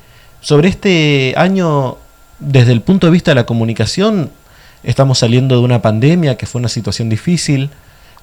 sobre 0.40 0.68
este 0.68 1.34
año 1.36 1.96
desde 2.38 2.72
el 2.72 2.80
punto 2.80 3.06
de 3.06 3.12
vista 3.12 3.30
de 3.30 3.36
la 3.36 3.46
comunicación. 3.46 4.30
Estamos 4.82 5.18
saliendo 5.18 5.56
de 5.56 5.62
una 5.62 5.80
pandemia 5.82 6.36
que 6.36 6.46
fue 6.46 6.58
una 6.58 6.68
situación 6.68 7.08
difícil. 7.08 7.70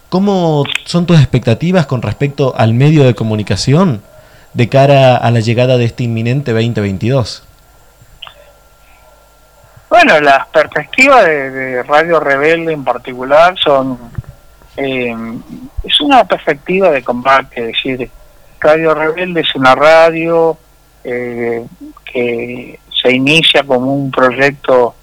¿Cómo 0.10 0.64
son 0.86 1.06
tus 1.06 1.18
expectativas 1.18 1.88
con 1.88 2.02
respecto 2.02 2.54
al 2.56 2.74
medio 2.74 3.04
de 3.04 3.16
comunicación 3.16 4.02
de 4.54 4.70
cara 4.70 5.18
a 5.18 5.32
la 5.32 5.40
llegada 5.40 5.78
de 5.78 5.86
este 5.86 6.04
inminente 6.04 6.52
2022? 6.52 7.44
Bueno, 9.90 10.20
las 10.22 10.48
perspectivas 10.48 11.26
de, 11.26 11.84
Radio 11.84 12.20
Rebelde 12.20 12.74
en 12.74 12.84
particular 12.84 13.56
son... 13.58 13.98
eh, 14.78 15.16
es 15.84 16.00
una 16.00 16.24
perspectiva 16.24 16.92
de 16.92 17.04
combate, 17.04 17.62
es 17.62 17.68
decir, 17.68 18.10
Radio 18.60 18.94
Rebelde 18.94 19.42
es 19.42 19.56
una 19.56 19.74
radio 19.74 20.58
eh, 21.04 21.66
que 22.06 22.80
se 23.02 23.12
inicia 23.12 23.64
como 23.64 23.96
un 23.96 24.12
proyecto 24.12 24.94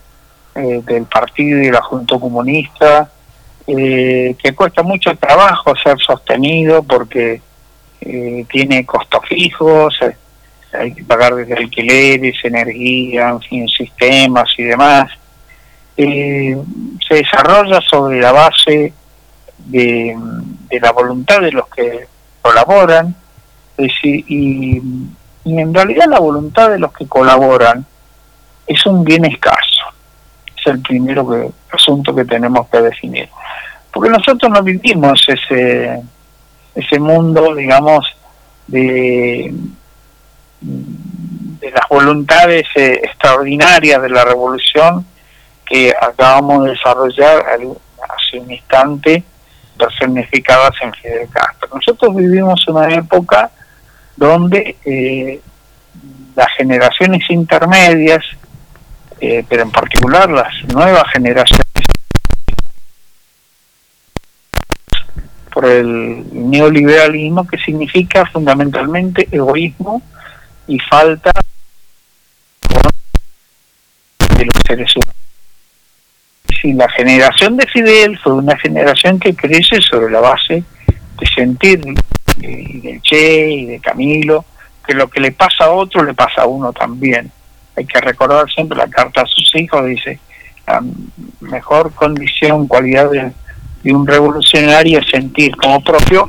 eh, 0.55 0.81
del 0.85 1.05
partido 1.05 1.59
y 1.61 1.71
la 1.71 1.83
Junta 1.83 2.19
Comunista, 2.19 3.11
eh, 3.67 4.37
que 4.41 4.55
cuesta 4.55 4.83
mucho 4.83 5.15
trabajo 5.17 5.75
ser 5.77 5.99
sostenido 5.99 6.83
porque 6.85 7.43
eh, 8.01 8.45
tiene 8.51 8.85
costos 8.85 9.21
fijos, 9.27 9.99
eh, 10.03 10.17
hay 10.73 10.95
que 10.95 11.05
pagar 11.05 11.35
desde 11.35 11.55
alquileres, 11.55 12.37
energía, 12.45 13.39
sistemas 13.77 14.51
y 14.57 14.65
demás. 14.65 15.11
Eh, 15.97 16.57
se 17.07 17.15
desarrolla 17.15 17.81
sobre 17.81 18.21
la 18.21 18.33
base 18.33 18.93
de, 19.59 20.17
de 20.69 20.81
la 20.81 20.93
voluntad 20.93 21.41
de 21.41 21.53
los 21.53 21.69
que 21.69 22.07
colaboran, 22.41 23.15
es 23.77 23.93
y, 24.03 24.83
y 25.45 25.59
en 25.59 25.73
realidad 25.73 26.07
la 26.09 26.19
voluntad 26.19 26.71
de 26.71 26.79
los 26.79 26.93
que 26.93 27.07
colaboran 27.07 27.85
es 28.67 28.85
un 28.87 29.03
bien 29.03 29.25
escaso. 29.25 29.85
Es 30.57 30.67
el 30.67 30.81
primero 30.81 31.29
que, 31.29 31.51
asunto 31.73 32.15
que 32.15 32.25
tenemos 32.25 32.69
que 32.69 32.83
definir. 32.83 33.29
Porque 33.91 34.11
nosotros 34.11 34.53
no 34.53 34.63
vivimos 34.63 35.25
ese, 35.27 36.03
ese 36.79 36.99
mundo, 36.99 37.55
digamos, 37.55 38.07
de, 38.67 39.53
las 40.61 41.89
voluntades 41.89 42.67
eh, 42.77 43.01
extraordinarias 43.03 44.01
de 44.01 44.09
la 44.09 44.25
revolución 44.25 45.05
que 45.67 45.93
acabamos 46.01 46.65
de 46.65 46.71
desarrollar 46.71 47.45
hace 48.09 48.39
un 48.39 48.51
instante, 48.51 49.23
personificadas 49.77 50.73
en 50.81 50.93
Fidel 50.95 51.29
Castro. 51.29 51.69
Nosotros 51.75 52.17
vivimos 52.17 52.67
una 52.69 52.89
época 52.95 53.51
donde 54.17 54.77
eh, 54.85 55.41
las 56.35 56.49
generaciones 56.57 57.29
intermedias, 57.29 58.25
eh, 59.21 59.45
pero 59.49 59.63
en 59.63 59.71
particular 59.71 60.31
las 60.31 60.53
nuevas 60.73 61.05
generaciones, 61.13 61.68
por 65.59 65.67
el 65.69 66.25
neoliberalismo, 66.31 67.45
que 67.45 67.59
significa 67.59 68.25
fundamentalmente 68.27 69.27
egoísmo 69.33 70.01
y 70.69 70.79
falta 70.79 71.33
de 74.37 74.45
los 74.45 74.55
seres 74.65 74.95
humanos. 74.95 75.17
Si 76.61 76.73
la 76.75 76.89
generación 76.91 77.57
de 77.57 77.67
Fidel 77.67 78.17
fue 78.21 78.35
una 78.35 78.57
generación 78.57 79.19
que 79.19 79.35
crece 79.35 79.81
sobre 79.81 80.13
la 80.13 80.21
base 80.21 80.63
de 81.19 81.27
sentir 81.27 81.83
eh, 82.41 82.65
y 82.69 82.79
del 82.79 83.03
Che 83.03 83.51
y 83.51 83.67
de 83.67 83.81
Camilo, 83.81 84.45
que 84.87 84.95
lo 84.95 85.09
que 85.09 85.19
le 85.19 85.33
pasa 85.33 85.65
a 85.65 85.71
otro 85.71 86.05
le 86.05 86.15
pasa 86.15 86.43
a 86.43 86.47
uno 86.47 86.73
también. 86.73 87.33
Hay 87.75 87.85
que 87.85 88.01
recordar 88.01 88.49
siempre 88.49 88.79
la 88.79 88.87
carta 88.87 89.23
a 89.23 89.27
sus 89.27 89.53
hijos, 89.57 89.85
dice, 89.87 90.21
la 90.69 90.85
mejor 91.41 91.93
condición, 91.95 92.69
cualidad 92.69 93.11
de, 93.11 93.33
de 93.89 93.95
un 93.95 94.07
revolucionario 94.07 95.03
sentir 95.03 95.57
como 95.57 95.83
propio 95.83 96.29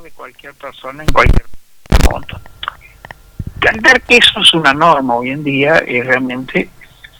de 0.00 0.12
cualquier 0.12 0.54
persona 0.54 1.02
en 1.02 1.12
cualquier 1.12 1.44
punto. 2.08 2.38
Entender 3.56 4.00
que 4.02 4.18
eso 4.18 4.38
es 4.40 4.54
una 4.54 4.72
norma 4.72 5.16
hoy 5.16 5.30
en 5.30 5.42
día 5.42 5.78
es 5.78 6.06
realmente 6.06 6.70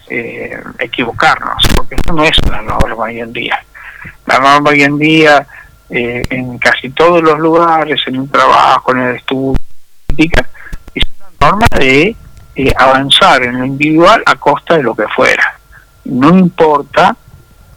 eh, 0.08 0.62
equivocarnos, 0.78 1.66
porque 1.74 1.96
eso 1.96 2.14
no 2.14 2.22
es 2.22 2.38
una 2.46 2.62
norma 2.62 3.06
hoy 3.06 3.18
en 3.18 3.32
día. 3.32 3.58
La 4.26 4.38
norma 4.38 4.70
hoy 4.70 4.84
en 4.84 4.96
día, 4.96 5.44
eh, 5.90 6.22
en 6.30 6.58
casi 6.58 6.90
todos 6.90 7.20
los 7.20 7.40
lugares, 7.40 8.00
en 8.06 8.14
el 8.14 8.30
trabajo, 8.30 8.92
en 8.92 8.98
el 9.00 9.16
estudio, 9.16 9.58
es 10.94 11.02
una 11.18 11.50
norma 11.50 11.66
de 11.76 12.14
eh, 12.54 12.74
avanzar 12.76 13.42
en 13.42 13.58
lo 13.58 13.64
individual 13.64 14.22
a 14.24 14.36
costa 14.36 14.76
de 14.76 14.84
lo 14.84 14.94
que 14.94 15.08
fuera. 15.08 15.58
No 16.04 16.28
importa 16.28 17.16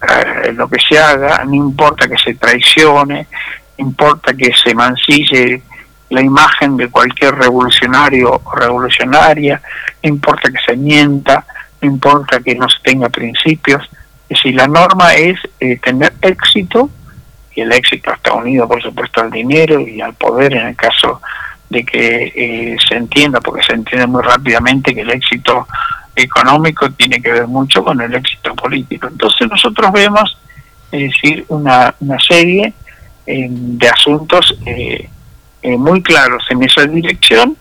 eh, 0.02 0.54
lo 0.54 0.68
que 0.68 0.80
se 0.80 0.98
haga, 0.98 1.44
no 1.46 1.54
importa 1.54 2.08
que 2.08 2.18
se 2.18 2.34
traicione, 2.36 3.28
no 3.78 3.86
importa 3.86 4.34
que 4.34 4.52
se 4.54 4.74
mancille 4.74 5.62
la 6.10 6.22
imagen 6.22 6.76
de 6.78 6.90
cualquier 6.90 7.36
revolucionario 7.36 8.42
o 8.44 8.56
revolucionaria, 8.56 9.62
no 10.04 10.10
importa 10.10 10.50
que 10.52 10.60
se 10.66 10.76
mienta, 10.76 11.46
no 11.82 11.88
importa 11.88 12.42
que 12.42 12.56
no 12.56 12.68
se 12.68 12.80
tenga 12.84 13.10
principios. 13.10 13.90
Es 14.28 14.38
decir, 14.38 14.56
la 14.56 14.68
norma 14.68 15.14
es 15.14 15.40
eh, 15.60 15.78
tener 15.78 16.14
éxito, 16.22 16.90
y 17.54 17.62
el 17.62 17.72
éxito 17.72 18.14
está 18.14 18.34
unido, 18.34 18.68
por 18.68 18.82
supuesto, 18.82 19.22
al 19.22 19.32
dinero 19.32 19.80
y 19.80 20.02
al 20.02 20.14
poder 20.14 20.54
en 20.54 20.68
el 20.68 20.76
caso 20.76 21.22
de 21.70 21.86
que 21.86 22.34
eh, 22.36 22.78
se 22.88 22.96
entienda, 22.96 23.40
porque 23.40 23.64
se 23.64 23.74
entiende 23.74 24.08
muy 24.08 24.22
rápidamente 24.22 24.94
que 24.94 25.02
el 25.02 25.12
éxito 25.12 25.68
económico 26.22 26.90
tiene 26.92 27.22
que 27.22 27.32
ver 27.32 27.48
mucho 27.48 27.84
con 27.84 28.00
el 28.02 28.14
éxito 28.14 28.56
político. 28.56 29.08
Entonces 29.08 29.50
nosotros 29.50 29.92
vemos, 29.92 30.38
es 30.92 31.12
decir, 31.12 31.46
una, 31.50 31.94
una 32.00 32.20
serie 32.20 32.74
eh, 33.26 33.48
de 33.50 33.88
asuntos 33.88 34.58
eh, 34.66 35.10
eh, 35.62 35.78
muy 35.78 36.02
claros 36.02 36.44
en 36.50 36.64
esa 36.64 36.86
dirección 36.86 37.56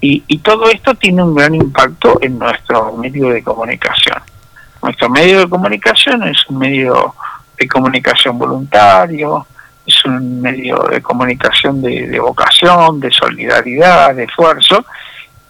y, 0.00 0.22
y 0.26 0.38
todo 0.38 0.68
esto 0.70 0.94
tiene 0.94 1.22
un 1.22 1.34
gran 1.34 1.54
impacto 1.54 2.18
en 2.20 2.38
nuestro 2.38 2.92
medio 2.96 3.30
de 3.30 3.42
comunicación. 3.42 4.20
Nuestro 4.82 5.08
medio 5.08 5.40
de 5.40 5.48
comunicación 5.48 6.22
es 6.28 6.38
un 6.48 6.58
medio 6.58 7.14
de 7.58 7.66
comunicación 7.66 8.38
voluntario, 8.38 9.46
es 9.84 10.04
un 10.04 10.40
medio 10.40 10.78
de 10.90 11.00
comunicación 11.00 11.82
de, 11.82 12.06
de 12.06 12.20
vocación, 12.20 13.00
de 13.00 13.10
solidaridad, 13.10 14.14
de 14.14 14.24
esfuerzo, 14.24 14.84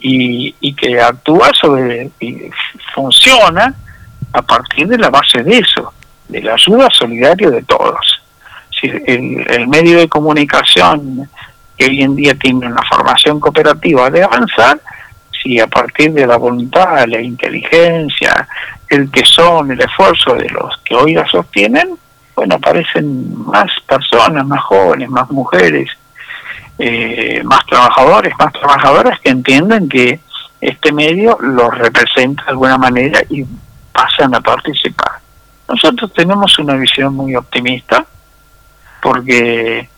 y, 0.01 0.55
y 0.61 0.73
que 0.75 1.01
actúa 1.01 1.51
sobre 1.59 2.11
y 2.21 2.51
funciona 2.95 3.75
a 4.33 4.43
partir 4.43 4.87
de 4.89 4.99
la 4.99 5.11
base 5.11 5.43
de 5.43 5.59
eso, 5.59 5.93
de 6.29 6.43
la 6.43 6.55
ayuda 6.55 6.89
solidaria 6.91 7.51
de 7.51 7.63
todos. 7.63 8.23
Si 8.71 8.87
el, 8.89 9.45
el 9.49 9.69
medio 9.69 9.99
de 9.99 10.09
comunicación 10.09 11.29
que 11.77 11.87
hoy 11.87 12.03
en 12.03 12.17
día 12.17 12.35
tiene 12.35 12.67
una 12.67 12.83
formación 12.83 13.41
cooperativa 13.41 14.11
de 14.11 14.23
avanzar, 14.23 14.81
si 15.43 15.61
a 15.61 15.67
partir 15.67 16.13
de 16.13 16.27
la 16.27 16.37
voluntad, 16.37 17.07
la 17.07 17.21
inteligencia, 17.21 18.49
el 18.89 19.11
tesón, 19.11 19.71
el 19.71 19.81
esfuerzo 19.81 20.35
de 20.35 20.49
los 20.51 20.77
que 20.79 20.95
hoy 20.95 21.15
la 21.15 21.27
sostienen, 21.29 21.97
bueno, 22.35 22.57
aparecen 22.57 23.47
más 23.47 23.71
personas, 23.87 24.47
más 24.47 24.63
jóvenes, 24.63 25.09
más 25.11 25.31
mujeres, 25.31 25.89
eh, 26.79 27.43
más 27.45 27.67
trabajadores, 27.67 28.33
más 28.39 28.53
trabajadoras 28.53 29.19
que 29.19 29.31
entienden 29.31 29.89
que 29.89 30.21
este 30.61 30.93
medio 30.93 31.37
los 31.41 31.77
representa 31.77 32.45
de 32.45 32.51
alguna 32.51 32.79
manera 32.79 33.21
y 33.29 33.45
pasan 33.93 34.33
a 34.35 34.41
participar. 34.41 35.19
Nosotros 35.69 36.13
tenemos 36.13 36.57
una 36.61 36.75
visión 36.75 37.15
muy 37.15 37.35
optimista 37.35 38.07
porque 39.03 39.89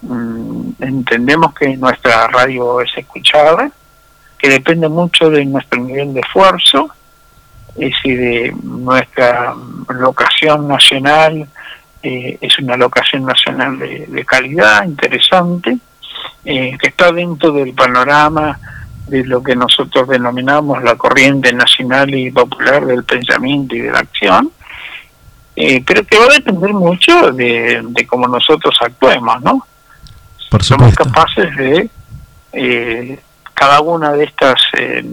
mm, 0.00 0.70
entendemos 0.80 1.52
que 1.54 1.76
nuestra 1.76 2.26
radio 2.28 2.80
es 2.80 2.90
escuchada, 2.96 3.70
que 4.38 4.48
depende 4.48 4.88
mucho 4.88 5.28
de 5.28 5.44
nuestro 5.44 5.82
nivel 5.82 6.14
de 6.14 6.20
esfuerzo, 6.20 6.88
es 7.76 7.90
decir, 7.90 8.18
de 8.18 8.56
nuestra 8.62 9.54
locación 9.88 10.68
nacional, 10.68 11.46
eh, 12.02 12.38
es 12.40 12.58
una 12.58 12.78
locación 12.78 13.26
nacional 13.26 13.78
de 13.78 14.24
calidad, 14.24 14.84
interesante, 14.84 15.78
eh, 16.44 16.76
que 16.78 16.88
está 16.88 17.12
dentro 17.12 17.52
del 17.52 17.72
panorama 17.74 18.58
de 19.06 19.24
lo 19.24 19.42
que 19.42 19.54
nosotros 19.54 20.08
denominamos 20.08 20.82
la 20.82 20.96
corriente 20.96 21.52
nacional 21.52 22.14
y 22.14 22.30
popular 22.30 22.84
del 22.86 23.04
pensamiento 23.04 23.74
y 23.74 23.80
de 23.80 23.92
la 23.92 23.98
acción, 23.98 24.50
eh, 25.56 25.82
pero 25.86 26.04
que 26.04 26.18
va 26.18 26.24
a 26.24 26.34
depender 26.34 26.72
mucho 26.72 27.32
de, 27.32 27.82
de 27.82 28.06
cómo 28.06 28.26
nosotros 28.26 28.74
actuemos, 28.80 29.42
¿no? 29.42 29.66
Por 30.50 30.62
Somos 30.62 30.94
capaces 30.94 31.54
de 31.56 31.90
eh, 32.52 33.18
cada 33.52 33.80
una 33.80 34.12
de 34.12 34.24
estas 34.24 34.60
eh, 34.78 35.04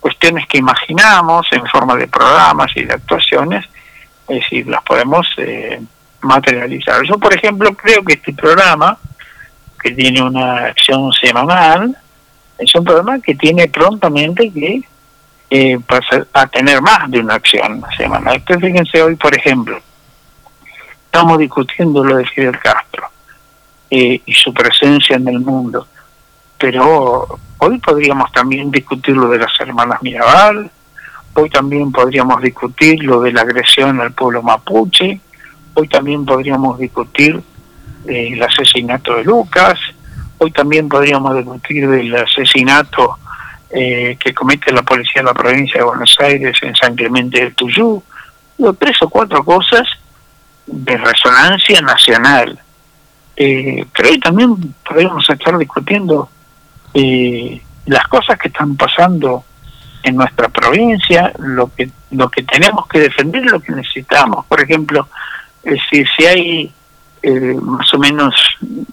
cuestiones 0.00 0.46
que 0.46 0.58
imaginamos 0.58 1.46
en 1.52 1.66
forma 1.66 1.96
de 1.96 2.06
programas 2.06 2.70
y 2.76 2.84
de 2.84 2.94
actuaciones, 2.94 3.64
es 4.28 4.40
decir, 4.40 4.66
las 4.66 4.82
podemos 4.82 5.26
eh, 5.38 5.80
materializar. 6.20 7.02
Yo, 7.04 7.18
por 7.18 7.34
ejemplo, 7.34 7.72
creo 7.74 8.04
que 8.04 8.14
este 8.14 8.32
programa, 8.32 8.98
que 9.80 9.92
tiene 9.92 10.22
una 10.22 10.66
acción 10.66 11.12
semanal, 11.12 11.96
es 12.58 12.74
un 12.74 12.84
programa 12.84 13.20
que 13.20 13.34
tiene 13.34 13.68
prontamente 13.68 14.50
que 14.50 14.82
eh, 15.50 15.78
pasar 15.86 16.26
a 16.32 16.46
tener 16.46 16.82
más 16.82 17.10
de 17.10 17.20
una 17.20 17.34
acción 17.34 17.82
semanal. 17.96 18.38
Ustedes 18.38 18.60
fíjense 18.60 19.02
hoy, 19.02 19.14
por 19.14 19.34
ejemplo, 19.34 19.80
estamos 21.06 21.38
discutiendo 21.38 22.04
lo 22.04 22.16
de 22.16 22.26
Fidel 22.26 22.58
Castro 22.58 23.04
eh, 23.90 24.20
y 24.26 24.32
su 24.34 24.52
presencia 24.52 25.16
en 25.16 25.28
el 25.28 25.40
mundo, 25.40 25.86
pero 26.58 27.38
hoy 27.58 27.78
podríamos 27.78 28.30
también 28.32 28.70
discutir 28.70 29.16
lo 29.16 29.28
de 29.28 29.38
las 29.38 29.52
hermanas 29.60 30.02
Mirabal, 30.02 30.70
hoy 31.34 31.48
también 31.48 31.92
podríamos 31.92 32.42
discutir 32.42 33.02
lo 33.04 33.20
de 33.20 33.32
la 33.32 33.42
agresión 33.42 34.00
al 34.00 34.12
pueblo 34.12 34.42
mapuche, 34.42 35.20
hoy 35.74 35.88
también 35.88 36.26
podríamos 36.26 36.78
discutir 36.78 37.40
eh, 38.08 38.30
el 38.32 38.42
asesinato 38.42 39.16
de 39.16 39.24
Lucas, 39.24 39.78
hoy 40.38 40.50
también 40.50 40.88
podríamos 40.88 41.36
discutir 41.36 41.88
del 41.88 42.14
asesinato 42.14 43.18
eh, 43.70 44.16
que 44.18 44.32
comete 44.32 44.72
la 44.72 44.82
policía 44.82 45.20
de 45.20 45.24
la 45.24 45.34
provincia 45.34 45.78
de 45.78 45.84
Buenos 45.84 46.16
Aires 46.20 46.56
en 46.62 46.74
San 46.74 46.94
Clemente 46.94 47.40
del 47.40 47.54
Tuyú, 47.54 48.02
tres 48.78 49.02
o 49.02 49.10
cuatro 49.10 49.44
cosas 49.44 49.86
de 50.66 50.96
resonancia 50.96 51.80
nacional. 51.82 52.58
Eh, 53.36 53.84
pero 53.94 54.08
también 54.20 54.74
podríamos 54.86 55.28
estar 55.28 55.58
discutiendo 55.58 56.30
eh, 56.94 57.60
las 57.86 58.08
cosas 58.08 58.38
que 58.38 58.48
están 58.48 58.74
pasando 58.76 59.44
en 60.02 60.16
nuestra 60.16 60.48
provincia, 60.48 61.32
lo 61.38 61.72
que 61.74 61.90
lo 62.10 62.30
que 62.30 62.42
tenemos 62.44 62.86
que 62.86 63.00
defender, 63.00 63.44
lo 63.44 63.60
que 63.60 63.72
necesitamos. 63.72 64.46
Por 64.46 64.62
ejemplo, 64.62 65.08
si, 65.62 66.04
si 66.16 66.24
hay 66.24 66.72
eh, 67.22 67.56
más 67.60 67.92
o 67.94 67.98
menos 67.98 68.34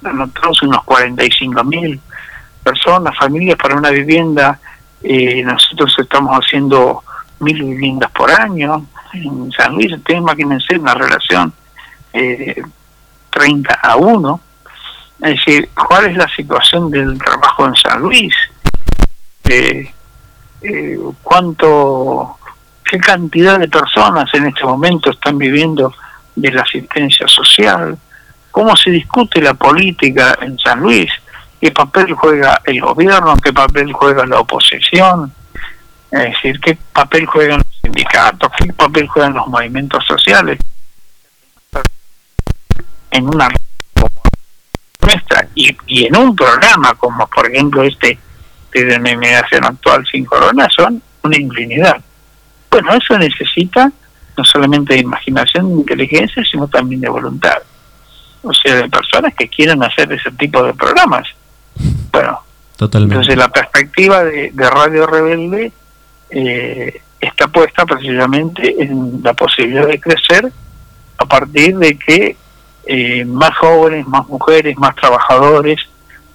anotados 0.03 0.61
unos 0.63 0.83
45 0.83 1.63
mil 1.63 1.99
personas, 2.63 3.17
familias 3.17 3.57
para 3.57 3.75
una 3.75 3.89
vivienda, 3.89 4.59
eh, 5.03 5.43
nosotros 5.43 5.95
estamos 5.99 6.35
haciendo 6.35 7.03
mil 7.39 7.63
viviendas 7.63 8.11
por 8.11 8.31
año. 8.31 8.85
En 9.13 9.51
San 9.51 9.73
Luis, 9.73 9.93
ustedes 9.93 10.19
imagínense 10.19 10.77
una 10.77 10.93
relación 10.93 11.53
eh, 12.13 12.61
30 13.29 13.73
a 13.73 13.95
1. 13.97 14.41
Es 15.21 15.29
decir, 15.35 15.69
¿cuál 15.87 16.07
es 16.07 16.17
la 16.17 16.27
situación 16.29 16.89
del 16.89 17.17
trabajo 17.17 17.65
en 17.65 17.75
San 17.75 18.01
Luis? 18.01 18.33
Eh, 19.45 19.93
eh, 20.61 20.99
¿Cuánto, 21.21 22.37
qué 22.83 22.97
cantidad 22.97 23.59
de 23.59 23.67
personas 23.67 24.33
en 24.33 24.47
este 24.47 24.63
momento 24.63 25.11
están 25.11 25.37
viviendo 25.37 25.93
de 26.35 26.51
la 26.51 26.63
asistencia 26.63 27.27
social? 27.27 27.97
¿Cómo 28.55 28.73
se 28.77 28.89
discute 28.89 29.41
la 29.41 29.53
política 29.53 30.37
en 30.39 30.57
San 30.57 30.79
Luis? 30.79 31.11
¿Qué 31.59 31.71
papel 31.71 32.13
juega 32.13 32.61
el 32.63 32.79
gobierno? 32.79 33.35
¿Qué 33.43 33.51
papel 33.51 33.91
juega 33.91 34.25
la 34.25 34.39
oposición? 34.39 35.29
Es 36.09 36.23
decir, 36.23 36.61
¿qué 36.61 36.77
papel 36.93 37.25
juegan 37.25 37.57
los 37.57 37.81
sindicatos? 37.81 38.49
¿Qué 38.57 38.71
papel 38.71 39.09
juegan 39.09 39.33
los 39.33 39.45
movimientos 39.47 40.05
sociales? 40.05 40.57
En 43.11 43.27
una 43.27 43.49
nuestra 45.01 45.49
y, 45.53 46.05
en 46.05 46.15
un 46.15 46.33
programa 46.33 46.93
como 46.93 47.27
por 47.27 47.51
ejemplo 47.51 47.83
este 47.83 48.17
de 48.71 48.85
denominación 48.85 49.65
actual 49.65 50.07
sin 50.09 50.23
corona 50.23 50.69
son 50.73 51.03
una 51.23 51.37
infinidad. 51.37 52.01
Bueno, 52.71 52.93
eso 52.93 53.17
necesita 53.17 53.91
no 54.37 54.45
solamente 54.45 54.93
de 54.93 55.01
imaginación, 55.01 55.67
de 55.67 55.73
inteligencia, 55.81 56.41
sino 56.49 56.69
también 56.69 57.01
de 57.01 57.09
voluntad. 57.09 57.57
O 58.45 58.53
sea, 58.53 58.75
de 58.75 58.89
personas 58.89 59.33
que 59.33 59.47
quieran 59.47 59.83
hacer 59.83 60.11
ese 60.13 60.31
tipo 60.31 60.63
de 60.63 60.73
programas. 60.73 61.27
Bueno, 62.11 62.39
Totalmente. 62.77 63.15
entonces 63.15 63.37
la 63.37 63.49
perspectiva 63.49 64.23
de, 64.23 64.51
de 64.53 64.69
Radio 64.69 65.07
Rebelde 65.07 65.71
eh, 66.29 67.01
está 67.19 67.47
puesta 67.47 67.85
precisamente 67.85 68.75
en 68.81 69.21
la 69.23 69.33
posibilidad 69.33 69.87
de 69.87 69.99
crecer 69.99 70.51
a 71.17 71.25
partir 71.25 71.75
de 71.77 71.97
que 71.97 72.37
eh, 72.85 73.25
más 73.25 73.57
jóvenes, 73.57 74.07
más 74.07 74.27
mujeres, 74.27 74.77
más 74.77 74.95
trabajadores 74.95 75.79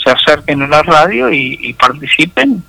se 0.03 0.11
acerquen 0.11 0.63
a 0.63 0.67
la 0.67 0.83
radio 0.83 1.31
y, 1.31 1.59
y 1.61 1.75
participen, 1.75 2.63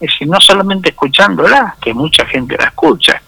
es 0.00 0.10
decir, 0.10 0.28
no 0.28 0.40
solamente 0.40 0.90
escuchándola, 0.90 1.76
que 1.80 1.92
mucha 1.92 2.24
gente 2.26 2.56
la 2.56 2.66
escucha, 2.66 3.20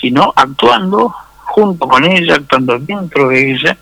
sino 0.00 0.32
actuando 0.36 1.14
junto 1.44 1.88
con 1.88 2.04
ella, 2.04 2.36
actuando 2.36 2.78
dentro 2.78 3.28
de 3.28 3.52
ella, 3.52 3.76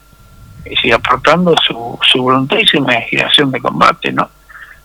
es 0.65 0.77
decir, 0.77 0.95
aportando 0.95 1.55
su, 1.67 1.99
su 2.11 2.23
voluntad 2.23 2.59
y 2.59 2.67
su 2.67 2.79
imaginación 2.79 3.51
de 3.51 3.61
combate, 3.61 4.13
¿no? 4.13 4.29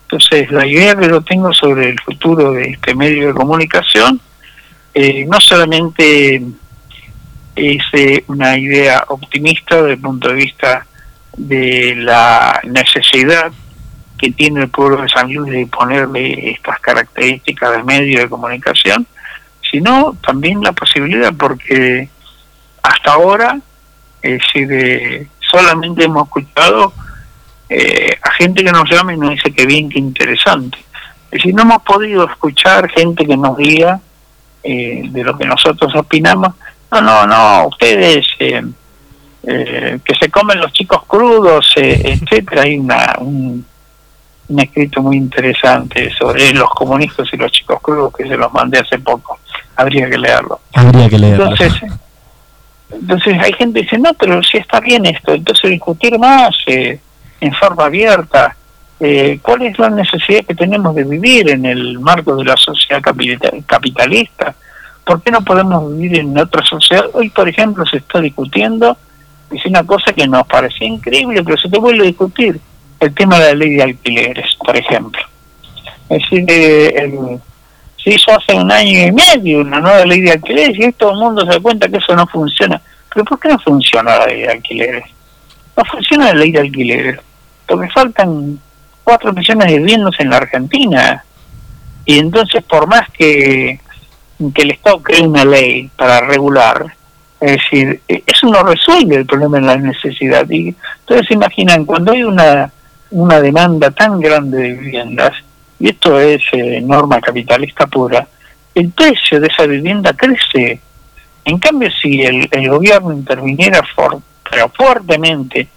Entonces, 0.04 0.52
la 0.52 0.66
idea 0.66 0.96
que 0.96 1.08
yo 1.08 1.22
tengo 1.22 1.54
sobre 1.54 1.90
el 1.90 2.00
futuro 2.00 2.52
de 2.52 2.70
este 2.70 2.94
medio 2.94 3.28
de 3.28 3.34
comunicación 3.34 4.22
eh, 4.94 5.26
no 5.26 5.40
solamente 5.40 6.42
es 7.56 7.84
eh, 7.94 8.24
una 8.28 8.58
idea 8.58 9.04
optimista 9.08 9.78
desde 9.78 9.94
el 9.94 10.00
punto 10.00 10.30
de 10.30 10.36
vista 10.36 10.86
de 11.36 11.96
la 11.98 12.62
necesidad 12.64 13.52
que 14.18 14.32
tiene 14.32 14.62
el 14.62 14.70
pueblo 14.70 15.02
de 15.02 15.10
San 15.10 15.34
Luis 15.34 15.52
de 15.52 15.68
ponerle 15.68 16.52
estas 16.52 16.80
características 16.80 17.72
de 17.76 17.84
medio 17.84 18.20
de 18.20 18.30
comunicación, 18.30 19.06
sino 19.70 20.16
también 20.26 20.62
la 20.62 20.72
posibilidad, 20.72 21.34
porque 21.34 22.08
hasta 22.84 23.14
ahora 23.14 23.60
es 24.26 24.42
decir, 24.42 25.28
solamente 25.50 26.06
hemos 26.06 26.28
escuchado 26.28 26.94
eh, 27.70 28.18
a 28.22 28.32
gente 28.32 28.64
que 28.64 28.72
nos 28.72 28.90
llama 28.90 29.14
y 29.14 29.18
nos 29.18 29.32
dice 29.32 29.52
que 29.52 29.66
bien, 29.66 29.90
que 29.90 30.00
interesante. 30.00 30.78
Es 31.26 31.40
decir, 31.42 31.54
no 31.56 31.64
hemos 31.64 31.82
podido 31.82 32.26
escuchar 32.30 32.90
gente 32.90 33.26
que 33.26 33.36
nos 33.38 33.58
diga 33.58 34.00
eh, 34.64 35.04
de 35.10 35.24
lo 35.24 35.38
que 35.38 35.46
nosotros 35.46 35.94
opinamos, 35.96 36.54
no, 36.92 37.02
no, 37.02 37.28
no, 37.28 37.68
ustedes 37.68 38.26
eh, 38.40 38.64
eh, 39.44 40.00
que 40.04 40.16
se 40.16 40.30
comen 40.30 40.60
los 40.60 40.72
chicos 40.72 41.04
crudos, 41.06 41.74
eh, 41.76 42.20
etcétera, 42.22 42.64
hay 42.64 42.78
una, 42.78 43.16
un, 43.20 43.66
un 44.48 44.60
escrito 44.60 45.02
muy 45.02 45.18
interesante 45.18 46.12
sobre 46.18 46.54
los 46.54 46.70
comunistas 46.72 47.28
y 47.32 47.38
los 47.38 47.52
chicos 47.52 47.80
crudos 47.82 48.14
que 48.16 48.28
se 48.28 48.38
los 48.38 48.52
mandé 48.54 48.80
hace 48.80 49.00
poco. 49.00 49.40
habría 49.76 50.10
que 50.10 50.18
leerlo. 50.18 50.60
Habría 50.74 51.10
que 51.10 51.20
leerlo. 51.20 51.44
Entonces, 51.46 51.74
entonces 52.92 53.38
hay 53.40 53.54
gente 53.54 53.80
que 53.80 53.84
dice, 53.86 53.98
no, 53.98 54.14
pero 54.14 54.42
sí 54.44 54.58
está 54.58 54.80
bien 54.80 55.06
esto, 55.06 55.34
entonces 55.34 55.72
discutir 55.72 56.18
más 56.20 56.56
eh, 56.68 57.00
en 57.42 57.54
forma 57.54 57.86
abierta. 57.86 58.56
eh, 59.00 59.40
¿Cuál 59.42 59.64
es 59.64 59.78
la 59.78 59.90
necesidad 59.90 60.46
que 60.46 60.56
tenemos 60.56 60.96
de 60.96 61.04
vivir 61.04 61.50
en 61.50 61.66
el 61.66 62.00
marco 62.00 62.36
de 62.36 62.46
la 62.46 62.56
sociedad 62.58 63.02
capita- 63.02 63.52
capitalista? 63.66 64.56
¿Por 65.04 65.22
qué 65.22 65.32
no 65.32 65.42
podemos 65.44 65.96
vivir 65.98 66.20
en 66.20 66.38
otra 66.38 66.64
sociedad? 66.66 67.06
Hoy, 67.14 67.30
por 67.30 67.48
ejemplo, 67.50 67.86
se 67.86 67.98
está 67.98 68.20
discutiendo, 68.22 68.98
es 69.52 69.66
una 69.66 69.84
cosa 69.84 70.14
que 70.14 70.28
nos 70.28 70.48
parecía 70.48 70.88
increíble, 70.88 71.44
pero 71.44 71.58
se 71.58 71.70
te 71.70 71.78
vuelve 71.78 72.04
a 72.04 72.08
discutir, 72.08 72.60
el 73.00 73.14
tema 73.14 73.38
de 73.40 73.46
la 73.48 73.54
ley 73.56 73.72
de 73.76 73.84
alquileres, 73.84 74.56
por 74.64 74.76
ejemplo. 74.78 75.22
Es 76.10 76.22
decir, 76.22 76.46
eh, 76.48 76.88
el- 76.98 77.40
se 78.06 78.14
hizo 78.14 78.32
hace 78.32 78.54
un 78.54 78.72
año 78.72 79.08
y 79.08 79.12
medio 79.12 79.62
una 79.62 79.80
nueva 79.80 80.06
ley 80.06 80.22
de 80.22 80.32
alquileres 80.32 80.78
y 80.80 80.94
todo 80.94 81.12
el 81.12 81.18
mundo 81.18 81.42
se 81.42 81.54
da 81.54 81.60
cuenta 81.60 81.90
que 81.90 81.98
eso 81.98 82.16
no 82.16 82.26
funciona. 82.28 82.80
¿Pero 83.12 83.26
por 83.26 83.40
qué 83.40 83.50
no 83.50 83.60
funciona 83.60 84.20
la 84.20 84.28
ley 84.28 84.42
de 84.44 84.50
alquileres? 84.50 85.04
No 85.76 85.84
funciona 85.86 86.26
la 86.26 86.34
ley 86.36 86.52
de 86.52 86.60
alquileres 86.60 87.20
porque 87.66 87.90
faltan 87.90 88.60
cuatro 89.04 89.34
millones 89.34 89.68
de 89.68 89.80
viviendas 89.80 90.14
en 90.20 90.30
la 90.30 90.38
Argentina. 90.38 91.26
Y 92.06 92.20
entonces, 92.20 92.64
por 92.64 92.88
más 92.88 93.10
que, 93.12 93.80
que 94.54 94.62
el 94.62 94.72
Estado 94.72 95.02
cree 95.02 95.22
una 95.22 95.44
ley 95.44 95.90
para 95.96 96.22
regular, 96.22 96.86
es 97.40 97.54
decir, 97.54 98.02
eso 98.08 98.48
no 98.48 98.64
resuelve 98.64 99.16
el 99.16 99.26
problema 99.26 99.60
de 99.60 99.66
la 99.66 99.78
necesidad. 99.78 100.48
Y 100.50 100.76
entonces, 101.00 101.28
se 101.28 101.34
imaginan, 101.34 101.86
cuando 101.86 102.12
hay 102.12 102.24
una, 102.24 102.72
una 103.12 103.42
demanda 103.42 103.90
tan 103.92 104.20
grande 104.20 104.58
de 104.58 104.74
viviendas, 104.74 105.34
y 105.80 105.90
esto 105.90 106.20
es 106.20 106.42
eh, 106.54 106.82
norma 106.82 107.20
capitalista 107.22 107.88
pura, 107.88 108.28
el 108.74 108.90
precio 108.92 109.40
de 109.40 109.48
esa 109.48 109.66
vivienda 109.66 110.14
crece. 110.14 110.80
En 111.44 111.60
cambio, 111.60 111.90
si 112.02 112.22
el, 112.22 112.50
gobierno 112.70 113.14
interviniera 113.14 113.82
for- 113.96 114.20
pero 114.50 114.70
fuertemente 114.70 115.68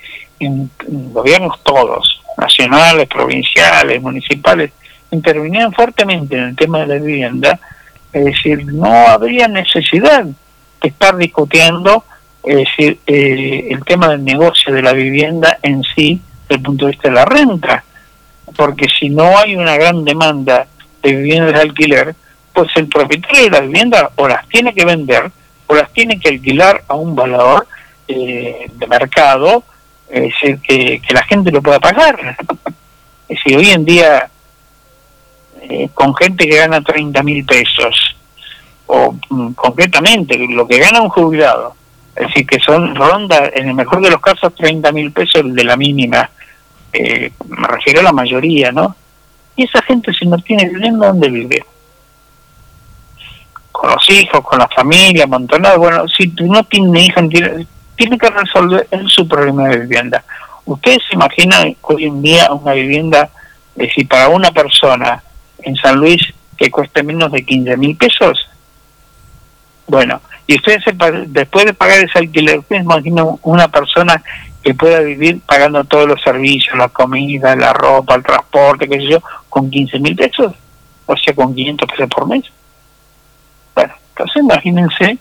en, 0.40 0.70
en 0.86 1.12
gobiernos 1.12 1.62
todos, 1.62 2.22
nacionales, 2.36 3.08
provinciales, 3.08 4.00
municipales, 4.00 4.72
intervinieran 5.10 5.72
fuertemente 5.72 6.36
en 6.36 6.44
el 6.44 6.56
tema 6.56 6.80
de 6.80 6.86
la 6.86 6.94
vivienda, 6.94 7.60
es 8.12 8.24
decir, 8.24 8.64
no 8.66 8.90
habría 9.08 9.48
necesidad 9.48 10.24
de 10.24 10.88
estar 10.88 11.16
discutiendo 11.16 12.04
es 12.48 12.56
decir, 12.56 12.98
eh, 13.06 13.68
el 13.70 13.84
tema 13.84 14.08
del 14.08 14.24
negocio 14.24 14.72
de 14.72 14.82
la 14.82 14.92
vivienda 14.92 15.58
en 15.62 15.82
sí, 15.82 16.20
desde 16.42 16.56
el 16.56 16.62
punto 16.62 16.86
de 16.86 16.92
vista 16.92 17.08
de 17.08 17.14
la 17.14 17.24
renta 17.24 17.84
porque 18.58 18.88
si 18.88 19.08
no 19.08 19.38
hay 19.38 19.54
una 19.54 19.76
gran 19.76 20.04
demanda 20.04 20.66
de 21.00 21.12
viviendas 21.12 21.54
de 21.54 21.60
alquiler, 21.60 22.16
pues 22.52 22.68
el 22.74 22.88
propietario 22.88 23.44
de 23.44 23.50
la 23.50 23.60
vivienda 23.60 24.10
o 24.16 24.26
las 24.26 24.48
tiene 24.48 24.74
que 24.74 24.84
vender 24.84 25.30
o 25.68 25.76
las 25.76 25.92
tiene 25.92 26.18
que 26.18 26.30
alquilar 26.30 26.82
a 26.88 26.96
un 26.96 27.14
valor 27.14 27.68
eh, 28.08 28.68
de 28.74 28.86
mercado, 28.88 29.62
que 30.10 31.00
la 31.10 31.22
gente 31.22 31.52
lo 31.52 31.62
pueda 31.62 31.78
pagar. 31.78 32.36
Es 33.28 33.36
decir, 33.44 33.58
hoy 33.58 33.68
en 33.68 33.84
día, 33.84 34.30
eh, 35.60 35.90
con 35.92 36.14
gente 36.16 36.48
que 36.48 36.56
gana 36.56 36.80
30 36.80 37.22
mil 37.22 37.44
pesos, 37.44 38.16
o 38.86 39.14
mm, 39.28 39.52
concretamente 39.52 40.38
lo 40.48 40.66
que 40.66 40.78
gana 40.78 41.02
un 41.02 41.10
jubilado, 41.10 41.74
es 42.16 42.26
decir, 42.28 42.46
que 42.46 42.58
son 42.58 42.96
ronda, 42.96 43.50
en 43.54 43.68
el 43.68 43.74
mejor 43.74 44.00
de 44.00 44.10
los 44.10 44.20
casos, 44.22 44.54
30 44.54 44.90
mil 44.92 45.12
pesos 45.12 45.42
de 45.54 45.62
la 45.62 45.76
mínima, 45.76 46.30
eh, 46.92 47.32
me 47.48 47.66
refiero 47.68 48.00
a 48.00 48.04
la 48.04 48.12
mayoría, 48.12 48.72
¿no? 48.72 48.94
Y 49.56 49.64
esa 49.64 49.82
gente 49.82 50.12
si 50.12 50.26
no 50.26 50.38
tiene 50.38 50.68
vivienda, 50.68 51.08
¿dónde 51.08 51.28
vive? 51.28 51.64
Con 53.72 53.90
los 53.90 54.10
hijos, 54.10 54.40
con 54.42 54.58
la 54.58 54.68
familia, 54.68 55.24
amontonado. 55.24 55.78
Bueno, 55.78 56.08
si 56.08 56.28
tú 56.28 56.46
no 56.46 56.62
tiene 56.64 57.06
hijos, 57.06 57.28
tiene, 57.28 57.66
tiene 57.96 58.18
que 58.18 58.30
resolver 58.30 58.88
su 59.06 59.26
problema 59.26 59.68
de 59.68 59.80
vivienda. 59.80 60.24
¿Ustedes 60.64 60.98
se 61.08 61.14
imaginan 61.14 61.76
hoy 61.80 62.04
en 62.04 62.22
día 62.22 62.52
una 62.52 62.72
vivienda, 62.72 63.30
es 63.76 63.88
decir, 63.88 64.06
para 64.06 64.28
una 64.28 64.50
persona 64.52 65.22
en 65.60 65.76
San 65.76 65.96
Luis 65.96 66.22
que 66.56 66.70
cueste 66.70 67.02
menos 67.02 67.32
de 67.32 67.44
15 67.44 67.76
mil 67.76 67.96
pesos? 67.96 68.48
Bueno, 69.86 70.20
y 70.46 70.56
ustedes 70.56 70.84
se 70.84 70.92
después 71.26 71.64
de 71.64 71.74
pagar 71.74 71.98
ese 71.98 72.18
alquiler, 72.18 72.58
ustedes 72.58 72.82
imaginan 72.82 73.38
una 73.42 73.68
persona 73.68 74.22
que 74.62 74.74
pueda 74.74 75.00
vivir 75.00 75.40
pagando 75.46 75.84
todos 75.84 76.06
los 76.08 76.20
servicios, 76.22 76.76
la 76.76 76.88
comida, 76.88 77.54
la 77.56 77.72
ropa, 77.72 78.14
el 78.14 78.22
transporte, 78.22 78.88
qué 78.88 78.96
sé 78.96 79.06
yo, 79.06 79.22
con 79.48 79.70
15 79.70 79.98
mil 80.00 80.16
pesos, 80.16 80.52
o 81.06 81.16
sea, 81.16 81.34
con 81.34 81.54
500 81.54 81.88
pesos 81.88 82.08
por 82.08 82.26
mes. 82.26 82.44
Bueno, 83.74 83.94
entonces 84.10 84.42
imagínense, 84.42 85.18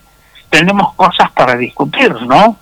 tenemos 0.50 0.94
cosas 0.94 1.30
para 1.32 1.56
discutir, 1.56 2.12
¿no? 2.22 2.56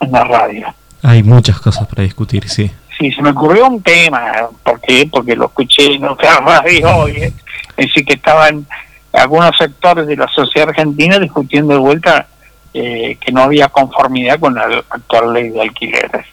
En 0.00 0.12
la 0.12 0.24
radio. 0.24 0.74
Hay 1.02 1.22
muchas 1.22 1.60
cosas 1.60 1.86
para 1.86 2.02
discutir, 2.02 2.48
sí. 2.48 2.70
Sí, 2.98 3.10
se 3.10 3.22
me 3.22 3.30
ocurrió 3.30 3.66
un 3.66 3.82
tema, 3.82 4.48
¿por 4.62 4.80
qué? 4.80 5.08
Porque 5.10 5.34
lo 5.34 5.46
escuché 5.46 5.94
en 5.94 6.04
otra 6.04 6.38
radio 6.38 6.96
hoy, 6.96 7.12
¿eh? 7.12 7.32
es 7.76 7.86
decir, 7.86 8.04
que 8.04 8.14
estaban 8.14 8.66
algunos 9.12 9.56
sectores 9.56 10.06
de 10.06 10.16
la 10.16 10.28
sociedad 10.28 10.68
argentina 10.68 11.18
discutiendo 11.18 11.74
de 11.74 11.80
vuelta 11.80 12.26
eh, 12.74 13.16
que 13.20 13.32
no 13.32 13.42
había 13.42 13.68
conformidad 13.68 14.40
con 14.40 14.54
la 14.54 14.82
actual 14.88 15.32
ley 15.32 15.50
de 15.50 15.60
alquileres. 15.60 16.26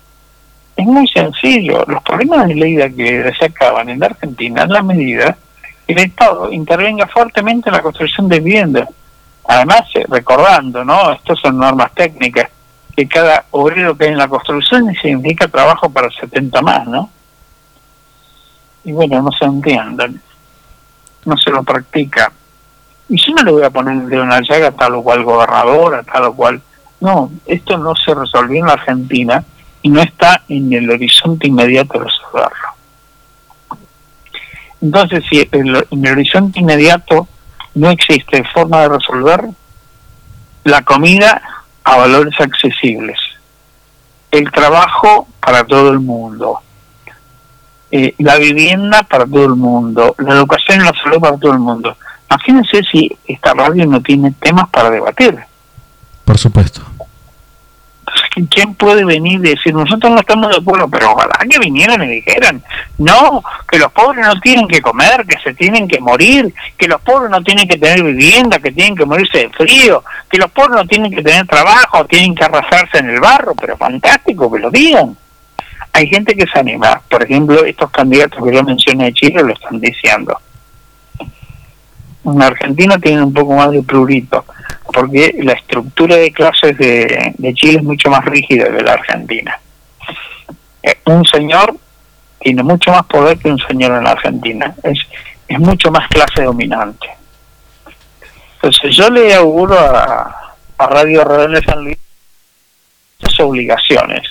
Es 0.76 0.86
muy 0.86 1.08
sencillo, 1.10 1.84
los 1.88 2.02
problemas 2.04 2.48
de 2.48 2.56
ley 2.56 2.76
de 2.76 2.84
alquileres 2.84 3.38
se 3.38 3.46
acaban 3.46 3.90
en 3.90 4.00
la 4.00 4.06
Argentina 4.06 4.64
en 4.64 4.70
la 4.70 4.82
medida 4.82 5.38
que 5.86 5.94
el 5.94 6.00
Estado 6.00 6.52
intervenga 6.52 7.08
fuertemente 7.08 7.70
en 7.70 7.76
la 7.76 7.82
construcción 7.82 8.30
de 8.30 8.40
viviendas. 8.40 8.88
Además, 9.46 9.82
eh, 9.96 10.06
recordando, 10.08 10.86
¿no? 10.86 11.12
Estas 11.12 11.40
son 11.40 11.58
normas 11.58 11.92
técnicas, 11.94 12.50
que 12.96 13.08
cada 13.08 13.46
obrero 13.52 13.98
que 13.98 14.06
hay 14.06 14.12
en 14.12 14.18
la 14.18 14.28
construcción 14.28 14.94
significa 15.02 15.48
trabajo 15.48 15.90
para 15.90 16.10
70 16.10 16.62
más, 16.62 16.88
¿no? 16.88 17.10
Y 18.86 18.92
bueno, 18.92 19.22
no 19.22 19.32
se 19.32 19.46
entienden, 19.46 20.22
no 21.26 21.38
se 21.38 21.52
lo 21.52 21.64
practica. 21.64 22.32
Y 23.10 23.18
yo 23.18 23.34
no 23.34 23.44
le 23.44 23.52
voy 23.52 23.64
a 23.64 23.70
poner 23.72 23.96
el 23.96 24.10
dedo 24.10 24.24
en 24.24 24.30
la 24.30 24.42
llaga 24.42 24.68
a 24.68 24.72
tal 24.72 24.96
o 24.96 25.02
cual 25.04 25.24
gobernador, 25.24 25.96
a 25.96 26.04
tal 26.04 26.26
o 26.26 26.34
cual... 26.34 26.62
No, 27.02 27.32
esto 27.46 27.78
no 27.78 27.96
se 27.96 28.14
resolvió 28.14 28.60
en 28.60 28.68
la 28.68 28.74
Argentina 28.74 29.44
y 29.82 29.90
no 29.90 30.02
está 30.02 30.44
en 30.50 30.72
el 30.74 30.90
horizonte 30.92 31.48
inmediato 31.48 31.98
de 31.98 32.06
resolverlo. 32.06 32.68
Entonces, 34.82 35.24
si 35.30 35.40
el- 35.52 35.88
en 35.92 36.06
el 36.06 36.12
horizonte 36.12 36.60
inmediato 36.60 37.28
no 37.76 37.90
existe 37.90 38.44
forma 38.54 38.82
de 38.82 38.90
resolver, 38.90 39.46
la 40.66 40.82
comida 40.84 41.42
a 41.84 41.98
valores 41.98 42.40
accesibles, 42.40 43.18
el 44.32 44.52
trabajo 44.52 45.28
para 45.40 45.64
todo 45.64 45.90
el 45.90 46.00
mundo, 46.00 46.60
eh, 47.92 48.14
la 48.20 48.36
vivienda 48.38 49.04
para 49.04 49.26
todo 49.26 49.46
el 49.46 49.56
mundo, 49.56 50.16
la 50.20 50.34
educación 50.36 50.82
y 50.82 50.84
la 50.84 50.94
salud 51.02 51.20
para 51.20 51.38
todo 51.38 51.54
el 51.54 51.60
mundo. 51.60 51.96
Imagínense 52.30 52.84
si 52.92 53.18
esta 53.28 53.54
radio 53.54 53.86
no 53.86 54.02
tiene 54.02 54.34
temas 54.40 54.70
para 54.70 54.90
debatir. 54.90 55.38
Por 56.26 56.38
supuesto. 56.38 56.82
Entonces, 58.10 58.50
¿quién 58.50 58.76
puede 58.76 59.04
venir 59.04 59.40
y 59.40 59.50
decir, 59.50 59.74
nosotros 59.74 60.12
no 60.12 60.20
estamos 60.20 60.50
de 60.50 60.58
acuerdo, 60.58 60.88
pero 60.88 61.12
ojalá 61.12 61.38
que 61.50 61.60
vinieran 61.60 62.02
y 62.04 62.22
dijeran, 62.22 62.64
no, 62.98 63.44
que 63.70 63.78
los 63.78 63.92
pobres 63.92 64.26
no 64.26 64.40
tienen 64.40 64.68
que 64.68 64.82
comer, 64.82 65.26
que 65.28 65.38
se 65.44 65.54
tienen 65.54 65.88
que 65.88 66.00
morir, 66.00 66.54
que 66.78 66.88
los 66.88 67.02
pobres 67.02 67.30
no 67.30 67.42
tienen 67.42 67.68
que 67.68 67.78
tener 67.78 68.04
vivienda, 68.04 68.60
que 68.60 68.72
tienen 68.72 68.96
que 68.96 69.06
morirse 69.06 69.40
de 69.40 69.50
frío, 69.50 70.04
que 70.30 70.38
los 70.38 70.52
pobres 70.52 70.78
no 70.78 70.86
tienen 70.86 71.12
que 71.12 71.22
tener 71.22 71.46
trabajo, 71.48 72.06
tienen 72.06 72.36
que 72.36 72.44
arrasarse 72.44 73.00
en 73.00 73.10
el 73.10 73.20
barro, 73.20 73.54
pero 73.56 73.78
fantástico 73.78 74.52
que 74.52 74.60
lo 74.60 74.72
digan. 74.72 75.18
Hay 75.94 76.08
gente 76.08 76.36
que 76.36 76.46
se 76.46 76.60
anima, 76.60 77.02
por 77.10 77.24
ejemplo, 77.24 77.64
estos 77.66 77.90
candidatos 77.92 78.44
que 78.44 78.54
yo 78.54 78.64
mencioné 78.64 79.06
de 79.06 79.14
Chile 79.14 79.44
lo 79.44 79.54
están 79.54 79.80
diciendo. 79.80 80.40
En 82.26 82.42
Argentina 82.42 82.98
tienen 83.00 83.24
un 83.24 83.34
poco 83.34 83.54
más 83.54 83.72
de 83.72 83.82
prurito, 83.82 84.46
porque 84.94 85.36
la 85.42 85.54
estructura 85.54 86.16
de 86.16 86.32
clases 86.32 86.78
de, 86.78 87.54
Chile 87.54 87.78
es 87.78 87.84
mucho 87.84 88.10
más 88.10 88.26
rígida 88.26 88.66
que 88.66 88.84
la 88.84 88.94
Argentina. 88.94 89.60
Eh, 90.84 90.98
un 91.06 91.26
señor 91.26 91.76
tiene 92.40 92.64
mucho 92.64 92.92
más 92.92 93.06
poder 93.06 93.38
que 93.38 93.50
un 93.50 93.60
señor 93.60 93.92
en 93.98 94.04
la 94.04 94.12
Argentina, 94.12 94.74
es, 94.84 95.00
es 95.48 95.60
mucho 95.60 95.92
más 95.92 96.08
clase 96.08 96.44
dominante. 96.44 97.08
Entonces 98.62 98.96
yo 98.96 99.10
le 99.10 99.34
auguro 99.34 99.78
a, 99.80 100.36
Radio 100.78 101.26
Rebelde 101.26 101.60
de 101.60 101.66
San 101.66 101.84
Luis 101.84 101.98
esas 103.20 103.40
obligaciones 103.42 104.22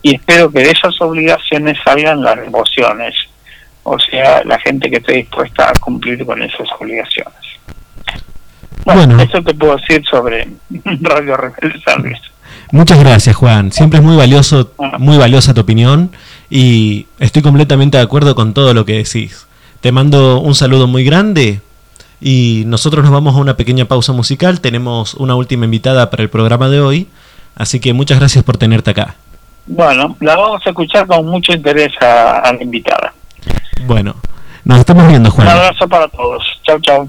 y 0.00 0.14
espero 0.14 0.50
que 0.50 0.60
de 0.60 0.70
esas 0.70 0.98
obligaciones 1.02 1.76
salgan 1.84 2.22
las 2.22 2.38
emociones, 2.38 3.14
o 3.82 3.98
sea, 3.98 4.42
la 4.44 4.58
gente 4.58 4.90
que 4.90 4.96
esté 4.96 5.14
dispuesta 5.14 5.70
a 5.70 5.72
cumplir 5.78 6.24
con 6.24 6.42
esas 6.42 6.68
obligaciones. 6.78 7.34
Bueno, 8.84 9.20
eso 9.20 9.42
te 9.42 9.54
puedo 9.54 9.76
decir 9.76 10.02
sobre 10.10 10.48
Radio 11.00 11.36
Rebelde 11.36 11.80
Service. 11.84 12.22
Muchas 12.72 13.00
gracias, 13.00 13.34
Juan. 13.36 13.72
Siempre 13.72 13.98
es 13.98 14.04
muy 14.04 14.16
valioso, 14.16 14.72
ah. 14.78 14.96
muy 14.98 15.18
valiosa 15.18 15.54
tu 15.54 15.60
opinión 15.60 16.10
y 16.48 17.06
estoy 17.18 17.42
completamente 17.42 17.98
de 17.98 18.04
acuerdo 18.04 18.34
con 18.34 18.54
todo 18.54 18.74
lo 18.74 18.84
que 18.84 18.94
decís. 18.94 19.46
Te 19.80 19.92
mando 19.92 20.40
un 20.40 20.54
saludo 20.54 20.86
muy 20.86 21.04
grande 21.04 21.60
y 22.20 22.64
nosotros 22.66 23.02
nos 23.02 23.12
vamos 23.12 23.34
a 23.34 23.38
una 23.38 23.56
pequeña 23.56 23.86
pausa 23.86 24.12
musical. 24.12 24.60
Tenemos 24.60 25.14
una 25.14 25.34
última 25.34 25.64
invitada 25.64 26.10
para 26.10 26.22
el 26.22 26.30
programa 26.30 26.68
de 26.68 26.80
hoy, 26.80 27.08
así 27.56 27.80
que 27.80 27.92
muchas 27.92 28.18
gracias 28.18 28.44
por 28.44 28.56
tenerte 28.56 28.90
acá. 28.90 29.16
Bueno, 29.66 30.16
la 30.20 30.36
vamos 30.36 30.62
a 30.64 30.70
escuchar 30.70 31.06
con 31.06 31.26
mucho 31.26 31.52
interés 31.52 31.92
a, 32.00 32.38
a 32.40 32.52
la 32.52 32.62
invitada. 32.62 33.14
Bueno, 33.86 34.14
nos 34.64 34.78
estamos 34.78 35.08
viendo, 35.08 35.30
Juan. 35.30 35.46
Un 35.46 35.52
abrazo 35.52 35.88
para 35.88 36.08
todos. 36.08 36.42
Chao, 36.64 36.78
chao. 36.80 37.08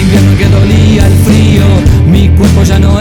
Invierno 0.00 0.38
que 0.38 0.46
dolía 0.46 1.06
el 1.06 1.12
frío, 1.24 1.64
mi 2.06 2.28
cuerpo 2.30 2.62
ya 2.62 2.78
no 2.78 2.97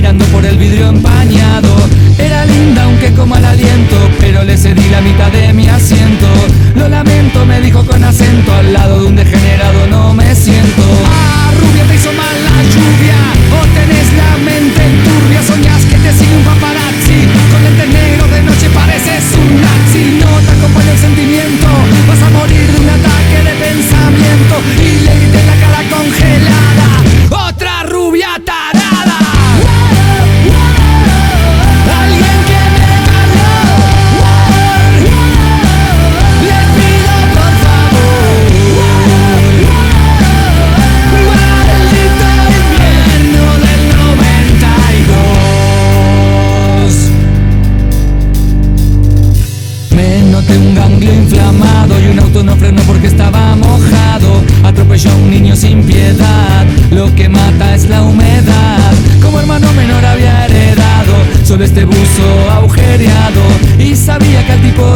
mirando 0.00 0.24
por 0.26 0.44
el 0.44 0.56
vidrio 0.56 0.90
empañado. 0.90 1.74
Era 2.18 2.44
linda 2.44 2.84
aunque 2.84 3.12
como 3.14 3.34
al 3.34 3.44
aliento, 3.44 3.96
pero 4.20 4.44
le 4.44 4.56
cedí 4.56 4.88
la 4.90 5.00
mitad 5.00 5.30
de 5.32 5.52
mi 5.52 5.68
asiento. 5.68 6.28
Lo 6.76 6.88
lamento, 6.88 7.44
me 7.44 7.60
dijo 7.60 7.84
con 7.84 8.04
acento, 8.04 8.52
al 8.54 8.72
lado 8.72 9.00
de 9.00 9.06
un 9.06 9.16
degenerado 9.16 9.88
no 9.88 10.14
me 10.14 10.36
siento. 10.36 10.82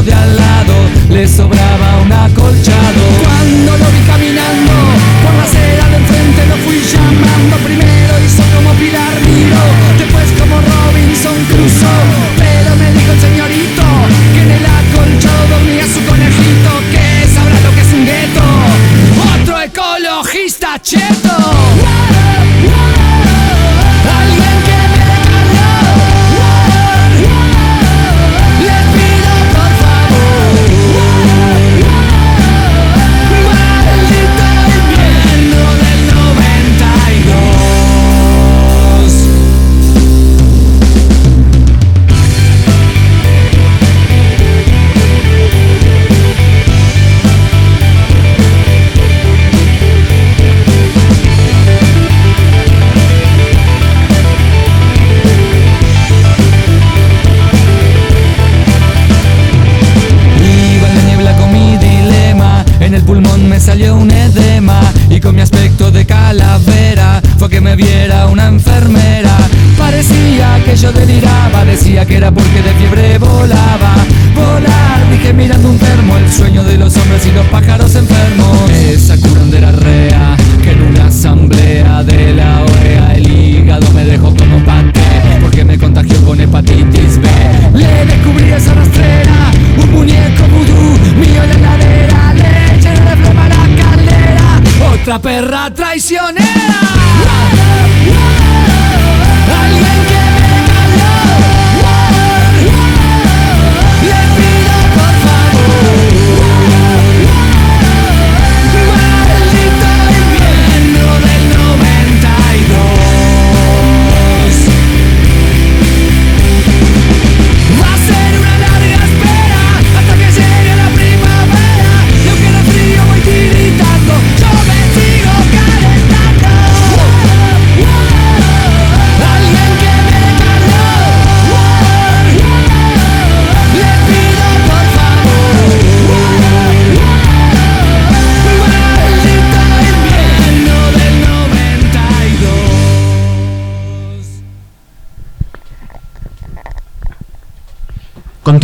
de 0.04 0.12
al 0.12 0.36
lado 0.36 0.74
le 1.10 1.28
sobraba 1.28 2.02
un 2.02 2.12
acolchado. 2.12 2.91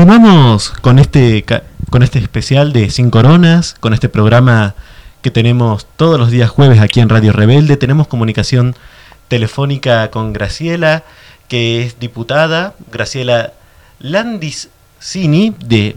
vamos 0.08 0.70
con 0.80 0.98
este, 0.98 1.44
con 1.90 2.02
este 2.02 2.18
especial 2.18 2.72
de 2.72 2.88
Sin 2.88 3.10
Coronas, 3.10 3.76
con 3.78 3.92
este 3.92 4.08
programa 4.08 4.74
que 5.20 5.30
tenemos 5.30 5.86
todos 5.96 6.18
los 6.18 6.30
días 6.30 6.48
jueves 6.48 6.80
aquí 6.80 7.00
en 7.00 7.10
Radio 7.10 7.30
Rebelde. 7.34 7.76
Tenemos 7.76 8.08
comunicación 8.08 8.74
telefónica 9.28 10.10
con 10.10 10.32
Graciela, 10.32 11.02
que 11.46 11.82
es 11.82 12.00
diputada, 12.00 12.72
Graciela 12.90 13.52
Landicini, 13.98 15.54
de... 15.58 15.94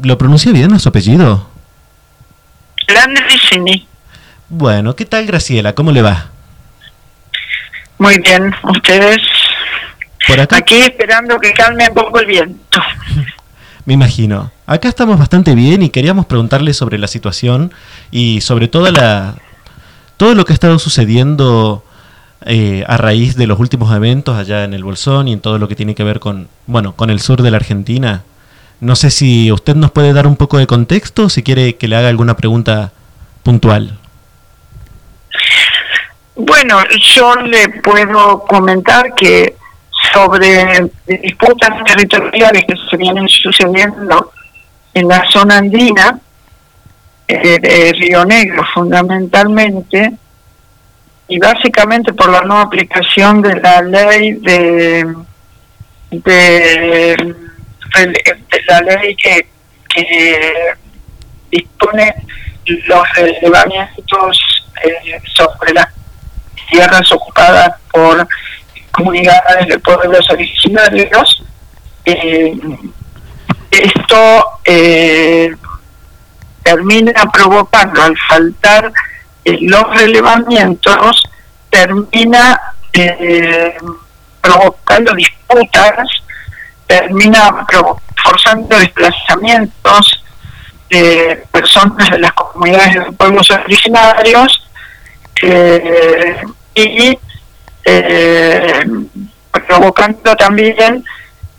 ¿Lo 0.00 0.16
pronuncié 0.16 0.52
bien 0.52 0.78
su 0.78 0.88
apellido? 0.88 1.50
Landicini. 2.86 3.88
Bueno, 4.48 4.94
¿qué 4.94 5.06
tal 5.06 5.26
Graciela? 5.26 5.74
¿Cómo 5.74 5.90
le 5.90 6.02
va? 6.02 6.28
Muy 7.98 8.16
bien, 8.18 8.54
¿ustedes? 8.62 9.18
Por 10.28 10.38
acá. 10.38 10.58
Aquí 10.58 10.76
esperando 10.76 11.36
que 11.40 11.52
calme 11.52 11.88
un 11.88 11.94
poco 11.94 12.20
el 12.20 12.26
viento. 12.26 12.80
Me 13.90 13.94
imagino. 13.94 14.52
Acá 14.66 14.88
estamos 14.88 15.18
bastante 15.18 15.56
bien 15.56 15.82
y 15.82 15.90
queríamos 15.90 16.26
preguntarle 16.26 16.74
sobre 16.74 16.96
la 16.96 17.08
situación 17.08 17.72
y 18.12 18.40
sobre 18.40 18.68
toda 18.68 18.92
la, 18.92 19.34
todo 20.16 20.36
lo 20.36 20.44
que 20.44 20.52
ha 20.52 20.54
estado 20.54 20.78
sucediendo 20.78 21.82
eh, 22.46 22.84
a 22.86 22.98
raíz 22.98 23.34
de 23.34 23.48
los 23.48 23.58
últimos 23.58 23.92
eventos 23.92 24.36
allá 24.38 24.62
en 24.62 24.74
el 24.74 24.84
Bolsón 24.84 25.26
y 25.26 25.32
en 25.32 25.40
todo 25.40 25.58
lo 25.58 25.66
que 25.66 25.74
tiene 25.74 25.96
que 25.96 26.04
ver 26.04 26.20
con, 26.20 26.46
bueno, 26.68 26.94
con 26.94 27.10
el 27.10 27.18
sur 27.18 27.42
de 27.42 27.50
la 27.50 27.56
Argentina. 27.56 28.22
No 28.78 28.94
sé 28.94 29.10
si 29.10 29.50
usted 29.50 29.74
nos 29.74 29.90
puede 29.90 30.12
dar 30.12 30.28
un 30.28 30.36
poco 30.36 30.58
de 30.58 30.68
contexto, 30.68 31.28
si 31.28 31.42
quiere 31.42 31.74
que 31.74 31.88
le 31.88 31.96
haga 31.96 32.10
alguna 32.10 32.36
pregunta 32.36 32.92
puntual. 33.42 33.98
Bueno, 36.36 36.78
yo 37.16 37.34
le 37.34 37.68
puedo 37.82 38.44
comentar 38.44 39.16
que 39.16 39.56
sobre 40.12 40.90
disputas 41.06 41.84
territoriales 41.84 42.64
que 42.64 42.74
se 42.90 42.96
vienen 42.96 43.28
sucediendo 43.28 44.32
en 44.94 45.08
la 45.08 45.24
zona 45.30 45.58
andina, 45.58 46.18
eh, 47.28 47.58
de 47.60 47.92
Río 47.92 48.24
Negro 48.24 48.64
fundamentalmente, 48.74 50.12
y 51.28 51.38
básicamente 51.38 52.12
por 52.12 52.28
la 52.28 52.40
no 52.42 52.58
aplicación 52.58 53.40
de 53.40 53.60
la 53.60 53.82
ley 53.82 54.32
de, 54.32 55.14
de, 56.10 57.36
la 58.66 58.80
ley 58.80 59.14
que, 59.14 59.46
que 59.94 60.74
dispone 61.50 62.14
los 62.66 63.14
relevamientos 63.14 64.64
eh, 64.84 65.20
sobre 65.34 65.72
las 65.72 65.86
tierras 66.68 67.12
ocupadas 67.12 67.76
por 67.92 68.26
comunidades 68.90 69.68
de 69.68 69.78
pueblos 69.78 70.28
originarios. 70.30 71.42
Eh, 72.04 72.58
esto 73.70 74.44
eh, 74.64 75.54
termina 76.62 77.30
provocando, 77.32 78.02
al 78.02 78.16
faltar 78.28 78.92
eh, 79.44 79.58
los 79.62 79.84
relevamientos, 79.96 81.22
termina 81.70 82.60
provocando 84.40 85.14
disputas, 85.14 86.08
termina 86.86 87.64
forzando 88.22 88.76
desplazamientos 88.76 90.24
de 90.88 91.44
personas 91.52 92.10
de 92.10 92.18
las 92.18 92.32
comunidades 92.32 92.94
de 92.94 93.12
pueblos 93.12 93.48
originarios 93.50 94.68
y 96.74 97.18
eh, 97.84 98.84
provocando 99.66 100.34
también 100.36 101.04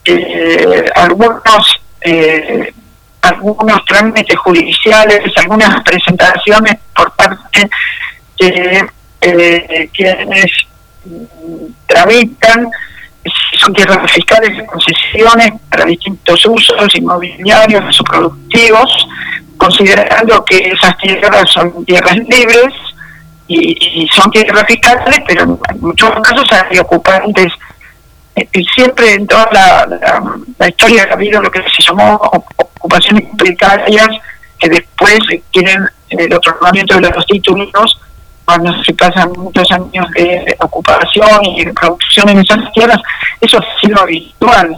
eh, 0.05 0.89
algunos 0.95 1.81
eh, 2.01 2.73
algunos 3.21 3.85
trámites 3.85 4.37
judiciales, 4.39 5.21
algunas 5.37 5.83
presentaciones 5.83 6.75
por 6.95 7.11
parte 7.13 7.69
de 8.39 8.87
eh, 9.21 9.89
quienes 9.93 10.51
tramitan 11.85 12.67
son 13.59 13.73
tierras 13.73 14.11
fiscales, 14.11 14.63
concesiones 14.67 15.51
para 15.69 15.85
distintos 15.85 16.43
usos 16.47 16.95
inmobiliarios 16.95 18.01
o 18.01 18.03
productivos, 18.03 19.07
considerando 19.57 20.43
que 20.43 20.57
esas 20.57 20.97
tierras 20.97 21.51
son 21.51 21.85
tierras 21.85 22.17
libres 22.17 22.73
y, 23.55 24.03
y 24.03 24.07
son 24.09 24.29
tierras 24.31 24.65
fiscales, 24.67 25.19
pero 25.27 25.43
en 25.69 25.81
muchos 25.81 26.09
casos 26.21 26.47
hay 26.51 26.77
ocupantes 26.79 27.51
eh, 28.35 28.47
siempre 28.73 29.13
en 29.13 29.27
toda 29.27 29.49
la, 29.51 29.85
la- 29.87 30.35
la 30.57 30.67
historia 30.69 31.07
ha 31.09 31.13
habido 31.13 31.41
lo 31.41 31.51
que 31.51 31.59
se 31.63 31.83
llamó 31.83 32.15
ocupaciones 32.15 33.25
precarias 33.37 34.07
que 34.59 34.69
después 34.69 35.19
requieren 35.29 35.83
el 36.09 36.33
otorgamiento 36.33 36.95
de 36.99 37.09
los 37.09 37.25
títulos 37.25 37.99
cuando 38.45 38.71
se 38.83 38.93
pasan 38.93 39.31
muchos 39.37 39.69
años 39.71 40.09
de 40.15 40.55
ocupación 40.59 41.45
y 41.45 41.65
de 41.65 41.73
producción 41.73 42.27
en 42.29 42.39
esas 42.39 42.71
tierras, 42.73 42.99
eso 43.39 43.57
ha 43.59 43.79
sido 43.79 43.99
habitual. 44.01 44.75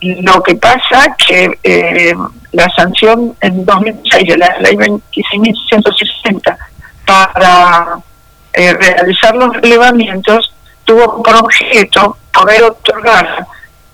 Lo 0.00 0.42
que 0.42 0.54
pasa 0.56 1.14
que 1.26 1.50
eh, 1.62 2.14
la 2.52 2.68
sanción 2.74 3.34
en 3.40 3.64
2006 3.64 4.28
de 4.28 4.36
la 4.38 4.58
ley 4.60 4.74
26.160 4.76 6.56
para 7.04 7.98
eh, 8.52 8.72
realizar 8.74 9.34
los 9.34 9.54
relevamientos 9.56 10.52
tuvo 10.84 11.22
por 11.22 11.34
objeto 11.36 12.16
poder 12.32 12.62
otorgar 12.64 13.46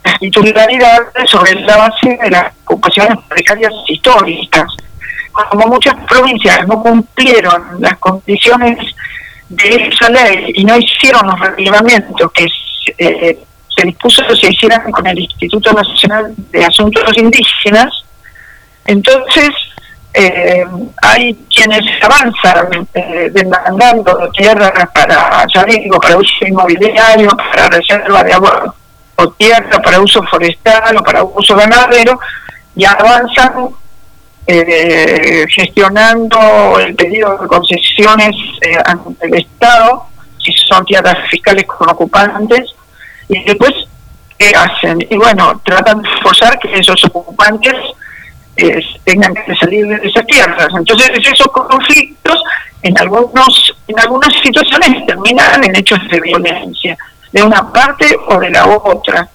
las 0.05 0.19
titularidades 0.19 1.31
sobre 1.31 1.55
la 1.61 1.77
base 1.77 2.19
de 2.23 2.31
las 2.31 2.53
ocupaciones 2.65 3.19
precarias 3.29 3.73
históricas. 3.89 4.67
Como 5.51 5.67
muchas 5.67 5.95
provincias 6.07 6.67
no 6.67 6.83
cumplieron 6.83 7.81
las 7.81 7.97
condiciones 7.99 8.79
de 9.49 9.91
esa 9.91 10.09
ley 10.11 10.53
y 10.55 10.65
no 10.65 10.77
hicieron 10.77 11.27
los 11.27 11.39
relevamientos 11.41 12.33
que 12.33 12.47
eh, 12.99 13.39
se 13.69 13.87
dispuso 13.87 14.27
que 14.27 14.37
se 14.37 14.53
hicieran 14.53 14.91
con 14.91 15.07
el 15.07 15.19
Instituto 15.19 15.73
Nacional 15.73 16.35
de 16.37 16.65
Asuntos 16.65 17.17
Indígenas, 17.17 18.05
entonces 18.85 19.51
eh, 20.13 20.67
hay 21.03 21.35
quienes 21.55 21.83
avanzan 22.03 22.89
eh, 22.95 23.31
demandando 23.33 24.29
tierras 24.31 24.73
para, 24.93 25.47
ya 25.55 25.65
digo, 25.65 26.01
para 26.01 26.17
uso 26.17 26.47
inmobiliario, 26.47 27.31
para 27.31 27.69
reserva 27.69 28.25
de 28.25 28.33
agua 28.33 28.75
o 29.17 29.29
tierra 29.33 29.81
para 29.83 30.01
uso 30.01 30.23
forestal 30.25 30.97
o 30.97 31.03
para 31.03 31.23
uso 31.23 31.55
ganadero, 31.55 32.19
y 32.75 32.85
avanzan 32.85 33.69
eh, 34.47 35.47
gestionando 35.49 36.79
el 36.81 36.95
pedido 36.95 37.37
de 37.39 37.47
concesiones 37.47 38.35
eh, 38.63 38.77
ante 38.85 39.27
el 39.27 39.35
Estado, 39.35 40.07
si 40.39 40.53
son 40.53 40.85
tierras 40.87 41.17
fiscales 41.29 41.67
con 41.67 41.89
ocupantes, 41.89 42.75
y 43.29 43.45
después, 43.45 43.73
¿qué 44.39 44.53
hacen? 44.57 45.07
Y 45.09 45.17
bueno, 45.17 45.61
tratan 45.65 46.03
de 46.03 46.09
forzar 46.23 46.59
que 46.59 46.75
esos 46.75 47.05
ocupantes 47.05 47.75
tengan 49.05 49.35
que 49.35 49.55
salir 49.57 49.87
de 49.87 50.09
esas 50.09 50.27
tierras. 50.27 50.69
Entonces 50.77 51.11
esos 51.17 51.49
conflictos 51.49 52.43
en 52.83 52.99
algunos 52.99 53.75
en 53.89 54.01
algunas 54.01 54.33
situaciones 54.43 55.07
terminan 55.07 55.65
en 55.65 55.77
hechos 55.77 55.99
de 56.11 56.21
violencia, 56.21 56.97
de 57.33 57.43
una 57.43 57.73
parte 57.73 58.07
o 58.29 58.39
de 58.39 58.51
la 58.51 58.67
otra. 58.67 59.29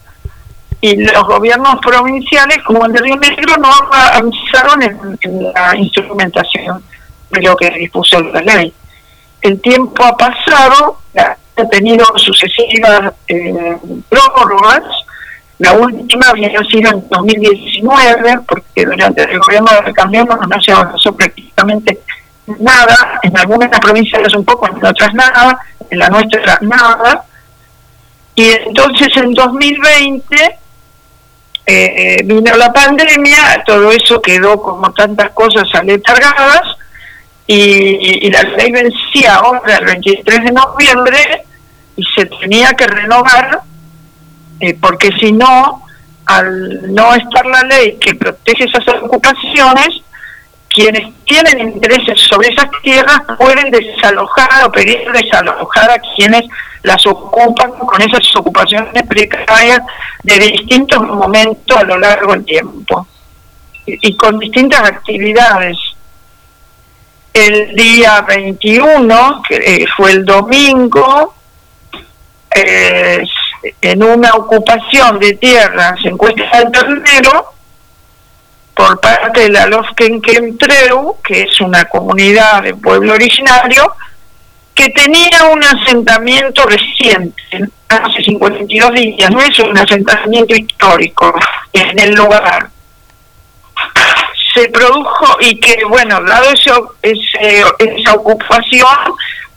Y 0.82 0.98
los 0.98 1.24
gobiernos 1.24 1.78
provinciales, 1.82 2.60
como 2.64 2.86
el 2.86 2.92
de 2.94 3.00
Río 3.00 3.16
Negro, 3.16 3.58
no 3.58 3.70
avanzaron 3.92 4.84
en, 4.84 5.18
en 5.22 5.54
la 5.54 5.76
instrumentación 5.76 6.84
de 7.32 7.42
lo 7.42 7.56
que 7.56 7.70
dispuso 7.72 8.22
la 8.22 8.42
ley. 8.42 8.74
El 9.42 9.62
tiempo 9.62 10.04
ha 10.04 10.16
pasado, 10.16 11.00
ha 11.16 11.66
tenido 11.70 12.06
sucesivas 12.18 13.14
eh, 13.28 13.78
prórrogas, 14.10 14.84
la 15.60 15.74
última 15.74 16.30
había 16.30 16.50
sido 16.66 16.92
en 16.92 17.08
2019, 17.10 18.40
porque 18.48 18.86
durante 18.86 19.24
el 19.24 19.40
gobierno 19.40 19.70
de 19.86 19.94
Cambiemos 19.94 20.38
no 20.48 20.62
se 20.62 20.72
avanzó 20.72 21.16
prácticamente 21.16 22.00
nada, 22.60 23.20
en 23.24 23.38
algunas 23.38 23.70
provincias 23.80 24.34
un 24.36 24.44
poco, 24.44 24.68
en 24.68 24.86
otras 24.86 25.14
nada, 25.14 25.58
en 25.90 26.00
la 26.00 26.10
nuestra 26.10 26.58
nada. 26.62 27.24
Y 28.36 28.50
entonces 28.50 29.16
en 29.16 29.34
2020 29.34 30.60
eh, 31.68 32.22
vino 32.26 32.56
la 32.58 32.74
pandemia, 32.74 33.64
todo 33.66 33.92
eso 33.92 34.22
quedó 34.22 34.62
como 34.62 34.92
tantas 34.92 35.32
cosas 35.32 35.68
aletargadas 35.74 36.78
y, 37.48 38.28
y 38.28 38.30
la 38.30 38.44
ley 38.44 38.72
vencía 38.72 39.36
ahora 39.36 39.78
el 39.78 39.86
23 39.86 40.44
de 40.44 40.52
noviembre 40.52 41.46
y 41.96 42.04
se 42.14 42.26
tenía 42.26 42.74
que 42.74 42.88
renovar 42.88 43.62
eh, 44.66 44.78
porque 44.80 45.10
si 45.20 45.32
no, 45.32 45.84
al 46.26 46.94
no 46.94 47.14
estar 47.14 47.46
la 47.46 47.62
ley 47.64 47.98
que 48.00 48.16
protege 48.16 48.66
esas 48.66 48.88
ocupaciones, 49.02 50.02
quienes 50.70 51.14
tienen 51.26 51.60
intereses 51.60 52.20
sobre 52.22 52.50
esas 52.50 52.68
tierras 52.84 53.22
pueden 53.38 53.72
desalojar 53.72 54.66
o 54.66 54.72
pedir 54.72 55.10
desalojar 55.12 55.92
a 55.92 56.02
quienes 56.16 56.44
las 56.84 57.06
ocupan 57.06 57.72
con 57.72 58.02
esas 58.02 58.24
ocupaciones 58.36 59.04
precarias 59.08 59.80
de 60.24 60.40
distintos 60.40 61.02
momentos 61.02 61.78
a 61.78 61.84
lo 61.84 61.98
largo 61.98 62.34
del 62.34 62.46
tiempo 62.46 63.08
y, 63.86 64.18
con 64.18 64.40
distintas 64.40 64.82
actividades. 64.84 65.78
El 67.34 67.76
día 67.76 68.22
21, 68.22 69.44
que 69.48 69.56
eh, 69.56 69.86
fue 69.96 70.12
el 70.12 70.26
domingo, 70.26 71.34
eh, 72.56 73.26
en 73.82 74.04
una 74.04 74.32
ocupación 74.34 75.20
de 75.20 75.34
tierras 75.34 75.96
en 76.04 76.18
Cuesta 76.18 76.60
del 76.60 76.72
Ternero 76.72 77.54
por 78.76 79.00
parte 79.00 79.42
de 79.42 79.50
la 79.50 79.68
Lofkenkentreu, 79.68 81.18
que 81.24 81.44
es 81.44 81.62
una 81.62 81.86
comunidad 81.86 82.62
de 82.64 82.76
pueblo 82.76 83.14
originario, 83.14 83.94
que 84.74 84.90
tenía 84.90 85.46
un 85.46 85.64
asentamiento 85.64 86.66
reciente, 86.66 87.42
hace 87.88 88.24
52 88.24 88.94
días, 88.94 89.32
no 89.32 89.40
es 89.40 89.58
un 89.60 89.78
asentamiento 89.78 90.54
histórico 90.54 91.34
en 91.72 91.98
el 91.98 92.14
lugar. 92.14 92.70
Se 94.54 94.68
produjo 94.70 95.38
y 95.40 95.58
que, 95.60 95.86
bueno, 95.86 96.22
dado 96.24 96.52
eso, 96.52 96.96
ese, 97.02 97.64
esa 97.80 98.14
ocupación, 98.14 98.88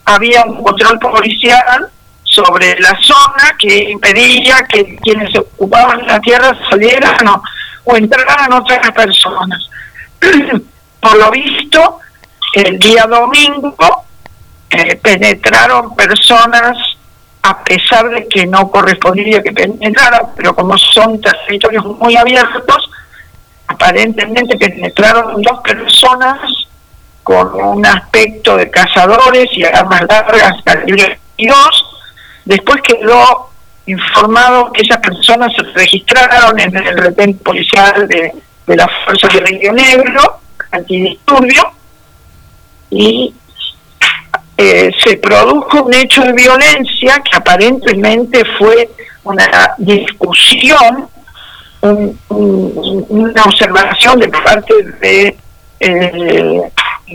había 0.04 0.44
un 0.44 0.62
control 0.62 0.98
policial 1.00 1.90
sobre 2.44 2.78
la 2.78 2.96
zona 3.00 3.56
que 3.58 3.90
impedía 3.90 4.64
que 4.68 4.96
quienes 4.96 5.36
ocupaban 5.36 6.06
la 6.06 6.20
tierra 6.20 6.56
salieran 6.70 7.26
o, 7.26 7.42
o 7.84 7.96
entraran 7.96 8.52
otras 8.52 8.90
personas. 8.92 9.68
Por 11.00 11.16
lo 11.16 11.30
visto, 11.30 11.98
el 12.54 12.78
día 12.78 13.04
domingo 13.08 14.04
eh, 14.70 14.96
penetraron 14.96 15.94
personas 15.96 16.76
a 17.42 17.64
pesar 17.64 18.08
de 18.10 18.28
que 18.28 18.46
no 18.46 18.70
correspondía 18.70 19.42
que 19.42 19.52
penetraran, 19.52 20.32
pero 20.36 20.54
como 20.54 20.76
son 20.76 21.20
territorios 21.20 21.84
muy 21.84 22.16
abiertos, 22.16 22.90
aparentemente 23.66 24.58
penetraron 24.58 25.40
dos 25.40 25.60
personas 25.60 26.38
con 27.22 27.54
un 27.54 27.86
aspecto 27.86 28.56
de 28.56 28.70
cazadores 28.70 29.46
y 29.52 29.64
armas 29.64 30.02
largas 30.08 30.62
calibre 30.64 31.18
22. 31.38 31.87
Después 32.48 32.80
quedó 32.80 33.50
informado 33.84 34.72
que 34.72 34.80
esas 34.80 34.96
personas 34.98 35.52
se 35.54 35.62
registraron 35.74 36.58
en 36.58 36.74
el 36.74 36.96
retén 36.96 37.36
policial 37.38 38.08
de, 38.08 38.32
de 38.66 38.76
la 38.76 38.88
Fuerza 39.04 39.28
de 39.28 39.40
Río 39.40 39.72
Negro, 39.74 40.40
antidisturbio, 40.70 41.70
y 42.90 43.34
eh, 44.56 44.90
se 45.04 45.18
produjo 45.18 45.82
un 45.84 45.92
hecho 45.92 46.22
de 46.22 46.32
violencia 46.32 47.20
que 47.22 47.36
aparentemente 47.36 48.42
fue 48.58 48.88
una 49.24 49.74
discusión, 49.76 51.06
un- 51.82 52.18
un- 52.30 53.06
una 53.10 53.42
observación 53.44 54.20
de 54.20 54.28
parte 54.28 54.74
de 55.02 55.36
eh, 55.80 56.62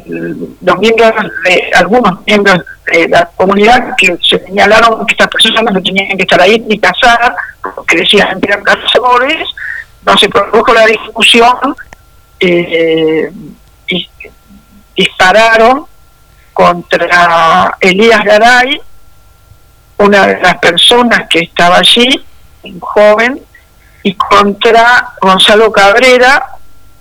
los 0.06 0.78
miembros 0.80 1.14
de 1.46 1.72
algunos 1.76 2.26
miembros 2.26 2.60
de 2.92 3.08
la 3.08 3.30
comunidad 3.36 3.96
que 3.98 4.18
se 4.22 4.40
señalaron 4.46 5.06
que 5.06 5.14
estas 5.14 5.28
personas 5.28 5.74
no 5.74 5.82
tenían 5.82 6.18
que 6.18 6.24
estar 6.24 6.42
ahí 6.42 6.60
ni 6.68 6.80
cazar, 6.80 7.36
porque 7.76 7.98
decían 7.98 8.40
que 8.42 8.52
eran 8.52 8.64
cazadores, 8.64 9.48
no 10.06 10.18
se 10.18 10.30
produjo 10.30 10.74
la 10.74 10.86
discusión, 10.86 11.76
eh, 12.40 13.32
y 13.88 14.10
dispararon 14.96 15.86
contra 16.54 17.76
Elías 17.80 18.24
Garay, 18.24 18.82
una 19.98 20.28
de 20.28 20.42
las 20.42 20.58
personas 20.58 21.28
que 21.30 21.40
estaba 21.40 21.78
allí, 21.78 22.24
un 22.64 22.80
joven, 22.80 23.42
y 24.04 24.14
contra 24.16 25.14
Gonzalo 25.22 25.72
Cabrera, 25.72 26.44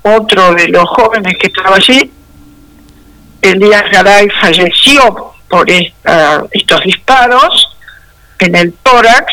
otro 0.03 0.55
de 0.55 0.69
los 0.69 0.89
jóvenes 0.89 1.37
que 1.39 1.49
estaba 1.49 1.77
allí. 1.77 2.13
Elías 3.43 3.85
Garay 3.91 4.29
falleció 4.41 5.33
por 5.49 5.69
esta- 5.71 6.43
estos 6.53 6.81
disparos 6.85 7.77
en 8.39 8.55
el 8.57 8.73
tórax 8.83 9.33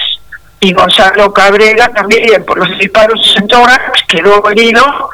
y 0.59 0.73
Gonzalo 0.73 1.33
Cabrera 1.33 1.87
también 1.93 2.43
por 2.45 2.57
los 2.57 2.77
disparos 2.77 3.33
en 3.37 3.47
tórax 3.47 4.03
quedó 4.07 4.49
herido 4.49 5.09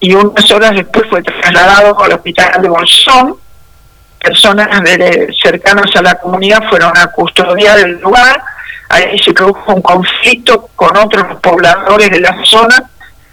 y 0.00 0.12
unas 0.14 0.50
horas 0.50 0.72
después 0.72 1.04
fue 1.08 1.22
trasladado 1.22 2.02
al 2.02 2.12
hospital 2.14 2.60
de 2.60 2.68
Bolsón. 2.68 3.36
Personas 4.18 4.68
cercanas 5.40 5.94
a 5.94 6.02
la 6.02 6.14
comunidad 6.16 6.62
fueron 6.68 6.96
a 6.96 7.06
custodiar 7.08 7.78
el 7.78 8.00
lugar. 8.00 8.42
Ahí 8.88 9.18
se 9.18 9.32
produjo 9.32 9.72
un 9.74 9.82
conflicto 9.82 10.68
con 10.74 10.96
otros 10.96 11.38
pobladores 11.40 12.10
de 12.10 12.20
la 12.20 12.36
zona 12.44 12.82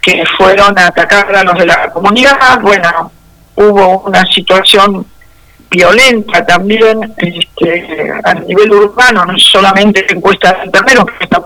que 0.00 0.24
fueron 0.38 0.78
a 0.78 0.86
atacar 0.86 1.34
a 1.34 1.42
los 1.44 1.58
de 1.58 1.66
la 1.66 1.90
comunidad. 1.90 2.60
Bueno, 2.60 3.12
hubo 3.60 4.00
una 4.00 4.24
situación 4.32 5.06
violenta 5.70 6.44
también 6.44 7.14
este, 7.16 8.12
a 8.24 8.34
nivel 8.34 8.72
urbano, 8.72 9.24
no 9.24 9.38
solamente 9.38 10.04
en 10.10 10.20
Cuesta 10.20 10.52
del 10.54 10.70
Ternero, 10.70 11.06
que 11.06 11.24
está, 11.24 11.42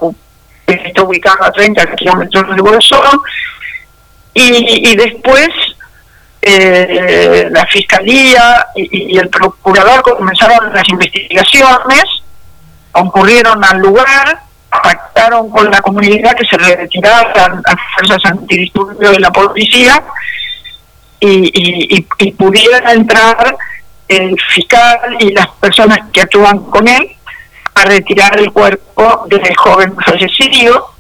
está 0.66 1.02
ubicado 1.02 1.44
a 1.44 1.52
30 1.52 1.94
kilómetros 1.96 2.56
de 2.56 2.62
Bolsón, 2.62 3.20
y, 4.32 4.90
y 4.90 4.96
después 4.96 5.48
eh, 6.46 7.48
la 7.50 7.66
fiscalía 7.66 8.66
y, 8.74 9.16
el 9.16 9.28
procurador 9.28 10.02
comenzaron 10.02 10.74
las 10.74 10.86
investigaciones, 10.88 12.04
concurrieron 12.92 13.64
al 13.64 13.78
lugar, 13.78 14.40
pactaron 14.70 15.48
con 15.50 15.70
la 15.70 15.80
comunidad 15.80 16.34
que 16.34 16.46
se 16.46 16.58
retiraran 16.58 17.62
las 17.64 17.76
fuerzas 17.94 18.30
antidisturbios 18.30 19.12
de 19.12 19.20
la 19.20 19.30
policía 19.30 20.02
y, 21.26 22.06
y, 22.18 22.32
pudiera 22.32 22.92
entrar 22.92 23.56
el 24.08 24.36
fiscal 24.52 25.16
y 25.20 25.32
las 25.32 25.48
personas 25.60 26.00
que 26.12 26.20
actúan 26.20 26.58
con 26.64 26.86
él 26.86 27.16
a 27.74 27.84
retirar 27.84 28.38
el 28.38 28.52
cuerpo 28.52 29.26
del 29.28 29.56
joven 29.56 29.96
fallecido 30.04 30.94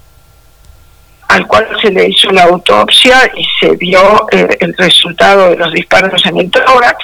al 1.28 1.46
cual 1.46 1.66
se 1.82 1.90
le 1.90 2.08
hizo 2.08 2.30
la 2.30 2.44
autopsia 2.44 3.30
y 3.36 3.44
se 3.58 3.76
vio 3.76 4.26
eh, 4.30 4.56
el 4.60 4.74
resultado 4.76 5.50
de 5.50 5.56
los 5.56 5.72
disparos 5.72 6.24
en 6.26 6.38
el 6.38 6.50
tórax. 6.50 6.98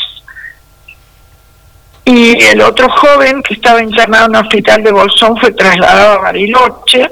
Y 2.04 2.42
el 2.44 2.60
otro 2.60 2.88
joven 2.90 3.42
que 3.42 3.54
estaba 3.54 3.82
internado 3.82 4.26
en 4.26 4.30
un 4.30 4.36
hospital 4.36 4.82
de 4.82 4.92
Bolsón 4.92 5.36
fue 5.38 5.52
trasladado 5.52 6.12
a 6.14 6.18
Bariloche 6.18 7.10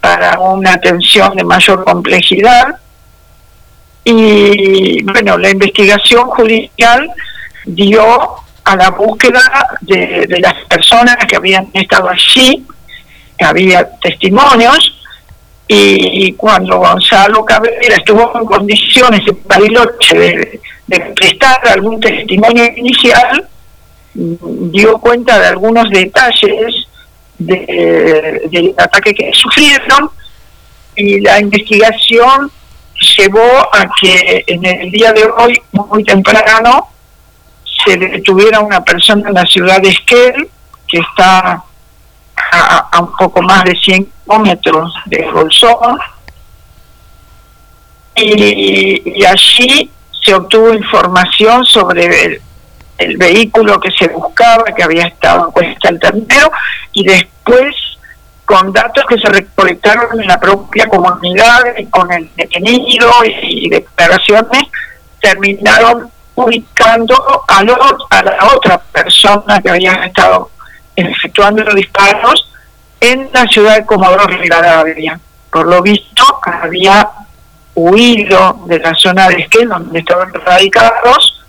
para 0.00 0.38
una 0.40 0.74
atención 0.74 1.34
de 1.36 1.44
mayor 1.44 1.84
complejidad. 1.84 2.78
Y 4.04 5.02
bueno, 5.02 5.38
la 5.38 5.50
investigación 5.50 6.26
judicial 6.28 7.10
dio 7.64 8.04
a 8.64 8.76
la 8.76 8.90
búsqueda 8.90 9.40
de, 9.80 10.26
de 10.26 10.40
las 10.40 10.54
personas 10.66 11.16
que 11.26 11.36
habían 11.36 11.68
estado 11.72 12.08
allí, 12.08 12.64
que 13.38 13.44
había 13.44 13.88
testimonios, 14.00 15.00
y, 15.66 16.32
cuando 16.34 16.76
Gonzalo 16.78 17.42
Cabrera 17.44 17.96
estuvo 17.96 18.38
en 18.38 18.44
condiciones 18.44 19.22
en 19.26 19.38
Bariloche 19.46 20.14
de, 20.16 20.60
de 20.86 21.00
prestar 21.16 21.66
algún 21.68 21.98
testimonio 22.00 22.64
inicial, 22.76 23.48
dio 24.12 24.98
cuenta 24.98 25.38
de 25.38 25.46
algunos 25.46 25.88
detalles 25.90 26.86
de- 27.38 28.42
del 28.50 28.74
ataque 28.76 29.14
que 29.14 29.30
sufrieron 29.32 30.10
y 30.96 31.20
la 31.20 31.40
investigación 31.40 32.50
llevó 33.16 33.74
a 33.74 33.88
que 34.00 34.44
en 34.46 34.64
el 34.64 34.90
día 34.90 35.12
de 35.12 35.24
hoy, 35.24 35.60
muy 35.72 36.04
temprano, 36.04 36.88
se 37.84 37.96
detuviera 37.96 38.60
una 38.60 38.82
persona 38.82 39.28
en 39.28 39.34
la 39.34 39.44
ciudad 39.46 39.80
de 39.80 39.88
Esquel, 39.88 40.48
que 40.88 40.98
está 40.98 41.62
a, 42.52 43.00
un 43.00 43.16
poco 43.16 43.42
más 43.42 43.64
de 43.64 43.76
100 43.76 44.06
kilómetros 44.24 44.94
de 45.06 45.30
Bolsón, 45.30 45.98
y, 48.16 49.24
allí 49.24 49.90
se 50.24 50.34
obtuvo 50.34 50.72
información 50.72 51.64
sobre 51.64 52.24
el, 52.24 52.42
el 52.98 53.16
vehículo 53.16 53.80
que 53.80 53.90
se 53.90 54.08
buscaba, 54.08 54.64
que 54.64 54.82
había 54.82 55.06
estado 55.06 55.46
en 55.46 55.52
Cuesta 55.52 55.88
del 55.88 56.00
Ternero, 56.00 56.50
y 56.92 57.04
después 57.04 57.74
con 58.44 58.72
datos 58.72 59.04
que 59.08 59.18
se 59.18 59.28
recolectaron 59.28 60.20
en 60.20 60.26
la 60.26 60.38
propia 60.38 60.86
comunidad, 60.88 61.62
con 61.90 62.12
el 62.12 62.30
detenido 62.36 63.10
y, 63.24 63.66
y 63.66 63.68
declaraciones, 63.70 64.62
terminaron 65.20 66.10
ubicando 66.34 67.44
a, 67.48 67.62
lo- 67.62 68.06
a 68.10 68.22
la 68.22 68.36
otra 68.54 68.78
persona 68.78 69.60
que 69.62 69.70
había 69.70 69.92
estado 70.04 70.50
efectuando 70.96 71.62
los 71.64 71.74
disparos 71.74 72.50
en 73.00 73.30
la 73.32 73.46
ciudad 73.46 73.76
de 73.76 73.86
Comodoro 73.86 74.26
Rivadavia. 74.26 75.18
Por 75.50 75.66
lo 75.66 75.80
visto, 75.82 76.24
había 76.44 77.08
huido 77.74 78.60
de 78.66 78.78
la 78.78 78.94
zona 78.94 79.28
de 79.28 79.42
Esquel, 79.42 79.68
donde 79.68 79.98
estaban 80.00 80.32
radicados, 80.34 81.44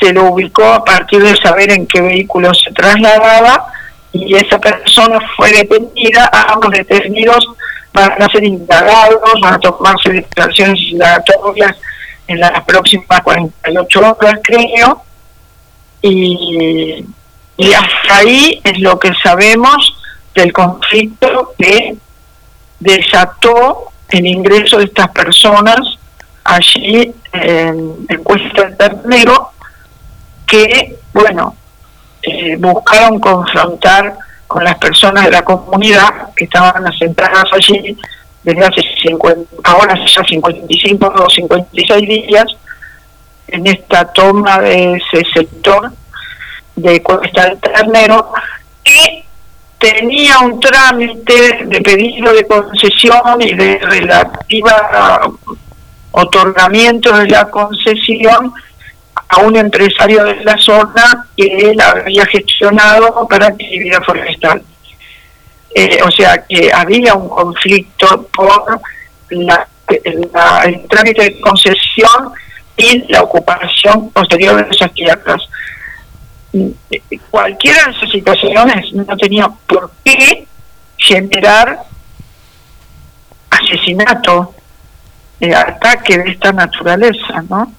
se 0.00 0.12
lo 0.12 0.24
ubicó 0.24 0.64
a 0.64 0.84
partir 0.84 1.22
de 1.22 1.36
saber 1.36 1.70
en 1.72 1.86
qué 1.86 2.00
vehículo 2.02 2.52
se 2.54 2.70
trasladaba 2.72 3.72
y 4.16 4.34
esa 4.34 4.58
persona 4.58 5.18
fue 5.36 5.50
detenida, 5.52 6.30
ambos 6.48 6.70
detenidos 6.70 7.46
van 7.92 8.22
a 8.22 8.28
ser 8.28 8.44
indagados, 8.44 9.40
van 9.40 9.54
a 9.54 9.58
tomarse 9.58 10.10
declaraciones 10.10 10.78
indagatorias 10.80 11.76
en 12.26 12.40
las 12.40 12.64
próximas 12.64 13.20
48 13.22 14.00
horas, 14.00 14.40
creo, 14.42 15.02
y, 16.02 17.04
y 17.56 17.72
hasta 17.72 18.16
ahí 18.18 18.60
es 18.64 18.78
lo 18.80 18.98
que 18.98 19.12
sabemos 19.22 19.96
del 20.34 20.52
conflicto 20.52 21.54
que 21.58 21.96
desató 22.80 23.92
el 24.10 24.26
ingreso 24.26 24.78
de 24.78 24.84
estas 24.84 25.08
personas 25.10 25.78
allí 26.44 27.12
en, 27.32 28.06
en 28.08 28.22
Cuesta 28.22 28.64
del 28.64 28.76
Ternero, 28.76 29.50
que, 30.46 30.96
bueno, 31.12 31.56
eh, 32.26 32.56
buscaron 32.58 33.20
confrontar 33.20 34.16
con 34.46 34.64
las 34.64 34.76
personas 34.78 35.24
de 35.24 35.30
la 35.30 35.42
comunidad 35.42 36.34
que 36.34 36.44
estaban 36.44 36.86
asentadas 36.86 37.44
allí 37.52 37.96
desde 38.42 38.64
hace 38.64 38.82
50, 39.02 39.56
ahora 39.64 39.94
ya 40.06 40.24
55 40.24 41.06
o 41.06 41.30
56 41.30 42.08
días 42.08 42.46
en 43.48 43.66
esta 43.66 44.12
toma 44.12 44.60
de 44.60 44.94
ese 44.94 45.24
sector 45.32 45.92
de 46.76 47.02
Cuesta 47.02 47.46
del 47.46 47.58
Ternero 47.58 48.32
y 48.84 49.24
tenía 49.78 50.40
un 50.40 50.60
trámite 50.60 51.64
de 51.64 51.80
pedido 51.80 52.32
de 52.32 52.46
concesión 52.46 53.40
y 53.40 53.54
de 53.54 53.78
relativa 53.78 55.30
otorgamiento 56.12 57.16
de 57.16 57.28
la 57.28 57.50
concesión 57.50 58.52
a 59.28 59.40
un 59.40 59.56
empresario 59.56 60.24
de 60.24 60.44
la 60.44 60.56
zona 60.58 61.26
que 61.36 61.46
él 61.46 61.80
había 61.80 62.26
gestionado 62.26 63.26
para 63.28 63.46
actividad 63.48 64.02
forestal. 64.02 64.62
Eh, 65.74 65.98
o 66.02 66.10
sea 66.10 66.44
que 66.48 66.72
había 66.72 67.14
un 67.14 67.28
conflicto 67.28 68.28
por 68.34 68.80
la, 69.30 69.68
el 70.04 70.86
trámite 70.88 71.22
de 71.22 71.40
concesión 71.40 72.32
y 72.76 73.04
la 73.08 73.22
ocupación 73.22 74.10
posterior 74.10 74.64
de 74.64 74.74
esas 74.74 74.92
tierras. 74.92 75.42
Cualquiera 77.30 77.84
de 77.84 77.90
esas 77.92 78.10
situaciones 78.10 78.92
no 78.92 79.16
tenía 79.16 79.48
por 79.66 79.90
qué 80.04 80.46
generar 80.96 81.80
asesinato, 83.50 84.54
eh, 85.40 85.54
ataque 85.54 86.18
de 86.18 86.30
esta 86.30 86.52
naturaleza, 86.52 87.44
¿no? 87.48 87.72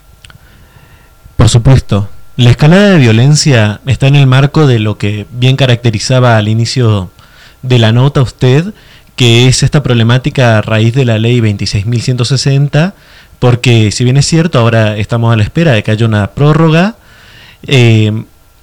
Por 1.37 1.47
supuesto, 1.49 2.09
la 2.35 2.49
escalada 2.49 2.89
de 2.89 2.97
violencia 2.97 3.79
está 3.85 4.07
en 4.07 4.15
el 4.15 4.27
marco 4.27 4.67
de 4.67 4.79
lo 4.79 4.97
que 4.97 5.25
bien 5.31 5.55
caracterizaba 5.55 6.37
al 6.37 6.49
inicio 6.49 7.09
de 7.61 7.79
la 7.79 7.91
nota 7.91 8.21
usted, 8.21 8.73
que 9.15 9.47
es 9.47 9.63
esta 9.63 9.81
problemática 9.81 10.57
a 10.57 10.61
raíz 10.61 10.93
de 10.93 11.05
la 11.05 11.17
ley 11.17 11.39
26.160, 11.39 12.93
porque 13.39 13.91
si 13.91 14.03
bien 14.03 14.17
es 14.17 14.25
cierto, 14.25 14.59
ahora 14.59 14.97
estamos 14.97 15.31
a 15.31 15.37
la 15.37 15.43
espera 15.43 15.71
de 15.71 15.83
que 15.83 15.91
haya 15.91 16.05
una 16.05 16.27
prórroga, 16.27 16.97
eh, 17.65 18.11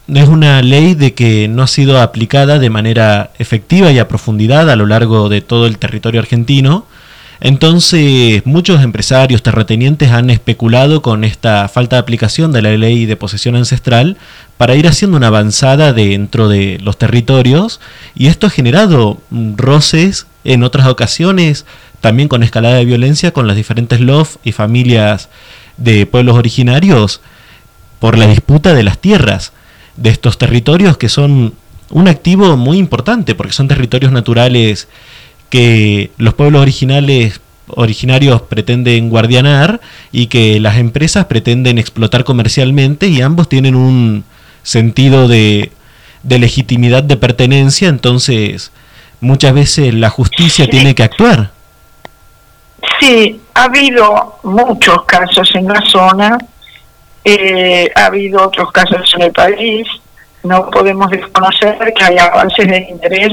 es 0.06 0.28
una 0.28 0.60
ley 0.62 0.94
de 0.94 1.14
que 1.14 1.48
no 1.48 1.62
ha 1.62 1.66
sido 1.66 2.00
aplicada 2.00 2.58
de 2.58 2.70
manera 2.70 3.30
efectiva 3.38 3.90
y 3.90 3.98
a 3.98 4.08
profundidad 4.08 4.68
a 4.68 4.76
lo 4.76 4.86
largo 4.86 5.28
de 5.28 5.40
todo 5.40 5.66
el 5.66 5.78
territorio 5.78 6.20
argentino. 6.20 6.86
Entonces, 7.40 8.46
muchos 8.46 8.82
empresarios 8.82 9.42
terratenientes 9.42 10.10
han 10.10 10.30
especulado 10.30 11.02
con 11.02 11.24
esta 11.24 11.68
falta 11.68 11.96
de 11.96 12.00
aplicación 12.00 12.52
de 12.52 12.62
la 12.62 12.70
ley 12.76 13.06
de 13.06 13.16
posesión 13.16 13.56
ancestral 13.56 14.16
para 14.56 14.76
ir 14.76 14.86
haciendo 14.86 15.16
una 15.16 15.26
avanzada 15.26 15.92
dentro 15.92 16.48
de 16.48 16.78
los 16.80 16.96
territorios 16.96 17.80
y 18.14 18.28
esto 18.28 18.46
ha 18.46 18.50
generado 18.50 19.18
mm, 19.30 19.56
roces 19.56 20.26
en 20.44 20.62
otras 20.62 20.86
ocasiones, 20.86 21.66
también 22.00 22.28
con 22.28 22.42
escalada 22.42 22.76
de 22.76 22.84
violencia 22.84 23.32
con 23.32 23.46
las 23.46 23.56
diferentes 23.56 24.00
LOF 24.00 24.36
y 24.44 24.52
familias 24.52 25.28
de 25.76 26.06
pueblos 26.06 26.36
originarios 26.36 27.20
por 27.98 28.16
la 28.16 28.26
disputa 28.26 28.74
de 28.74 28.82
las 28.82 28.98
tierras 28.98 29.52
de 29.96 30.10
estos 30.10 30.38
territorios 30.38 30.98
que 30.98 31.08
son 31.08 31.54
un 31.90 32.08
activo 32.08 32.56
muy 32.56 32.78
importante 32.78 33.34
porque 33.34 33.52
son 33.52 33.68
territorios 33.68 34.12
naturales 34.12 34.88
que 35.54 36.10
los 36.18 36.34
pueblos 36.34 36.62
originales 36.62 37.40
originarios 37.68 38.42
pretenden 38.42 39.08
guardianar 39.08 39.80
y 40.10 40.26
que 40.26 40.58
las 40.58 40.78
empresas 40.78 41.26
pretenden 41.26 41.78
explotar 41.78 42.24
comercialmente 42.24 43.06
y 43.06 43.22
ambos 43.22 43.48
tienen 43.48 43.76
un 43.76 44.24
sentido 44.64 45.28
de, 45.28 45.70
de 46.24 46.38
legitimidad 46.40 47.04
de 47.04 47.16
pertenencia, 47.16 47.86
entonces 47.86 48.72
muchas 49.20 49.54
veces 49.54 49.94
la 49.94 50.10
justicia 50.10 50.66
tiene 50.68 50.96
que 50.96 51.04
actuar. 51.04 51.52
Sí, 52.98 53.40
ha 53.54 53.62
habido 53.62 54.40
muchos 54.42 55.04
casos 55.04 55.48
en 55.54 55.68
la 55.68 55.80
zona, 55.82 56.36
eh, 57.24 57.92
ha 57.94 58.06
habido 58.06 58.44
otros 58.44 58.72
casos 58.72 59.08
en 59.14 59.22
el 59.22 59.30
país, 59.30 59.86
no 60.42 60.68
podemos 60.68 61.08
desconocer 61.10 61.94
que 61.96 62.04
hay 62.04 62.18
avances 62.18 62.66
de 62.66 62.88
interés 62.90 63.32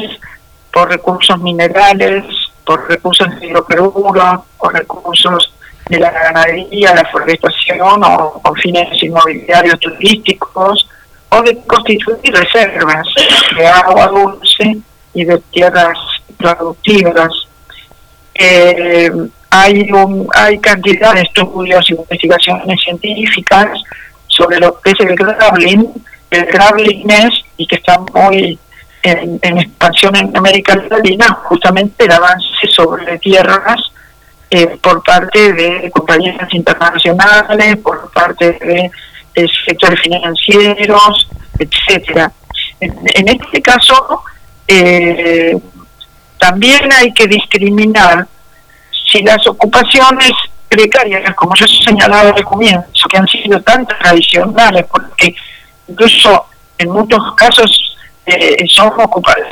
por 0.72 0.90
recursos 0.90 1.40
minerales, 1.40 2.24
por 2.66 2.88
recursos 2.90 3.28
de 3.40 3.48
hidrocarburos, 3.48 4.42
por 4.58 4.74
recursos 4.74 5.54
de 5.90 6.00
la 6.00 6.12
ganadería, 6.12 6.96
la 6.96 7.06
forestación 7.06 8.04
o 8.04 8.42
con 8.42 8.56
fines 8.56 8.88
inmobiliarios 9.04 9.80
turísticos, 9.80 10.88
o 11.30 11.42
de 11.42 11.58
constituir 11.66 12.34
reservas 12.34 13.08
de 13.58 13.68
agua 13.68 14.08
dulce 14.08 14.78
y 15.14 15.26
de 15.26 15.38
tierras 15.52 15.98
productivas. 16.38 17.32
Eh, 18.34 19.12
hay, 19.50 19.92
un, 19.92 20.28
hay 20.34 20.60
cantidad 20.60 21.14
de 21.14 21.22
estudios 21.22 21.90
y 21.90 21.94
investigaciones 21.94 22.82
científicas 22.82 23.70
sobre 24.28 24.60
lo 24.60 24.80
que 24.80 24.92
es 24.92 25.00
el 25.02 25.16
graveling, 25.16 25.92
el 26.30 26.46
gravelines, 26.46 27.34
y 27.58 27.68
que 27.68 27.76
está 27.76 28.00
muy 28.14 28.58
en, 29.04 29.58
expansión 29.58 30.16
en 30.16 30.36
América 30.36 30.76
Latina, 30.76 31.40
justamente 31.44 32.06
el 32.06 32.12
avance 32.12 32.68
sobre 32.74 33.18
tierras 33.20 33.82
eh, 34.50 34.78
por 34.82 35.04
parte 35.04 35.54
de 35.54 35.90
compañías 35.92 36.54
internacionales, 36.54 37.78
por 37.78 38.12
parte 38.12 38.52
de, 38.54 38.92
de 39.36 39.50
sectores 39.66 40.00
financieros, 40.02 41.28
etcétera. 41.58 42.32
En, 42.80 43.28
este 43.28 43.62
caso, 43.62 44.24
eh, 44.68 45.56
también 46.40 46.92
hay 46.92 47.14
que 47.14 47.28
discriminar 47.28 48.28
si 49.12 49.22
las 49.22 49.46
ocupaciones 49.48 50.32
precarias, 50.68 51.36
como 51.36 51.54
yo 51.56 51.68
señalaba 51.68 52.30
al 52.30 52.44
comienzo, 52.44 53.08
que 53.10 53.18
han 53.18 53.28
sido 53.28 53.62
tan 53.62 53.86
tradicionales, 53.86 54.86
porque 54.90 55.36
incluso 55.88 56.46
en 56.78 56.90
muchos 56.90 57.22
casos 57.36 57.98
eh, 58.26 58.58
son, 58.68 58.92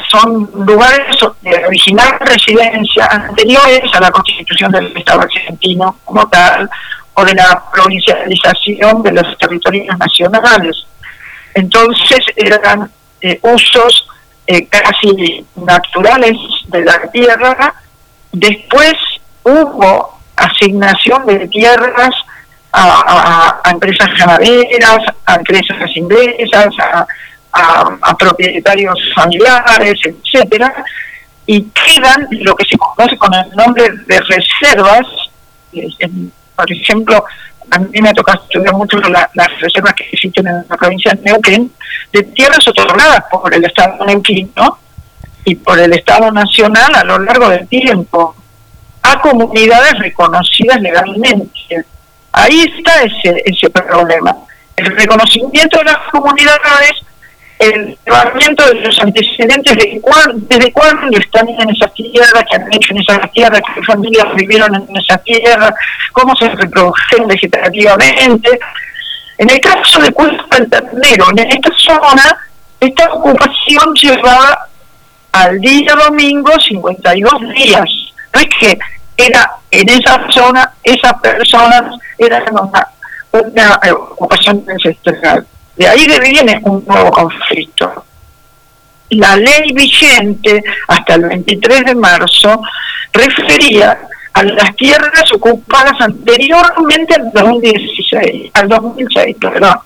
son 0.09 0.49
lugares 0.65 1.17
de 1.41 1.65
original 1.65 2.17
residencia 2.19 3.05
anteriores 3.05 3.81
a 3.93 3.99
la 3.99 4.11
constitución 4.11 4.71
del 4.71 4.95
Estado 4.95 5.21
argentino 5.21 5.97
como 6.05 6.27
tal, 6.29 6.69
o 7.15 7.25
de 7.25 7.33
la 7.33 7.63
provincialización 7.73 9.01
de 9.03 9.11
los 9.11 9.37
territorios 9.37 9.97
nacionales. 9.97 10.85
Entonces 11.53 12.19
eran 12.35 12.89
eh, 13.21 13.39
usos 13.41 14.07
eh, 14.47 14.67
casi 14.67 15.45
naturales 15.55 16.37
de 16.67 16.85
la 16.85 17.01
tierra. 17.11 17.73
Después 18.31 18.93
hubo 19.43 20.19
asignación 20.35 21.25
de 21.25 21.47
tierras 21.47 22.11
a, 22.71 22.83
a- 22.83 23.61
a 23.63 23.71
empresas 23.71 24.07
ganaderas, 24.17 24.99
a 25.25 25.35
empresas 25.35 25.89
inglesas, 25.95 26.67
a, 26.79 27.05
a- 27.51 28.15
propietarios 28.17 28.97
familiares, 29.15 29.99
etcétera, 30.03 30.73
y 31.45 31.63
quedan 31.63 32.27
lo 32.31 32.55
que 32.55 32.65
se 32.65 32.77
conoce 32.77 33.17
con 33.17 33.34
el 33.34 33.49
nombre 33.55 33.89
de 34.07 34.19
reservas. 34.21 35.05
por 36.55 36.71
ejemplo, 36.71 37.23
a 37.71 37.80
mí 37.80 38.01
me 38.01 38.09
ha 38.09 38.13
tocado 38.13 38.43
estudiar 38.43 38.73
mucho 38.73 38.97
la- 38.97 39.30
las 39.35 39.59
reservas 39.61 39.93
que 39.93 40.03
existen 40.11 40.47
en 40.47 40.65
la 40.67 40.76
provincia 40.77 41.11
de 41.13 41.21
Neuquén, 41.21 41.71
de 42.11 42.23
tierras 42.23 42.67
otorgadas 42.67 43.23
por 43.31 43.53
el 43.53 43.63
Estado 43.63 44.03
neuquino 44.05 44.77
y 45.45 45.55
por 45.55 45.80
el 45.80 45.93
Estado 45.93 46.31
nacional 46.31 46.93
a 46.95 47.03
lo 47.03 47.19
largo 47.19 47.49
del 47.49 47.67
tiempo 47.67 48.35
a 49.03 49.21
comunidades 49.21 49.97
reconocidas 49.99 50.81
legalmente. 50.81 51.85
Ahí 52.34 52.61
está 52.77 53.03
ese, 53.03 53.41
ese 53.45 53.69
problema. 53.69 54.35
El 54.76 54.88
reconocimiento 54.97 55.77
de 55.77 55.85
las 55.85 55.97
comunidades, 56.11 56.91
el 57.60 57.98
evaluamiento 58.06 58.65
de 58.68 58.76
los 58.76 58.99
antecedentes 58.99 59.76
de 59.76 59.99
cuán- 60.02 60.48
desde 60.48 60.72
cuándo 60.72 61.18
están 61.18 61.48
en 61.49 61.69
esas 61.69 61.94
tierras, 61.94 62.45
que 62.49 62.56
han 62.56 62.73
hecho 62.73 62.94
en 62.94 63.02
esas 63.02 63.31
tierras, 63.31 63.61
qué 63.76 63.84
familias 63.84 64.26
vivieron 64.36 64.73
en 64.76 64.98
esas 64.98 65.22
tierras, 65.23 65.73
cómo 66.14 66.34
se 66.38 66.49
reprodujeron 66.49 67.27
vegetativamente. 67.27 68.60
En 69.38 69.49
el 69.49 69.60
caso 69.60 69.99
de 70.02 70.11
Cuesta 70.11 70.57
del 70.57 70.69
Ternero, 70.69 71.26
en 71.31 71.40
esta 71.40 71.69
zona, 71.77 72.38
esta 72.80 73.14
ocupación 73.14 73.94
llevaba 73.94 74.68
al 75.34 75.60
día 75.60 75.94
domingo 75.95 76.52
52 76.60 77.34
días. 77.53 77.90
No 78.34 78.40
es 78.40 78.48
que 78.60 78.80
era 79.18 79.52
en 79.72 79.90
esa 79.90 80.26
zona, 80.31 80.72
esas 80.84 81.14
personas 81.22 81.84
eran 82.18 82.44
una, 82.52 82.88
ocupación 83.94 84.64
ancestral. 84.68 85.45
De 85.80 85.88
ahí 85.88 86.06
viene 86.22 86.60
un 86.64 86.84
nuevo 86.85 87.10
conflicto. 87.10 88.03
La 89.11 89.38
ley 89.38 89.72
vigente 89.73 90.61
hasta 90.89 91.15
el 91.15 91.22
23 91.22 91.85
de 91.85 91.95
marzo 91.95 92.61
refería 93.14 93.97
a 94.34 94.43
las 94.43 94.76
tierras 94.76 95.31
ocupadas 95.31 95.93
anteriormente 96.01 97.15
al 97.15 97.31
2016, 97.31 98.51
al 98.56 98.68
2006, 98.68 99.38
perdón. 99.39 99.80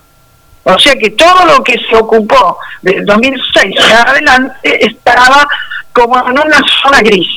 O 0.63 0.79
sea 0.79 0.95
que 0.95 1.11
todo 1.11 1.45
lo 1.45 1.63
que 1.63 1.77
se 1.87 1.95
ocupó 1.95 2.57
del 2.81 3.05
2006 3.05 3.75
en 3.77 3.95
adelante 3.95 4.85
estaba 4.85 5.47
como 5.93 6.17
en 6.27 6.39
una 6.39 6.59
zona 6.81 7.01
gris. 7.01 7.27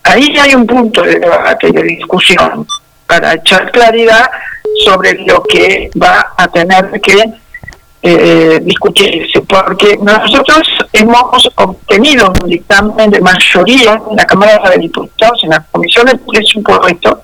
Ahí 0.03 0.35
hay 0.37 0.53
un 0.53 0.67
punto 0.67 1.01
de 1.01 1.19
debate 1.19 1.69
y 1.69 1.71
de 1.71 1.83
discusión 1.83 2.67
para 3.07 3.35
echar 3.35 3.71
claridad 3.71 4.29
sobre 4.83 5.13
lo 5.25 5.41
que 5.43 5.89
va 6.01 6.33
a 6.37 6.49
tener 6.49 6.99
que 6.99 7.23
eh, 8.01 8.59
discutirse, 8.61 9.39
porque 9.41 9.97
nosotros 10.01 10.67
hemos 10.91 11.49
obtenido 11.55 12.33
un 12.43 12.49
dictamen 12.49 13.09
de 13.09 13.21
mayoría 13.21 14.01
en 14.09 14.17
la 14.17 14.25
Cámara 14.25 14.69
de 14.69 14.77
Diputados, 14.77 15.41
en 15.43 15.51
la 15.51 15.65
Comisión 15.71 16.05
de 16.05 16.17
Presupuesto, 16.17 17.23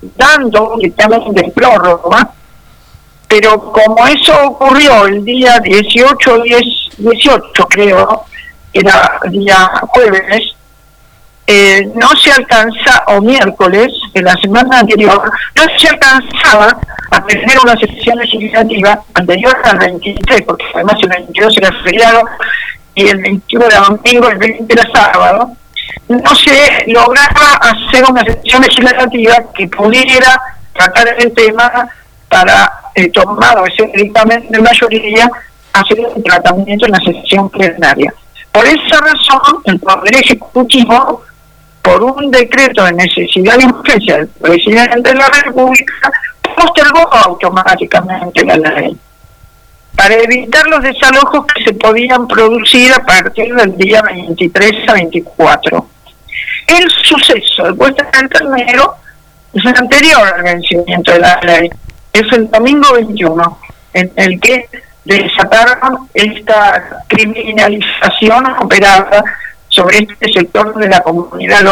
dando 0.00 0.74
un 0.74 0.80
dictamen 0.80 1.32
de 1.32 1.50
prórroga, 1.54 2.30
pero 3.26 3.72
como 3.72 4.06
eso 4.06 4.34
ocurrió 4.46 5.06
el 5.06 5.24
día 5.24 5.58
18, 5.60 6.42
10, 6.42 6.62
18 6.98 7.66
creo, 7.68 8.24
era 8.72 9.20
día 9.30 9.70
jueves, 9.88 10.54
eh, 11.46 11.90
no 11.94 12.08
se 12.16 12.30
alcanza, 12.30 13.04
o 13.06 13.20
miércoles, 13.20 13.92
de 14.12 14.22
la 14.22 14.34
semana 14.34 14.80
anterior, 14.80 15.32
no 15.56 15.62
se 15.78 15.88
alcanzaba 15.88 16.78
a 17.10 17.24
tener 17.24 17.58
una 17.62 17.74
sesión 17.78 18.18
legislativa 18.18 19.02
anterior 19.14 19.56
al 19.64 19.78
23, 19.78 20.42
porque 20.42 20.66
además 20.74 20.96
el 21.02 21.08
22 21.08 21.56
era 21.56 21.72
feriado 21.82 22.22
y 22.94 23.08
el 23.08 23.22
21 23.22 23.64
era 23.64 23.80
domingo, 23.80 24.28
el 24.28 24.38
20 24.38 24.72
era 24.74 24.90
sábado, 24.92 25.56
no 26.08 26.34
se 26.34 26.84
lograba 26.86 27.54
hacer 27.60 28.04
una 28.08 28.22
sesión 28.22 28.62
legislativa 28.62 29.36
que 29.54 29.68
pudiera 29.68 30.40
tratar 30.72 31.14
el 31.18 31.32
tema 31.32 31.88
para, 32.28 32.72
eh, 32.94 33.10
tomado 33.10 33.64
ese 33.66 33.90
dictamen 33.94 34.48
de 34.50 34.60
mayoría, 34.60 35.30
hacer 35.72 36.00
el 36.16 36.22
tratamiento 36.22 36.86
en 36.86 36.92
la 36.92 36.98
sesión 36.98 37.48
plenaria. 37.50 38.12
Por 38.52 38.66
esa 38.66 39.00
razón, 39.00 39.62
el 39.64 39.78
Poder 39.78 40.16
Ejecutivo 40.16 41.22
por 41.88 42.02
un 42.02 42.30
decreto 42.30 42.84
de 42.84 42.92
necesidad 42.92 43.58
y 43.58 43.64
urgencia 43.64 44.18
del 44.18 44.28
presidente 44.28 45.08
de 45.08 45.14
la 45.14 45.28
República, 45.28 46.12
postergó 46.54 47.08
automáticamente 47.14 48.44
la 48.44 48.56
ley 48.56 48.96
para 49.98 50.14
evitar 50.14 50.64
los 50.68 50.80
desalojos 50.80 51.44
que 51.46 51.64
se 51.64 51.72
podían 51.72 52.28
producir 52.28 52.92
a 52.92 53.04
partir 53.04 53.52
del 53.52 53.76
día 53.76 54.00
23 54.00 54.88
a 54.88 54.92
24. 54.92 55.86
El 56.68 56.88
suceso 57.02 57.64
de 57.64 57.74
puesta 57.74 58.08
del 58.12 58.28
ternero 58.28 58.94
es 59.52 59.64
el 59.64 59.76
anterior 59.76 60.34
al 60.36 60.42
vencimiento 60.44 61.10
de 61.10 61.18
la 61.18 61.40
ley, 61.42 61.68
es 62.12 62.32
el 62.32 62.48
domingo 62.48 62.92
21, 62.94 63.58
en 63.94 64.12
el 64.14 64.40
que 64.40 64.68
desataron 65.04 66.08
esta 66.14 67.02
criminalización 67.08 68.46
operada 68.60 69.24
sobre 69.66 69.98
este 69.98 70.32
sector 70.32 70.78
de 70.78 70.90
la 70.90 71.00
comunidad 71.02 71.64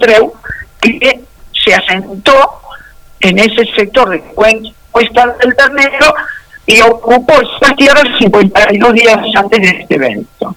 Treu 0.00 0.32
que 0.80 1.20
se 1.64 1.74
asentó 1.74 2.60
en 3.20 3.38
ese 3.38 3.64
sector 3.76 4.10
de 4.10 4.20
Cuesta 4.90 5.36
del 5.40 5.54
Ternero 5.54 6.12
y 6.66 6.80
ocupó 6.80 7.34
esas 7.34 7.76
tierras 7.76 8.04
52 8.18 8.92
días 8.94 9.18
antes 9.36 9.60
de 9.60 9.68
este 9.68 9.94
evento. 9.94 10.54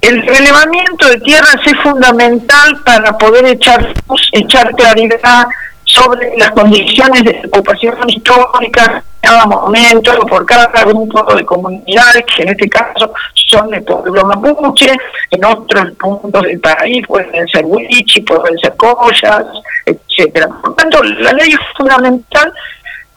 El 0.00 0.24
relevamiento 0.24 1.08
de 1.08 1.20
tierras 1.20 1.56
es 1.66 1.76
fundamental 1.82 2.82
para 2.84 3.18
poder 3.18 3.46
echar, 3.46 3.94
echar 4.32 4.74
claridad 4.76 5.46
sobre 5.84 6.36
las 6.36 6.50
condiciones 6.52 7.24
de 7.24 7.42
ocupación 7.46 7.96
histórica 8.08 9.02
cada 9.20 9.46
momento, 9.46 10.12
por 10.26 10.46
cada 10.46 10.68
grupo 10.84 11.34
de 11.34 11.44
comunidades, 11.44 12.24
que 12.36 12.42
en 12.42 12.50
este 12.50 12.68
caso 12.68 13.12
son 13.34 13.70
de 13.70 13.80
pueblo 13.80 14.24
mapuche, 14.24 14.92
en 15.30 15.44
otros 15.44 15.90
puntos 15.98 16.42
del 16.42 16.60
país 16.60 17.04
pueden 17.06 17.48
ser 17.48 17.64
huichi, 17.64 18.20
pueden 18.22 18.56
ser 18.58 18.76
collas, 18.76 19.44
etcétera. 19.84 20.48
Por 20.62 20.74
tanto, 20.76 21.02
la 21.02 21.32
ley 21.32 21.50
es 21.50 21.58
fundamental 21.76 22.52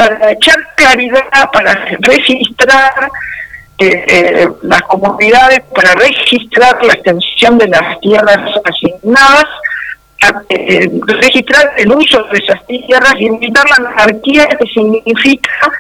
para 0.01 0.31
echar 0.31 0.57
claridad, 0.75 1.51
para 1.53 1.73
registrar 1.99 3.11
eh, 3.77 4.05
eh, 4.07 4.47
las 4.63 4.81
comunidades, 4.83 5.61
para 5.75 5.93
registrar 5.93 6.83
la 6.83 6.93
extensión 6.93 7.59
de 7.59 7.67
las 7.67 7.99
tierras 7.99 8.39
asignadas, 8.65 9.45
eh, 10.49 10.89
registrar 11.05 11.73
el 11.77 11.91
uso 11.91 12.23
de 12.31 12.39
esas 12.39 12.65
tierras 12.65 13.13
y 13.19 13.27
evitar 13.27 13.65
la 13.69 13.91
anarquía 13.91 14.47
que 14.47 14.65
significa, 14.73 15.71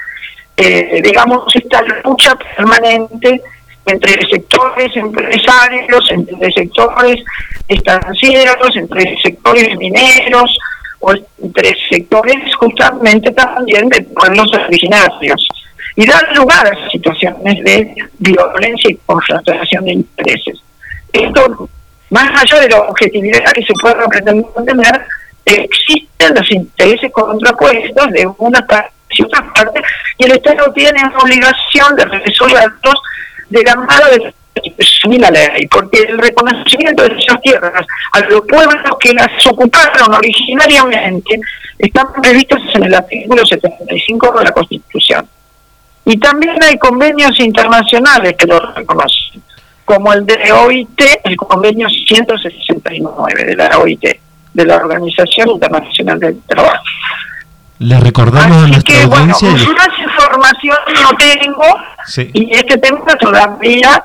digamos, 1.03 1.55
esta 1.55 1.81
lucha 2.03 2.35
permanente 2.35 3.41
entre 3.87 4.23
sectores 4.29 4.95
empresarios, 4.95 6.11
entre 6.11 6.51
sectores 6.51 7.23
estancieros, 7.67 8.75
entre 8.75 9.17
sectores 9.23 9.75
mineros, 9.77 10.55
o 11.01 11.13
entre 11.13 11.75
sectores 11.89 12.55
justamente 12.55 13.31
también 13.31 13.89
de 13.89 14.01
pueblos 14.01 14.51
originarios. 14.53 15.47
Y 15.95 16.05
dar 16.07 16.35
lugar 16.35 16.65
a 16.67 16.89
situaciones 16.89 17.63
de 17.63 17.93
violencia 18.19 18.89
y 18.89 18.95
concentración 19.05 19.85
de 19.85 19.91
intereses. 19.91 20.59
Esto 21.11 21.69
más 22.09 22.29
allá 22.41 22.61
de 22.61 22.69
la 22.69 22.81
objetividad 22.81 23.51
que 23.53 23.63
se 23.63 23.73
pueda 23.73 24.07
pretender 24.07 25.05
existen 25.45 26.35
los 26.35 26.51
intereses 26.51 27.11
contrapuestos 27.11 28.11
de 28.11 28.29
una 28.37 28.65
parte 28.65 28.91
y 29.13 29.23
otra 29.23 29.45
parte, 29.53 29.81
y 30.17 30.23
el 30.25 30.31
Estado 30.31 30.71
tiene 30.73 31.03
una 31.03 31.17
obligación 31.17 31.95
de 31.95 32.05
resolverlos 32.05 32.95
de 33.49 33.63
la 33.63 33.75
mano 33.75 34.05
de 34.09 34.33
la 35.19 35.29
ley, 35.31 35.67
porque 35.67 35.99
el 36.03 36.17
reconocimiento 36.17 37.03
de 37.03 37.15
esas 37.17 37.41
tierras 37.41 37.85
a 38.13 38.19
los 38.21 38.41
pueblos 38.41 38.83
que 38.99 39.13
las 39.13 39.29
ocuparon 39.47 40.13
originariamente 40.13 41.39
están 41.77 42.07
previstos 42.21 42.59
en 42.73 42.83
el 42.85 42.93
artículo 42.95 43.45
75 43.45 44.31
de 44.39 44.43
la 44.45 44.51
Constitución. 44.51 45.27
Y 46.05 46.17
también 46.17 46.55
hay 46.63 46.77
convenios 46.77 47.39
internacionales 47.39 48.35
que 48.37 48.47
lo 48.47 48.59
reconocen 48.73 49.41
como 49.85 50.13
el 50.13 50.25
de 50.25 50.51
OIT, 50.53 51.01
el 51.23 51.35
convenio 51.35 51.89
169 51.89 53.43
de 53.45 53.55
la 53.55 53.77
OIT, 53.77 54.03
de 54.53 54.65
la 54.65 54.77
Organización 54.77 55.49
Internacional 55.49 56.19
del 56.19 56.41
Trabajo. 56.47 56.83
Le 57.79 57.99
recordamos 57.99 58.57
a 58.57 58.61
Así 58.63 58.71
nuestra 58.71 58.95
que, 58.99 59.05
bueno, 59.07 59.35
y- 59.41 59.45
más 59.45 59.89
información 59.99 60.77
no 61.01 61.09
tengo, 61.17 61.63
Sí. 62.05 62.29
y 62.33 62.53
este 62.53 62.77
tema 62.77 63.15
todavía, 63.19 64.03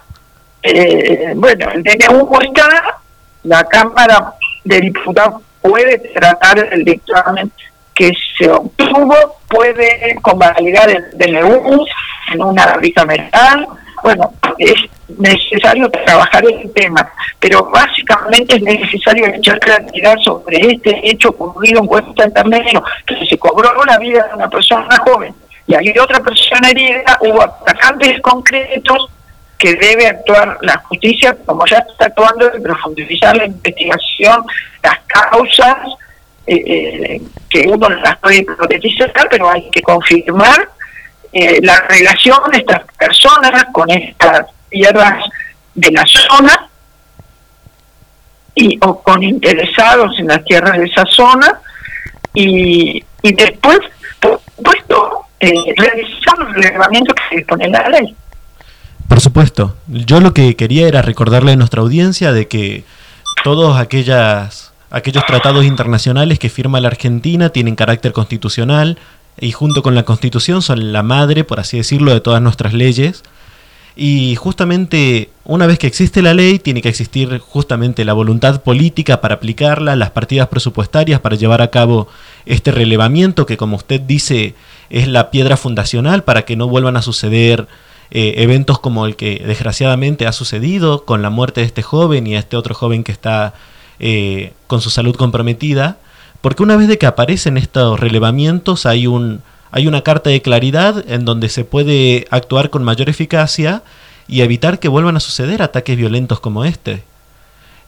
eh, 0.63 1.33
bueno, 1.37 1.71
el 1.71 1.83
DNU 1.83 2.39
está, 2.43 2.99
la 3.45 3.65
Cámara 3.65 4.35
de 4.65 4.81
Diputados 4.81 5.43
puede 5.61 5.99
tratar 5.99 6.59
el 6.73 6.85
dictamen 6.85 7.51
que 7.95 8.13
se 8.37 8.51
obtuvo, 8.51 9.15
puede 9.49 10.17
convalidar 10.21 10.91
el 10.91 11.11
DNU 11.17 11.87
en 12.33 12.43
una 12.43 12.77
bicameral, 12.77 13.67
bueno, 14.03 14.33
es 14.59 14.75
necesario 15.19 15.89
trabajar 15.91 16.45
el 16.45 16.71
tema, 16.73 17.11
pero 17.41 17.65
básicamente 17.71 18.57
es 18.57 18.63
necesario 18.63 19.27
echar 19.27 19.59
claridad 19.61 20.17
sobre 20.19 20.59
este 20.59 21.09
hecho 21.09 21.31
ocurrido 21.31 21.81
en 21.81 21.87
Cuesta 21.87 22.29
Ternero, 22.29 22.83
que 23.07 23.27
se 23.27 23.39
cobró 23.39 23.73
la 23.85 23.99
vida 23.99 24.27
de 24.29 24.35
una 24.35 24.51
persona 24.51 24.99
joven 24.99 25.35
y 25.67 25.75
hay 25.75 25.99
otra 25.99 26.21
persona 26.21 26.71
herida, 26.71 27.19
hubo 27.21 27.43
atacantes 27.43 28.21
concretos 28.21 29.11
que 29.59 29.75
debe 29.75 30.07
actuar 30.07 30.59
la 30.63 30.79
justicia, 30.79 31.37
como 31.47 31.65
ya 31.67 31.79
está 31.79 32.07
actuando, 32.07 32.51
de 32.51 32.61
profundizar 32.61 33.37
la 33.37 33.47
investigación, 33.47 34.45
las 34.83 34.99
causas, 35.07 35.77
eh, 36.47 36.63
eh, 36.67 37.23
que 37.49 37.67
uno 37.69 37.89
las 37.89 38.17
puede 38.19 38.39
hipotetizar, 38.39 39.13
pero 39.31 39.51
hay 39.51 39.69
que 39.71 39.83
confirmar 39.83 40.69
eh, 41.33 41.59
la 41.63 41.81
relación 41.89 42.39
de 42.53 42.59
estas 42.59 42.83
personas 42.99 43.67
con 43.73 43.91
estas 43.91 44.47
tierras 44.71 45.25
de 45.75 45.91
la 45.91 46.05
zona 46.07 46.69
y 48.55 48.79
o 48.81 49.03
con 49.03 49.23
interesados 49.23 50.19
en 50.19 50.29
las 50.29 50.45
tierras 50.45 50.79
de 50.79 50.85
esa 50.85 51.05
zona 51.07 51.61
y, 52.33 53.05
y 53.23 53.33
después, 53.35 53.81
por 54.21 54.41
supuesto, 54.57 55.27
eh, 55.41 55.75
realizar 55.77 56.39
los 56.39 56.53
relevamientos 56.55 57.15
que 57.15 57.23
se 57.29 57.37
dispone 57.37 57.69
la 57.69 57.89
ley. 57.89 58.17
Por 59.09 59.21
supuesto. 59.21 59.75
Yo 59.89 60.21
lo 60.21 60.35
que 60.35 60.57
quería 60.57 60.89
era 60.89 61.03
recordarle 61.03 61.53
a 61.53 61.57
nuestra 61.57 61.83
audiencia 61.83 62.33
de 62.33 62.49
que 62.49 62.85
todos 63.45 63.79
aquellas, 63.79 64.73
aquellos 64.91 65.25
tratados 65.27 65.65
internacionales 65.65 66.39
que 66.39 66.51
firma 66.51 66.81
la 66.81 66.89
Argentina 66.89 67.51
tienen 67.51 67.77
carácter 67.77 68.13
constitucional 68.13 68.99
y 69.39 69.53
junto 69.53 69.83
con 69.83 69.95
la 69.95 70.05
Constitución 70.05 70.63
son 70.63 70.93
la 70.93 71.03
madre, 71.03 71.45
por 71.45 71.61
así 71.61 71.77
decirlo, 71.77 72.13
de 72.13 72.21
todas 72.21 72.43
nuestras 72.43 72.73
leyes. 72.73 73.23
Y 73.95 74.37
justamente 74.37 75.31
una 75.45 75.67
vez 75.67 75.79
que 75.79 75.87
existe 75.87 76.21
la 76.21 76.35
ley, 76.35 76.59
tiene 76.59 76.83
que 76.83 76.89
existir 76.89 77.39
justamente 77.39 78.05
la 78.05 78.13
voluntad 78.13 78.63
política 78.63 79.21
para 79.21 79.37
aplicarla, 79.37 79.97
las 79.97 80.11
partidas 80.11 80.49
presupuestarias 80.49 81.21
para 81.21 81.37
llevar 81.37 81.63
a 81.63 81.71
cabo 81.71 82.09
este 82.45 82.73
relevamiento 82.73 83.47
que, 83.47 83.57
como 83.57 83.77
usted 83.77 84.01
dice, 84.01 84.55
es 84.91 85.09
la 85.09 85.31
piedra 85.31 85.57
fundacional 85.57 86.25
para 86.25 86.43
que 86.43 86.57
no 86.57 86.69
vuelvan 86.69 86.97
a 86.97 87.03
suceder 87.03 87.69
eh, 88.11 88.35
eventos 88.39 88.79
como 88.79 89.07
el 89.07 89.17
que 89.17 89.43
desgraciadamente 89.45 90.27
ha 90.27 90.33
sucedido 90.33 91.05
con 91.05 91.23
la 91.23 91.31
muerte 91.31 91.61
de 91.61 91.67
este 91.67 91.83
joven 91.83 92.27
y 92.27 92.37
a 92.37 92.39
este 92.39 92.57
otro 92.57 92.75
joven 92.75 93.05
que 93.05 93.13
está 93.13 93.55
eh, 93.99 94.53
con 94.67 94.81
su 94.81 94.91
salud 94.91 95.17
comprometida, 95.17 95.99
porque 96.41 96.63
una 96.63 96.77
vez 96.77 96.89
de 96.89 96.99
que 96.99 97.07
aparecen 97.07 97.57
estos 97.57 97.99
relevamientos 97.99 98.87
hay 98.87 99.07
un 99.07 99.43
hay 99.73 99.89
una 99.89 100.03
carta 100.03 100.31
de 100.31 100.41
claridad 100.41 101.05
en 101.09 101.25
donde 101.25 101.49
se 101.49 101.65
puede 101.65 102.27
actuar 102.31 102.71
con 102.71 102.85
mayor 102.85 103.11
eficacia 103.11 103.83
y 104.29 104.41
evitar 104.41 104.79
que 104.79 104.89
vuelvan 104.89 105.17
a 105.17 105.21
suceder 105.21 105.61
ataques 105.61 105.97
violentos 105.97 106.41
como 106.41 106.65
este. 106.65 107.03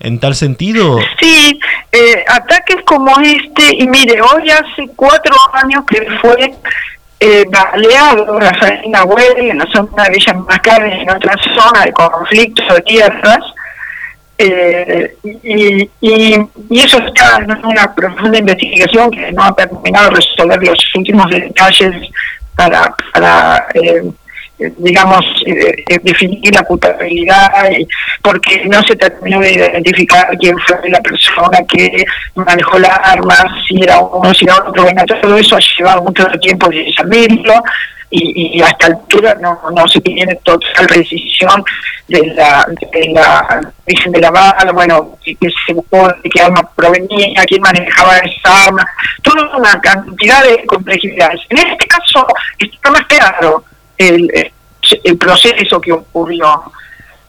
En 0.01 0.19
tal 0.19 0.35
sentido, 0.35 0.99
Sí, 1.21 1.59
eh, 1.93 2.25
ataques 2.29 2.77
como 2.85 3.19
este, 3.21 3.77
y 3.79 3.89
mire, 3.89 4.21
hoy 4.21 4.51
hace 4.51 4.89
cuatro 4.95 5.35
años 5.53 5.85
que 5.89 6.07
fue 6.21 6.55
eh, 7.21 7.45
baleado 7.49 8.39
Rafael 8.39 8.91
Nahuel 8.91 9.39
en 9.39 9.59
la 9.59 9.67
zona 9.73 10.05
de 10.05 10.11
Villa 10.11 10.33
Macare, 10.35 11.03
en 11.03 11.11
otra 11.11 11.35
zona 11.55 11.85
de 11.85 11.93
conflicto 11.93 12.63
de 12.73 12.81
tierras, 12.83 13.41
eh, 14.41 15.17
y, 15.25 15.83
y, 16.01 16.37
y 16.71 16.79
eso 16.79 16.99
está 16.99 17.39
en 17.39 17.51
una 17.65 17.93
profunda 17.93 18.39
investigación 18.39 19.11
que 19.11 19.33
no 19.33 19.43
ha 19.43 19.55
terminado 19.55 20.11
de 20.11 20.17
resolver 20.17 20.63
los 20.63 20.95
últimos 20.95 21.29
detalles 21.29 22.09
para, 22.55 22.95
para 23.13 23.67
eh, 23.75 24.03
digamos, 24.59 25.25
eh, 25.47 25.85
eh, 25.89 25.99
definir 26.03 26.55
la 26.55 26.63
culpabilidad, 26.63 27.51
porque 28.23 28.65
no 28.67 28.83
se 28.83 28.97
terminó 28.97 29.41
de 29.41 29.53
identificar 29.53 30.37
quién 30.39 30.57
fue 30.59 30.91
la 30.91 31.01
persona 31.01 31.59
que 31.69 32.05
manejó 32.35 32.79
las 32.79 32.99
armas, 33.03 33.45
si 33.67 33.81
era 33.83 34.01
uno, 34.01 34.35
si 34.35 34.45
era 34.45 34.57
otro, 34.57 34.83
bueno, 34.83 35.03
todo 35.07 35.37
eso 35.37 35.57
ha 35.57 35.61
llevado 35.79 36.03
mucho 36.03 36.27
tiempo 36.41 36.69
de 36.69 36.93
saberlo, 36.97 37.63
y, 38.11 38.57
y 38.57 38.63
hasta 38.63 38.87
altura 38.87 39.37
no, 39.41 39.61
no 39.75 39.87
se 39.87 40.01
tiene 40.01 40.35
total 40.37 40.87
precisión 40.87 41.63
de 42.09 42.27
la 42.29 42.67
de 42.67 43.09
la 43.11 43.61
origen 43.87 44.13
de 44.13 44.21
la 44.21 44.31
bala, 44.31 44.73
bueno, 44.73 45.19
se 45.25 45.73
buscó 45.75 46.09
de 46.09 46.31
qué 46.31 46.41
arma 46.41 46.63
provenía, 46.75 47.45
quién 47.47 47.61
manejaba 47.61 48.17
esa 48.19 48.65
arma, 48.65 48.87
toda 49.23 49.57
una 49.57 49.79
cantidad 49.81 50.43
de 50.43 50.65
complejidades. 50.65 51.41
En 51.51 51.59
este 51.59 51.87
caso 51.87 52.27
está 52.59 52.91
más 52.91 53.03
claro 53.07 53.65
el, 53.99 54.53
el 55.05 55.19
proceso 55.19 55.81
que 55.81 55.93
ocurrió. 55.93 56.63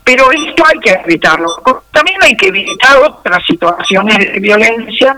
Pero 0.03 0.31
esto 0.31 0.63
hay 0.65 0.79
que 0.79 0.91
evitarlo. 0.91 1.47
También 1.91 2.17
hay 2.23 2.35
que 2.35 2.47
evitar 2.47 2.97
otras 2.97 3.43
situaciones 3.45 4.17
de 4.17 4.39
violencia 4.39 5.15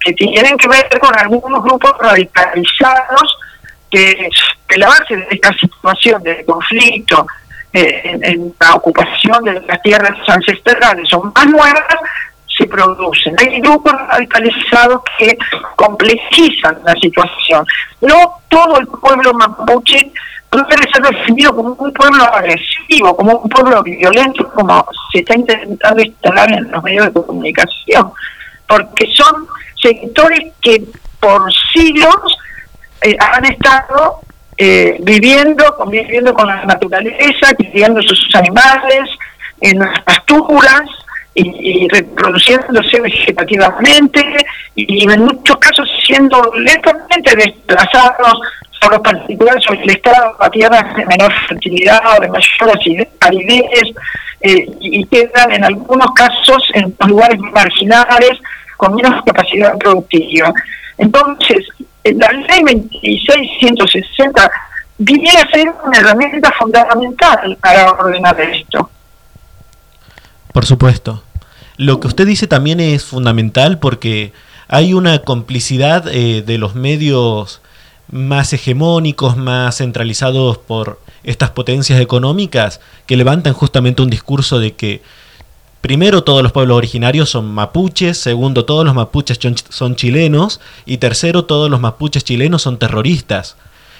que 0.00 0.12
tienen 0.12 0.56
que 0.58 0.68
ver 0.68 0.88
con 1.00 1.16
algunos 1.18 1.62
grupos 1.62 1.92
radicalizados 1.98 3.38
que, 3.90 4.28
la 4.76 4.88
base 4.88 5.16
de 5.16 5.26
esta 5.30 5.52
situación 5.54 6.22
de 6.22 6.44
conflicto 6.44 7.26
eh, 7.72 8.02
en, 8.04 8.24
en 8.24 8.54
la 8.60 8.74
ocupación 8.74 9.44
de 9.44 9.60
las 9.60 9.80
tierras 9.82 10.18
ancestrales 10.28 11.08
son 11.08 11.32
más 11.34 11.46
nuevas, 11.46 11.84
se 12.56 12.66
producen. 12.66 13.34
Hay 13.38 13.60
grupos 13.60 13.92
radicalizados 14.08 15.02
que 15.18 15.38
complejizan 15.76 16.78
la 16.84 16.94
situación. 16.94 17.64
No 18.00 18.40
todo 18.48 18.78
el 18.78 18.86
pueblo 18.86 19.32
mapuche 19.34 20.12
puede 20.62 20.82
ser 20.92 21.02
definido 21.02 21.54
como 21.54 21.72
un 21.72 21.92
pueblo 21.92 22.24
agresivo, 22.24 23.16
como 23.16 23.38
un 23.38 23.48
pueblo 23.48 23.82
violento, 23.82 24.48
como 24.52 24.86
se 25.12 25.20
está 25.20 25.34
intentando 25.34 26.02
instalar 26.02 26.52
en 26.52 26.70
los 26.70 26.82
medios 26.82 27.06
de 27.06 27.22
comunicación, 27.22 28.12
porque 28.68 29.06
son 29.14 29.46
sectores 29.80 30.52
que 30.60 30.82
por 31.20 31.52
siglos 31.72 32.38
eh, 33.02 33.16
han 33.18 33.44
estado 33.46 34.20
eh, 34.56 34.98
viviendo, 35.00 35.76
conviviendo 35.76 36.32
con 36.34 36.46
la 36.46 36.64
naturaleza, 36.64 37.54
criando 37.56 38.00
sus 38.02 38.34
animales 38.34 39.10
en 39.60 39.78
las 39.80 40.00
pasturas 40.02 40.82
y, 41.34 41.84
y 41.84 41.88
reproduciéndose 41.88 43.00
vegetativamente 43.00 44.24
y 44.76 45.10
en 45.10 45.24
muchos 45.24 45.56
casos 45.58 45.88
siendo 46.06 46.40
lentamente 46.54 47.36
desplazados 47.36 48.40
por 48.80 48.92
los 48.92 49.00
particulares 49.00 49.64
sobre 49.64 49.82
el 49.82 49.90
estado 49.90 50.36
a 50.38 50.50
tierras 50.50 50.96
de 50.96 51.06
menor 51.06 51.32
fertilidad 51.48 52.00
o 52.16 52.20
de 52.20 52.28
mayor 52.28 53.08
aridez 53.20 53.94
eh, 54.40 54.66
y 54.80 55.04
quedan 55.06 55.52
en 55.52 55.64
algunos 55.64 56.12
casos 56.14 56.62
en 56.74 56.94
lugares 57.06 57.38
marginales 57.38 58.38
con 58.76 58.94
menos 58.94 59.22
capacidad 59.24 59.76
productiva. 59.78 60.52
Entonces, 60.98 61.66
la 62.04 62.30
ley 62.32 62.62
2660 62.62 64.50
viene 64.98 65.30
a 65.30 65.50
ser 65.50 65.72
una 65.84 65.98
herramienta 65.98 66.52
fundamental 66.58 67.56
para 67.60 67.92
ordenar 67.92 68.38
esto. 68.40 68.90
Por 70.54 70.66
supuesto. 70.66 71.20
Lo 71.78 71.98
que 71.98 72.06
usted 72.06 72.28
dice 72.28 72.46
también 72.46 72.78
es 72.78 73.02
fundamental 73.02 73.80
porque 73.80 74.32
hay 74.68 74.94
una 74.94 75.18
complicidad 75.18 76.06
eh, 76.06 76.42
de 76.42 76.58
los 76.58 76.76
medios 76.76 77.60
más 78.08 78.52
hegemónicos, 78.52 79.36
más 79.36 79.78
centralizados 79.78 80.58
por 80.58 81.00
estas 81.24 81.50
potencias 81.50 82.00
económicas 82.00 82.80
que 83.06 83.16
levantan 83.16 83.52
justamente 83.52 84.02
un 84.02 84.10
discurso 84.10 84.60
de 84.60 84.74
que 84.74 85.02
primero 85.80 86.22
todos 86.22 86.44
los 86.44 86.52
pueblos 86.52 86.76
originarios 86.76 87.30
son 87.30 87.52
mapuches, 87.52 88.16
segundo 88.16 88.64
todos 88.64 88.84
los 88.84 88.94
mapuches 88.94 89.40
son 89.70 89.96
chilenos 89.96 90.60
y 90.86 90.98
tercero 90.98 91.46
todos 91.46 91.68
los 91.68 91.80
mapuches 91.80 92.22
chilenos 92.22 92.62
son 92.62 92.78
terroristas. 92.78 93.56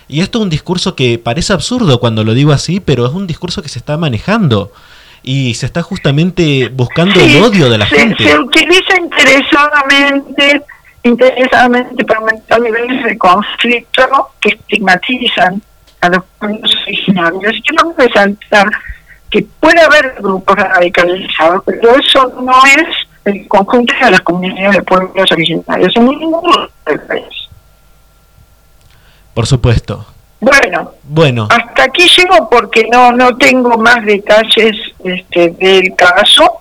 Y 0.06 0.20
esto 0.20 0.38
es 0.38 0.44
un 0.44 0.50
discurso 0.50 0.94
que 0.94 1.18
parece 1.18 1.52
absurdo 1.52 1.98
cuando 1.98 2.22
lo 2.22 2.32
digo 2.32 2.52
así, 2.52 2.78
pero 2.78 3.06
es 3.06 3.12
un 3.12 3.26
discurso 3.26 3.60
que 3.60 3.68
se 3.68 3.80
está 3.80 3.96
manejando 3.96 4.70
y 5.24 5.54
se 5.54 5.66
está 5.66 5.82
justamente 5.82 6.68
buscando 6.68 7.18
el 7.18 7.42
odio 7.42 7.70
de 7.70 7.78
la 7.78 7.88
se, 7.88 7.98
gente. 7.98 8.24
Se 8.24 8.38
utiliza 8.38 8.96
interesadamente, 9.00 10.62
interesadamente 11.02 12.04
para 12.04 12.20
aumentar 12.20 12.60
niveles 12.60 13.04
de 13.04 13.16
conflicto 13.16 14.30
que 14.38 14.50
estigmatizan 14.50 15.62
a 16.02 16.10
los 16.10 16.24
pueblos 16.38 16.76
originarios. 16.82 17.54
Quiero 17.66 17.94
resaltar 17.96 18.70
que 19.30 19.46
puede 19.58 19.80
haber 19.80 20.14
grupos 20.20 20.56
radicalizados, 20.56 21.62
pero 21.64 21.96
eso 21.96 22.32
no 22.42 22.54
es 22.76 22.86
el 23.24 23.48
conjunto 23.48 23.94
de 24.02 24.10
las 24.10 24.20
comunidades 24.20 24.76
de 24.76 24.82
pueblos 24.82 25.32
originarios 25.32 25.96
en 25.96 26.04
ninguno 26.04 26.68
del 26.84 27.00
país. 27.00 27.48
Por 29.32 29.46
supuesto. 29.46 30.06
Bueno, 30.40 30.92
Bueno, 31.04 31.48
hasta 31.50 31.84
aquí 31.84 32.06
llego 32.06 32.50
porque 32.50 32.86
no 32.92 33.12
no 33.12 33.34
tengo 33.38 33.78
más 33.78 34.04
detalles 34.04 34.76
este, 35.04 35.50
del 35.50 35.94
caso. 35.94 36.60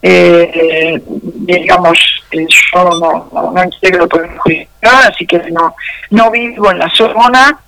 Eh, 0.00 1.02
digamos, 1.06 1.98
eh, 2.30 2.46
yo 2.72 2.84
no, 2.84 3.28
no, 3.32 3.50
no 3.50 3.64
integro 3.64 4.08
Poder 4.08 4.36
Judicial, 4.38 5.12
así 5.12 5.26
que 5.26 5.38
no, 5.50 5.74
no 6.10 6.30
vivo 6.30 6.70
en 6.70 6.78
la 6.78 6.90
zona. 6.90 7.58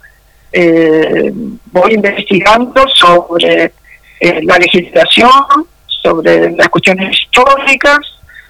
Eh, 0.53 1.31
voy 1.33 1.95
investigando 1.95 2.87
sobre 2.89 3.73
eh, 4.21 4.41
la 4.43 4.59
legislación, 4.59 5.67
sobre 5.87 6.51
las 6.53 6.69
cuestiones 6.69 7.19
históricas, 7.19 7.99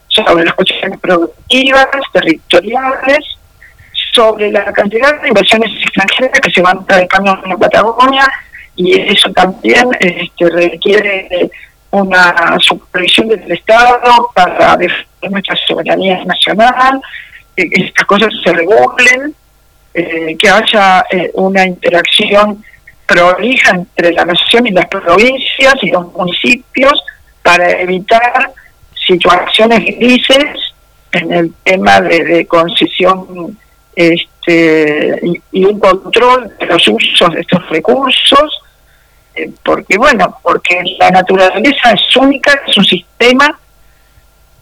sobre 0.09 0.45
las 0.45 0.55
cuestiones 0.55 0.99
productivas, 0.99 1.87
territoriales, 2.13 3.25
sobre 4.13 4.51
la 4.51 4.73
cantidad 4.73 5.21
de 5.21 5.29
inversiones 5.29 5.71
extranjeras 5.83 6.41
que 6.41 6.51
se 6.51 6.63
van 6.63 6.85
radicando 6.87 7.39
en 7.45 7.59
Patagonia 7.59 8.29
y 8.77 8.99
eso 9.01 9.31
también 9.33 9.89
este, 9.99 10.49
requiere 10.49 11.51
una 11.91 12.59
supervisión 12.61 13.29
del 13.29 13.51
Estado 13.51 14.31
para 14.35 14.77
defender 14.77 15.31
nuestra 15.31 15.57
soberanía 15.67 16.25
nacional, 16.25 17.01
eh, 17.57 17.69
que 17.69 17.85
estas 17.85 18.07
cosas 18.07 18.33
se 18.43 18.53
regulen, 18.53 19.35
eh, 19.93 20.37
que 20.39 20.49
haya 20.49 21.05
eh, 21.11 21.31
una 21.35 21.67
interacción 21.67 22.65
prolija 23.07 23.71
entre 23.71 24.13
la 24.13 24.25
nación 24.25 24.67
y 24.69 24.71
las 24.71 24.87
provincias 24.87 25.75
y 25.83 25.91
los 25.91 26.13
municipios 26.13 27.03
para 27.43 27.71
evitar 27.81 28.53
situaciones 29.07 29.85
grises 29.85 30.75
en 31.13 31.33
el 31.33 31.53
tema 31.65 32.01
de, 32.01 32.25
de 32.25 32.47
concesión 32.47 33.59
este, 33.97 34.30
y, 34.47 35.41
y 35.53 35.65
un 35.65 35.79
control 35.79 36.57
de 36.59 36.67
los 36.67 36.87
usos 36.89 37.33
de 37.33 37.41
estos 37.41 37.69
recursos, 37.69 38.63
eh, 39.35 39.51
porque 39.63 39.97
bueno, 39.97 40.37
porque 40.43 40.83
la 40.99 41.11
naturaleza 41.11 41.93
es 41.93 42.17
única, 42.17 42.61
es 42.67 42.77
un 42.77 42.85
sistema 42.85 43.59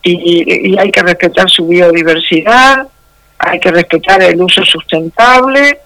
y, 0.03 0.71
y 0.71 0.79
hay 0.79 0.91
que 0.91 1.03
respetar 1.03 1.49
su 1.49 1.67
biodiversidad, 1.67 2.87
hay 3.39 3.61
que 3.61 3.71
respetar 3.71 4.23
el 4.23 4.41
uso 4.41 4.65
sustentable 4.65 5.79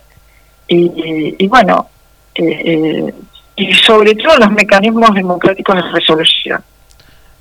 y, 0.69 1.37
y 1.39 1.47
bueno, 1.49 1.89
eh, 2.35 3.13
y 3.57 3.75
sobre 3.75 4.15
todo 4.15 4.39
los 4.39 4.51
mecanismos 4.53 5.15
democráticos 5.15 5.77
de 5.77 5.83
resolución. 5.83 6.65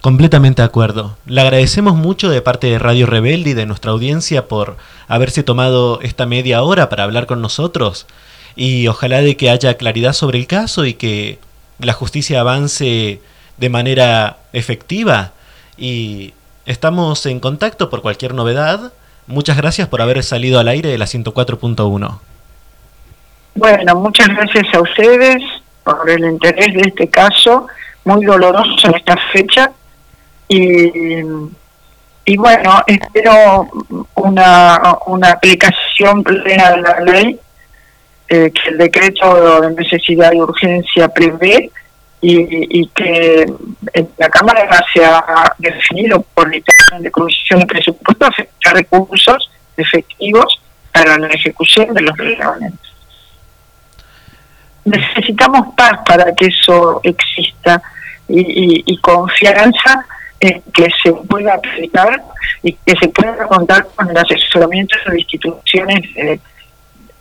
Completamente 0.02 0.61
de 0.61 0.65
acuerdo. 0.65 1.15
Le 1.26 1.41
agradecemos 1.41 1.95
mucho 1.95 2.30
de 2.30 2.41
parte 2.41 2.68
de 2.68 2.80
Radio 2.80 3.06
Rebelde 3.06 3.52
y 3.52 3.53
de 3.53 3.65
nuestra 3.65 3.91
audiencia 3.91 4.48
por 4.48 4.78
haberse 5.07 5.44
tomado 5.44 6.02
esta 6.02 6.26
media 6.26 6.64
hora 6.64 6.90
para 6.90 7.03
hablar 7.03 7.28
con 7.28 7.41
nosotros 7.41 8.07
y 8.56 8.88
ojalá 8.88 9.22
de 9.22 9.38
que 9.38 9.49
haya 9.49 9.76
claridad 9.76 10.14
sobre 10.14 10.40
el 10.40 10.48
caso 10.48 10.86
y 10.86 10.95
que 10.95 11.40
la 11.80 11.94
justicia 11.94 12.41
avance 12.41 13.22
de 13.57 13.69
manera 13.69 14.38
efectiva 14.53 15.32
y 15.78 16.34
estamos 16.65 17.26
en 17.26 17.40
contacto 17.40 17.90
por 17.90 18.02
cualquier 18.02 18.34
novedad. 18.34 18.91
Muchas 19.28 19.57
gracias 19.57 19.88
por 19.88 20.02
haber 20.02 20.23
salido 20.23 20.60
al 20.60 20.68
aire 20.68 20.90
de 20.90 20.98
la 20.98 21.06
104.1. 21.06 22.19
Bueno, 23.53 23.95
muchas 23.95 24.28
gracias 24.30 24.73
a 24.73 24.82
ustedes 24.82 25.44
por 25.84 26.10
el 26.10 26.23
interés 26.26 26.73
de 26.73 26.82
este 26.82 27.07
caso, 27.10 27.68
muy 28.06 28.26
doloroso 28.26 28.88
en 28.88 28.95
esta 28.95 29.18
fecha. 29.32 29.72
Y, 30.53 31.23
y 32.26 32.38
bueno, 32.38 32.84
espero 32.86 33.68
una, 34.15 34.98
una 35.06 35.32
aplicación 35.32 36.23
plena 36.23 36.72
de 36.72 36.82
la 36.82 36.99
ley 36.99 37.40
eh, 38.28 38.52
que 38.52 38.69
el 38.69 38.78
decreto 38.78 39.61
de 39.61 39.72
necesidad 39.76 40.34
y 40.34 40.41
urgencia 40.41 41.07
prevé 41.07 41.72
y, 42.19 42.82
y 42.82 42.88
que 42.88 43.45
la 44.18 44.30
Cámara 44.30 44.68
se 44.94 45.03
ha 45.06 45.53
definido 45.57 46.22
por 46.34 46.53
Intervención 46.53 47.02
de 47.02 47.11
Comisión 47.11 47.60
de 47.61 47.65
Presupuesto 47.68 48.26
afectar 48.26 48.73
recursos 48.76 49.49
efectivos 49.78 50.61
para 50.91 51.18
la 51.18 51.28
ejecución 51.28 51.94
de 51.94 52.02
los 52.02 52.18
reglamentos. 52.18 52.94
Necesitamos 54.84 55.73
paz 55.78 55.99
para 56.06 56.34
que 56.36 56.48
eso 56.48 56.99
exista 57.03 57.82
y, 58.28 58.40
y- 58.41 58.84
y 58.86 58.98
confianza 58.98 60.06
en 60.41 60.61
que 60.73 60.88
se 61.03 61.13
pueda 61.13 61.53
aplicar 61.53 62.22
y 62.63 62.73
que 62.73 62.95
se 62.99 63.07
pueda 63.09 63.47
contar 63.47 63.88
con 63.95 64.09
el 64.09 64.18
asesoramiento 64.18 64.95
de 65.07 65.19
instituciones 65.19 66.01
eh, 66.15 66.39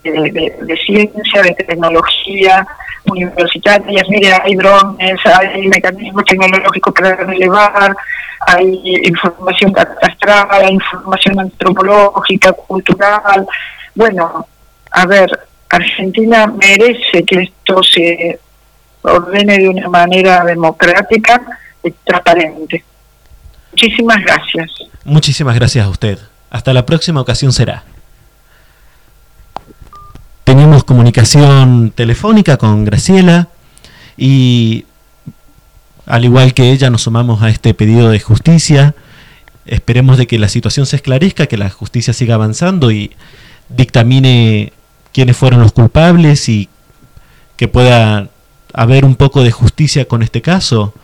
de, 0.03 0.57
de- 0.63 0.77
ciencia, 0.79 1.43
de 1.43 1.53
tecnología, 1.55 2.67
universitarias. 3.05 4.09
Mire, 4.09 4.33
hay 4.43 4.55
drones, 4.55 5.21
hay 5.27 5.69
mecanismos 5.69 6.25
tecnológicos 6.25 6.95
para 6.95 7.17
relevar, 7.17 7.95
hay 8.47 8.81
información 9.05 9.73
catastral, 9.73 10.49
hay 10.51 10.73
información 10.73 11.41
antropológica, 11.41 12.53
cultural. 12.53 13.47
Bueno, 13.95 14.47
a 14.93 15.07
ver, 15.07 15.39
Argentina 15.69 16.47
merece 16.47 17.23
que 17.25 17.43
esto 17.43 17.83
se 17.83 18.39
ordene 19.03 19.59
de 19.59 19.69
una 19.69 19.89
manera 19.89 20.45
democrática 20.45 21.43
y 21.83 21.91
transparente. 21.91 22.85
Muchísimas 23.73 24.21
gracias. 24.23 24.71
Muchísimas 25.05 25.55
gracias 25.55 25.87
a 25.87 25.89
usted. 25.89 26.19
Hasta 26.51 26.73
la 26.73 26.85
próxima 26.87 27.21
ocasión 27.21 27.53
será. 27.53 27.85
Tenemos 30.45 30.85
comunicación 30.85 31.93
telefónica 31.95 32.57
con 32.57 32.85
Graciela 32.85 33.49
y 34.17 34.85
al 36.07 36.25
igual 36.25 36.55
que 36.55 36.73
ella 36.73 36.91
nos 36.91 37.03
sumamos 37.03 37.43
a 37.43 37.51
este 37.51 37.73
pedido 37.73 38.11
de 38.11 38.19
justicia. 38.19 38.95
Esperemos 39.65 40.19
de 40.19 40.27
que 40.27 40.41
la 40.41 40.49
situación 40.49 40.87
se 40.87 40.97
esclarezca, 40.97 41.47
que 41.47 41.57
la 41.57 41.71
justicia 41.71 42.13
siga 42.13 42.35
avanzando 42.35 42.91
y 42.91 43.13
dictamine 43.69 44.73
quiénes 45.13 45.37
fueron 45.37 45.61
los 45.61 45.73
culpables 45.73 46.49
y 46.49 46.69
que 47.57 47.69
pueda 47.69 48.29
haber 48.73 49.05
un 49.05 49.15
poco 49.15 49.45
de 49.45 49.53
justicia 49.53 50.07
con 50.07 50.23
este 50.23 50.43
caso. 50.43 50.95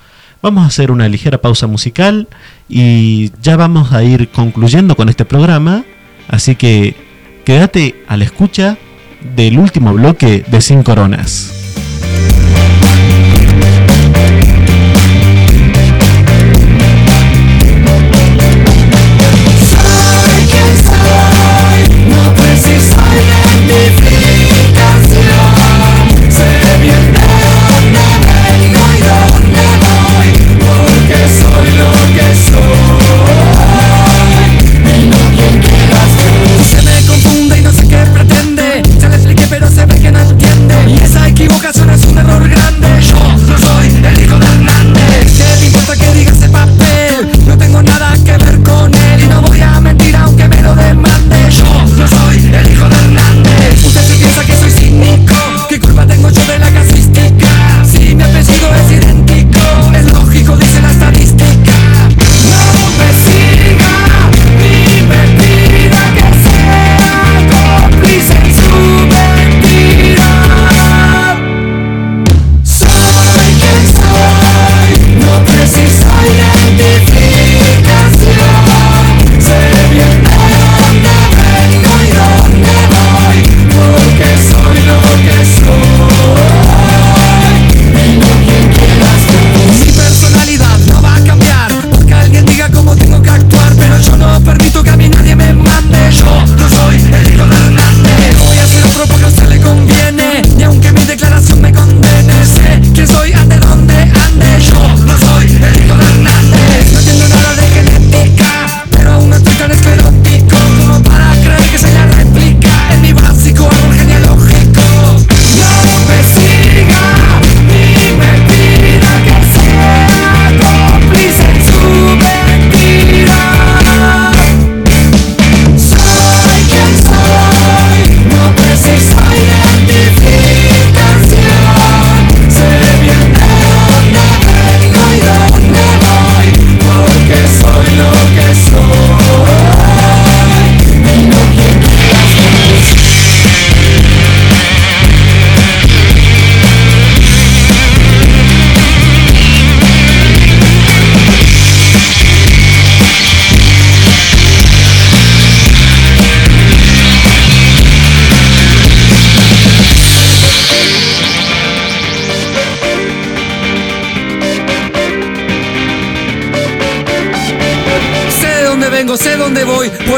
Vamos 0.47 0.63
a 0.63 0.69
hacer 0.69 0.93
una 0.93 1.09
ligera 1.09 1.39
pausa 1.39 1.67
musical 1.67 2.29
y 2.69 3.33
ya 3.43 3.57
vamos 3.57 3.93
a 3.93 4.05
ir 4.05 4.29
concluyendo 4.29 4.95
con 4.95 5.09
este 5.09 5.25
programa, 5.25 5.85
así 6.29 6.55
que 6.55 6.95
quédate 7.45 8.05
a 8.07 8.17
la 8.17 8.27
escucha 8.27 8.79
del 9.35 9.59
último 9.59 9.93
bloque 9.93 10.45
de 10.47 10.61
Sin 10.61 10.85
Coronas. 10.85 11.66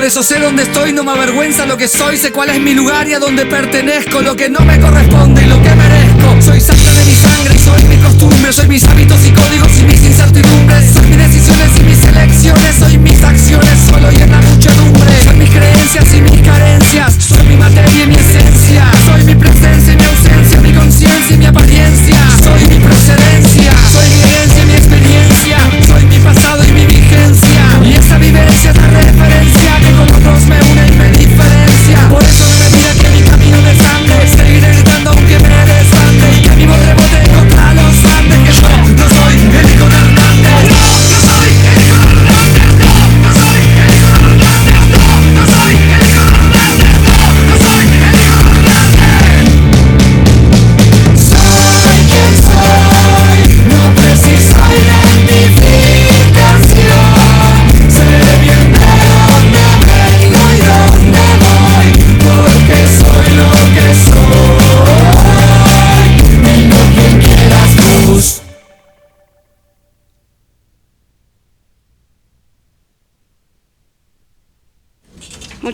Eso 0.09 0.23
sé 0.23 0.41
dónde 0.41 0.63
estoy, 0.63 0.95
no 0.95 1.05
me 1.05 1.13
avergüenza 1.13 1.67
lo 1.67 1.77
que 1.77 1.87
soy, 1.87 2.17
sé 2.17 2.33
cuál 2.33 2.49
es 2.49 2.59
mi 2.59 2.73
lugar 2.73 3.07
y 3.09 3.13
a 3.13 3.19
dónde 3.19 3.45
pertenezco, 3.45 4.23
lo 4.23 4.35
que 4.37 4.49
no 4.49 4.61
me 4.61 4.81
corresponde 4.81 5.43
y 5.43 5.47
lo 5.47 5.63
que 5.63 5.69
merezco. 5.75 6.41
Soy 6.41 6.61
sangre 6.63 6.91
de 6.95 7.05
mi 7.05 7.13
sangre 7.13 7.59
soy 7.59 7.85
mi 7.85 7.97
costumbre, 7.99 8.53
soy 8.53 8.69
mis 8.69 8.85
hábitos 8.85 9.21
y 9.27 9.33
códigos 9.33 9.79
y 9.79 9.83
mis 9.85 10.03
incertidumbres, 10.03 10.93
soy 10.95 11.07
mis 11.09 11.19
decisiones 11.19 11.71
y 11.79 11.83
mis 11.83 12.05
elecciones, 12.05 12.77
soy 12.77 12.99
mis 12.99 13.23
acciones 13.23 13.79
solo 13.91 14.11
y 14.11 14.23
en 14.23 14.31
la 14.31 14.41
muchedumbre, 14.41 15.11
soy 15.25 15.37
mis 15.37 15.51
creencias 15.51 16.15
y 16.15 16.21
mis 16.23 16.41
carencias, 16.41 17.15
soy 17.19 17.47
mi 17.47 17.57
materia 17.57 18.05
y 18.05 18.07
mi 18.07 18.15
esencia, 18.15 18.91
soy 19.05 19.25
mi 19.25 19.35
presencia 19.35 19.93
y 19.93 19.97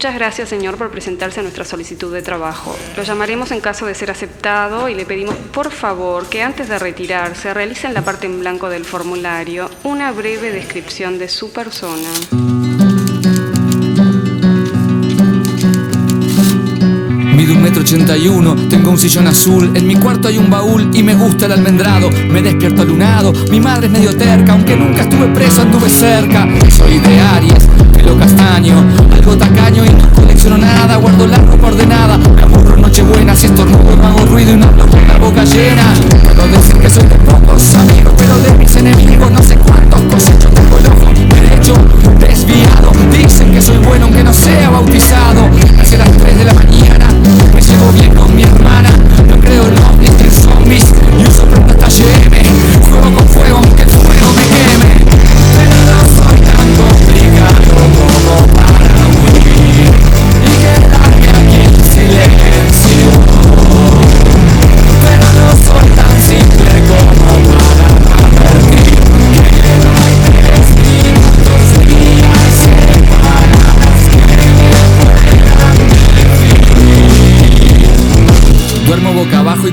Muchas 0.04 0.18
gracias, 0.18 0.50
señor, 0.50 0.76
por 0.76 0.90
presentarse 0.90 1.40
a 1.40 1.42
nuestra 1.42 1.64
solicitud 1.64 2.12
de 2.12 2.20
trabajo. 2.20 2.76
Lo 2.94 3.04
llamaremos 3.04 3.52
en 3.52 3.62
caso 3.62 3.86
de 3.86 3.94
ser 3.94 4.10
aceptado 4.10 4.90
y 4.90 4.94
le 4.94 5.06
pedimos, 5.06 5.34
por 5.34 5.70
favor, 5.70 6.26
que 6.26 6.42
antes 6.42 6.68
de 6.68 6.78
retirarse 6.78 7.54
realice 7.54 7.86
en 7.86 7.94
la 7.94 8.02
parte 8.02 8.26
en 8.26 8.38
blanco 8.38 8.68
del 8.68 8.84
formulario 8.84 9.70
una 9.82 10.12
breve 10.12 10.50
descripción 10.50 11.18
de 11.18 11.30
su 11.30 11.54
persona. 11.54 12.10
Mido 17.34 17.54
un 17.54 17.62
metro 17.62 17.80
ochenta 17.80 18.14
y 18.14 18.28
uno, 18.28 18.56
tengo 18.68 18.90
un 18.90 18.98
sillón 18.98 19.26
azul, 19.26 19.74
en 19.74 19.86
mi 19.86 19.96
cuarto 19.96 20.28
hay 20.28 20.36
un 20.36 20.50
baúl 20.50 20.90
y 20.94 21.02
me 21.02 21.14
gusta 21.14 21.46
el 21.46 21.52
almendrado. 21.52 22.10
Me 22.10 22.42
despierto 22.42 22.82
alunado, 22.82 23.32
mi 23.50 23.58
madre 23.58 23.86
es 23.86 23.92
medio 23.92 24.14
terca, 24.14 24.52
aunque 24.52 24.76
nunca 24.76 25.02
estuve 25.02 25.28
preso, 25.28 25.62
anduve 25.62 25.88
cerca. 25.88 26.46
Soy 26.70 26.98
de 26.98 27.20
Aries, 27.20 27.63
algo 28.52 29.36
tacaño 29.38 29.84
y 29.84 29.88
no 29.88 30.10
colecciono 30.10 30.58
nada, 30.58 30.96
guardo 30.96 31.26
la 31.26 31.38
ropa 31.38 31.68
ordenada. 31.68 32.18
Me 32.18 32.42
aburro 32.42 32.74
en 32.74 32.82
Nochebuena, 32.82 33.34
si 33.34 33.46
estornudo 33.46 33.96
no 33.96 34.06
hago 34.06 34.26
ruido 34.26 34.52
y 34.52 34.56
no 34.56 34.66
hablo 34.66 34.86
con 34.86 35.06
la 35.08 35.16
boca 35.16 35.44
llena. 35.44 35.94
Puedo 36.22 36.48
decir 36.48 36.76
que 36.76 36.90
soy 36.90 37.04
de 37.04 37.16
pocos 37.16 37.74
amigos, 37.74 38.12
pero 38.16 38.38
de 38.38 38.58
mis 38.58 38.76
enemigos 38.76 39.30
no 39.30 39.42
sé 39.42 39.56
cuántos 39.56 40.00
cosecho. 40.02 40.48
Tengo 40.50 40.78
el 40.78 40.86
ojo 40.86 41.10
derecho 41.34 41.74
desviado, 42.20 42.92
dicen 43.12 43.52
que 43.52 43.62
soy 43.62 43.78
bueno 43.78 44.06
aunque 44.06 44.22
no 44.22 44.32
sea 44.32 44.70
bautizado. 44.70 45.33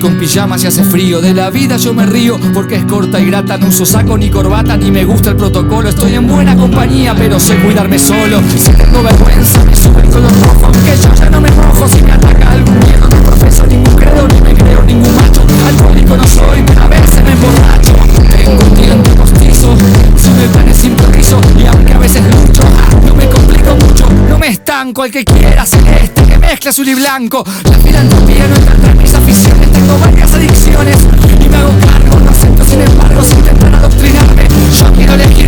Con 0.01 0.17
pijama 0.17 0.57
si 0.57 0.67
hace 0.67 0.83
frío. 0.83 1.21
De 1.21 1.33
la 1.33 1.49
vida 1.51 1.77
yo 1.77 1.93
me 1.93 2.05
río 2.05 2.39
porque 2.53 2.75
es 2.75 2.85
corta 2.85 3.19
y 3.19 3.25
grata. 3.27 3.57
No 3.57 3.67
uso 3.67 3.85
saco 3.85 4.17
ni 4.17 4.29
corbata 4.29 4.75
ni 4.75 4.91
me 4.91 5.05
gusta 5.05 5.29
el 5.29 5.35
protocolo. 5.35 5.89
Estoy 5.89 6.15
en 6.15 6.27
buena 6.27 6.55
compañía, 6.57 7.13
pero 7.15 7.39
sé 7.39 7.55
cuidarme 7.57 7.99
solo. 7.99 8.41
Si 8.57 8.71
tengo 8.71 9.03
vergüenza, 9.03 9.63
me 9.63 9.75
sube 9.75 10.01
el 10.01 10.09
color 10.09 10.31
rojo. 10.41 10.65
Aunque 10.65 10.97
yo 11.01 11.13
ya 11.13 11.29
no 11.29 11.39
me 11.39 11.51
mojo 11.51 11.87
si 11.87 12.01
me 12.01 12.11
ataca 12.11 12.51
algún 12.51 12.79
miedo. 12.79 13.07
No 13.09 13.23
profeso 13.23 13.65
ningún 13.67 13.95
credo 13.95 14.27
ni 14.27 14.41
me 14.41 14.53
creo 14.55 14.83
ningún 14.83 15.15
macho. 15.15 15.45
Alcohólico 15.67 16.17
no 16.17 16.27
soy, 16.27 16.63
pero 16.65 16.81
a 16.81 16.87
veces 16.87 17.23
me 17.23 17.31
emborracho. 17.31 17.93
Tengo 18.43 18.65
un 18.65 18.75
diente 18.75 19.09
postizo, 19.11 19.75
sube 20.17 20.47
planes 20.51 20.83
improviso. 20.83 21.39
Y 21.59 21.65
aunque 21.67 21.93
a 21.93 21.99
veces 21.99 22.23
lucho, 22.23 22.63
ah, 22.63 22.95
no 23.05 23.15
me 23.15 23.29
complico 23.29 23.75
mucho. 23.75 24.07
No 24.27 24.39
me 24.39 24.47
estanco, 24.47 25.05
el 25.05 25.11
que 25.11 25.23
quiera 25.23 25.65
celeste, 25.65 26.23
que 26.23 26.37
mezcla 26.39 26.71
azul 26.71 26.87
y 26.87 26.95
blanco. 26.95 27.43
La 27.69 27.77
filantropía 27.77 28.47
no 28.47 28.55
está 28.55 28.73
entre 28.73 28.95
mis 28.95 29.13
aficiones. 29.13 29.50
Tengo 29.91 30.05
varias 30.05 30.33
adicciones 30.33 30.95
y 31.43 31.49
me 31.49 31.57
hago 31.57 31.71
cargo. 31.81 32.19
No 32.21 32.31
acepto, 32.31 32.63
sin 32.63 32.79
embargo, 32.79 33.21
si 33.23 33.35
intentan 33.35 33.75
adoctrinarme. 33.75 34.47
Yo 34.79 34.93
quiero 34.93 35.13
elegir 35.15 35.40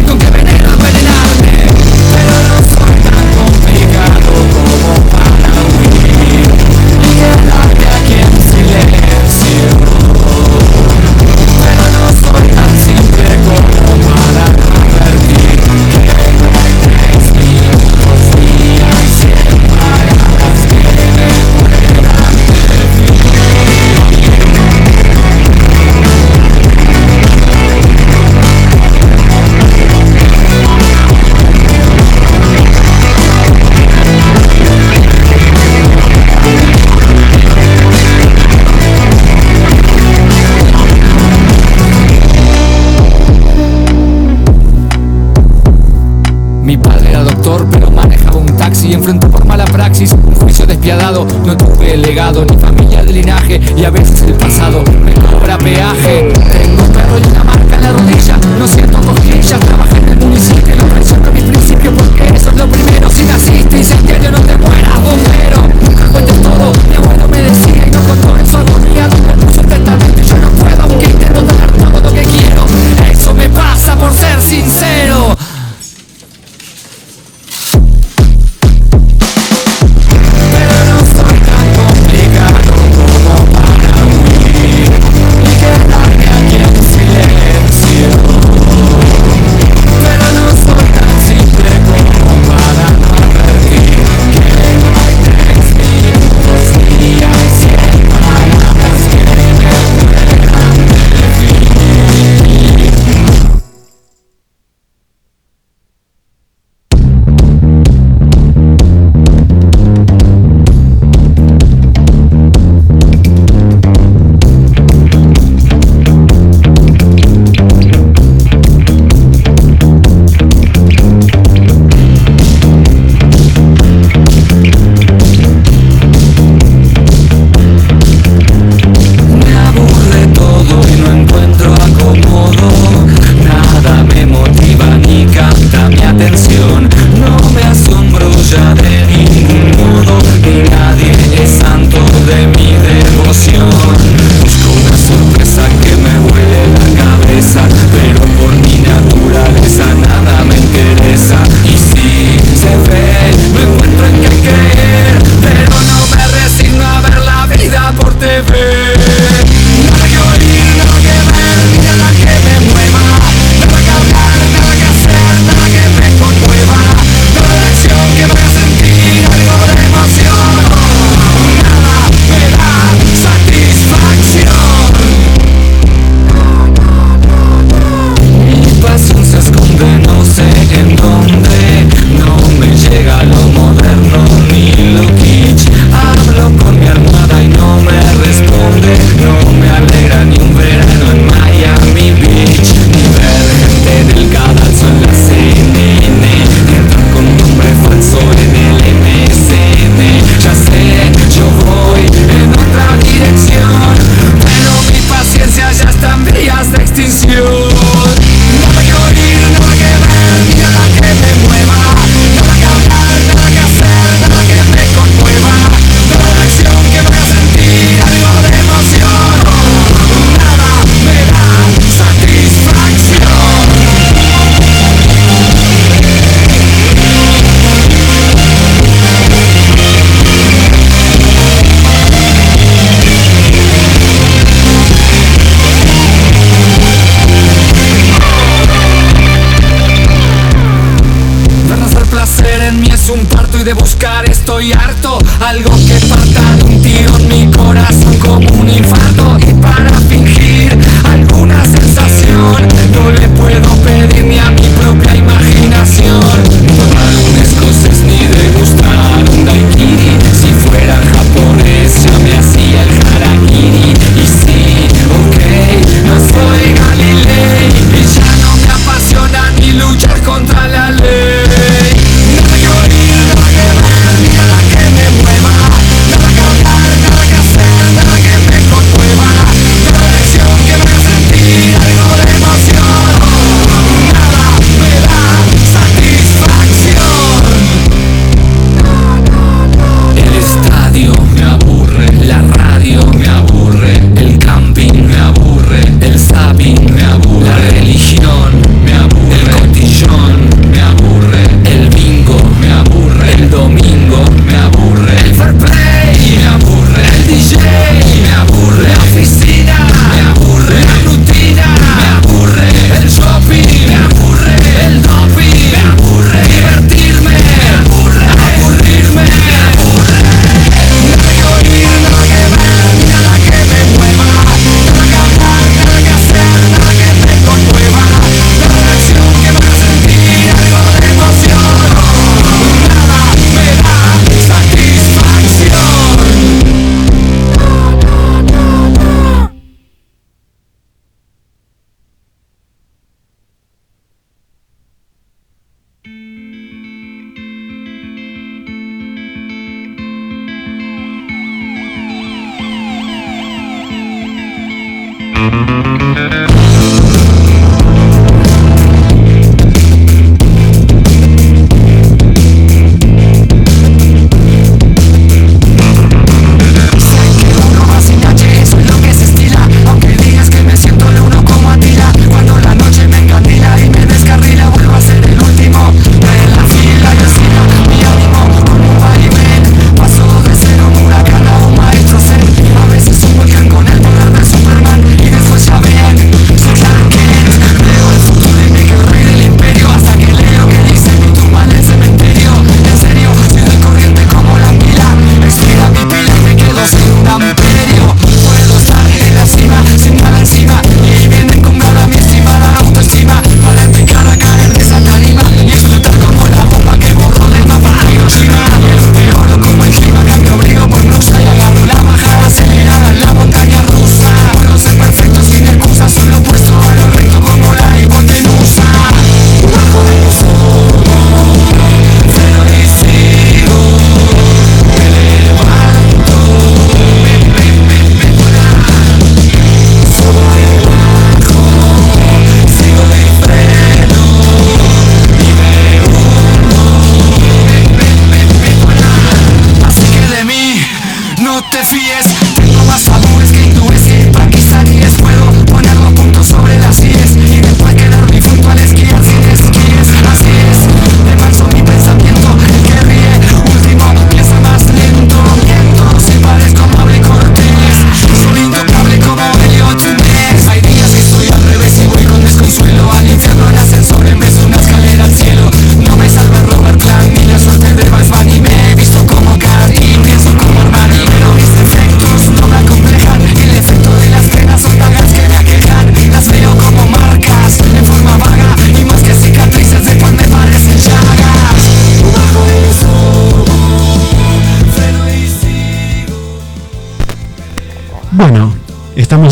No 51.45 51.55
tuve 51.57 51.95
legado 51.95 52.43
ni 52.45 52.57
familia 52.57 53.03
de 53.03 53.13
linaje 53.13 53.61
y 53.77 53.85
a 53.85 53.89
veces 53.89 54.23
el 54.23 54.33
pasado 54.33 54.83
me 55.05 55.13
cobra 55.13 55.57
peaje. 55.57 56.42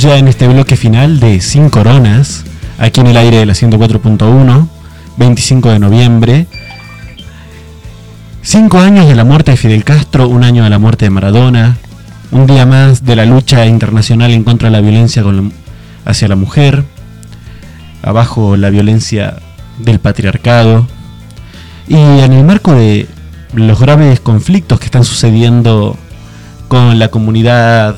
Ya 0.01 0.17
en 0.17 0.27
este 0.27 0.47
bloque 0.47 0.77
final 0.77 1.19
de 1.19 1.39
Sin 1.41 1.69
Coronas, 1.69 2.43
aquí 2.79 3.01
en 3.01 3.05
el 3.05 3.17
aire 3.17 3.37
de 3.37 3.45
la 3.45 3.53
104.1, 3.53 4.67
25 5.17 5.69
de 5.69 5.77
noviembre. 5.77 6.47
Cinco 8.41 8.79
años 8.79 9.07
de 9.07 9.13
la 9.13 9.23
muerte 9.23 9.51
de 9.51 9.57
Fidel 9.57 9.83
Castro, 9.83 10.27
un 10.27 10.43
año 10.43 10.63
de 10.63 10.71
la 10.71 10.79
muerte 10.79 11.05
de 11.05 11.11
Maradona, 11.11 11.77
un 12.31 12.47
día 12.47 12.65
más 12.65 13.05
de 13.05 13.15
la 13.15 13.27
lucha 13.27 13.67
internacional 13.67 14.31
en 14.31 14.43
contra 14.43 14.69
de 14.69 14.71
la 14.71 14.81
violencia 14.81 15.23
hacia 16.03 16.27
la 16.27 16.35
mujer, 16.35 16.83
abajo 18.01 18.57
la 18.57 18.71
violencia 18.71 19.35
del 19.77 19.99
patriarcado, 19.99 20.87
y 21.87 21.93
en 21.93 22.33
el 22.33 22.43
marco 22.43 22.73
de 22.73 23.07
los 23.53 23.79
graves 23.79 24.19
conflictos 24.19 24.79
que 24.79 24.85
están 24.85 25.05
sucediendo 25.05 25.95
con 26.69 26.97
la 26.97 27.09
comunidad 27.09 27.97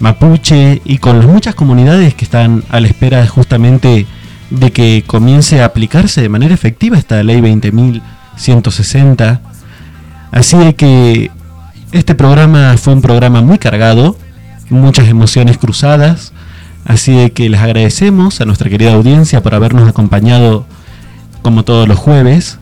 mapuche 0.00 0.82
y 0.84 0.98
con 0.98 1.18
las 1.18 1.26
muchas 1.26 1.54
comunidades 1.54 2.14
que 2.14 2.24
están 2.24 2.64
a 2.70 2.80
la 2.80 2.88
espera 2.88 3.24
justamente 3.26 4.06
de 4.50 4.72
que 4.72 5.04
comience 5.06 5.62
a 5.62 5.66
aplicarse 5.66 6.20
de 6.20 6.28
manera 6.28 6.52
efectiva 6.52 6.98
esta 6.98 7.22
ley 7.22 7.40
20.160. 7.40 9.40
Así 10.32 10.58
de 10.58 10.74
que 10.74 11.30
este 11.92 12.14
programa 12.14 12.76
fue 12.76 12.94
un 12.94 13.02
programa 13.02 13.42
muy 13.42 13.58
cargado, 13.58 14.16
muchas 14.70 15.08
emociones 15.08 15.58
cruzadas, 15.58 16.32
así 16.84 17.12
de 17.12 17.32
que 17.32 17.48
les 17.48 17.60
agradecemos 17.60 18.40
a 18.40 18.44
nuestra 18.44 18.70
querida 18.70 18.94
audiencia 18.94 19.42
por 19.42 19.54
habernos 19.54 19.88
acompañado 19.88 20.66
como 21.42 21.64
todos 21.64 21.88
los 21.88 21.98
jueves. 21.98 22.59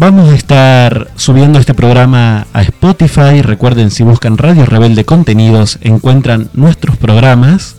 Vamos 0.00 0.30
a 0.30 0.34
estar 0.34 1.08
subiendo 1.16 1.58
este 1.58 1.74
programa 1.74 2.46
a 2.54 2.62
Spotify. 2.62 3.42
Recuerden, 3.42 3.90
si 3.90 4.02
buscan 4.02 4.38
Radio 4.38 4.64
Rebelde 4.64 5.04
Contenidos, 5.04 5.78
encuentran 5.82 6.48
nuestros 6.54 6.96
programas. 6.96 7.76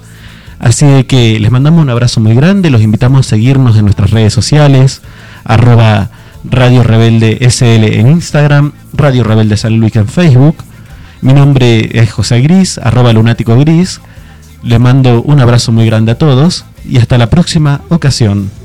Así 0.60 1.04
que 1.06 1.40
les 1.40 1.50
mandamos 1.50 1.82
un 1.82 1.90
abrazo 1.90 2.22
muy 2.22 2.36
grande. 2.36 2.70
Los 2.70 2.84
invitamos 2.84 3.26
a 3.26 3.30
seguirnos 3.32 3.76
en 3.76 3.86
nuestras 3.86 4.12
redes 4.12 4.36
sociales. 4.36 5.02
Arroba 5.46 6.12
Radio 6.44 6.84
Rebelde 6.84 7.40
SL 7.50 7.86
en 8.00 8.10
Instagram. 8.10 8.74
Radio 8.94 9.24
Rebelde 9.24 9.58
San 9.58 9.80
Luis 9.80 9.96
en 9.96 10.08
Facebook. 10.08 10.58
Mi 11.22 11.34
nombre 11.34 11.90
es 11.92 12.12
José 12.12 12.40
Gris, 12.42 12.78
arroba 12.78 13.14
lunático 13.14 13.58
gris. 13.58 14.00
Les 14.62 14.80
mando 14.80 15.24
un 15.24 15.40
abrazo 15.40 15.72
muy 15.72 15.88
grande 15.88 16.12
a 16.12 16.20
todos 16.20 16.66
y 16.88 17.00
hasta 17.00 17.18
la 17.18 17.32
próxima 17.32 17.82
ocasión. 17.90 18.61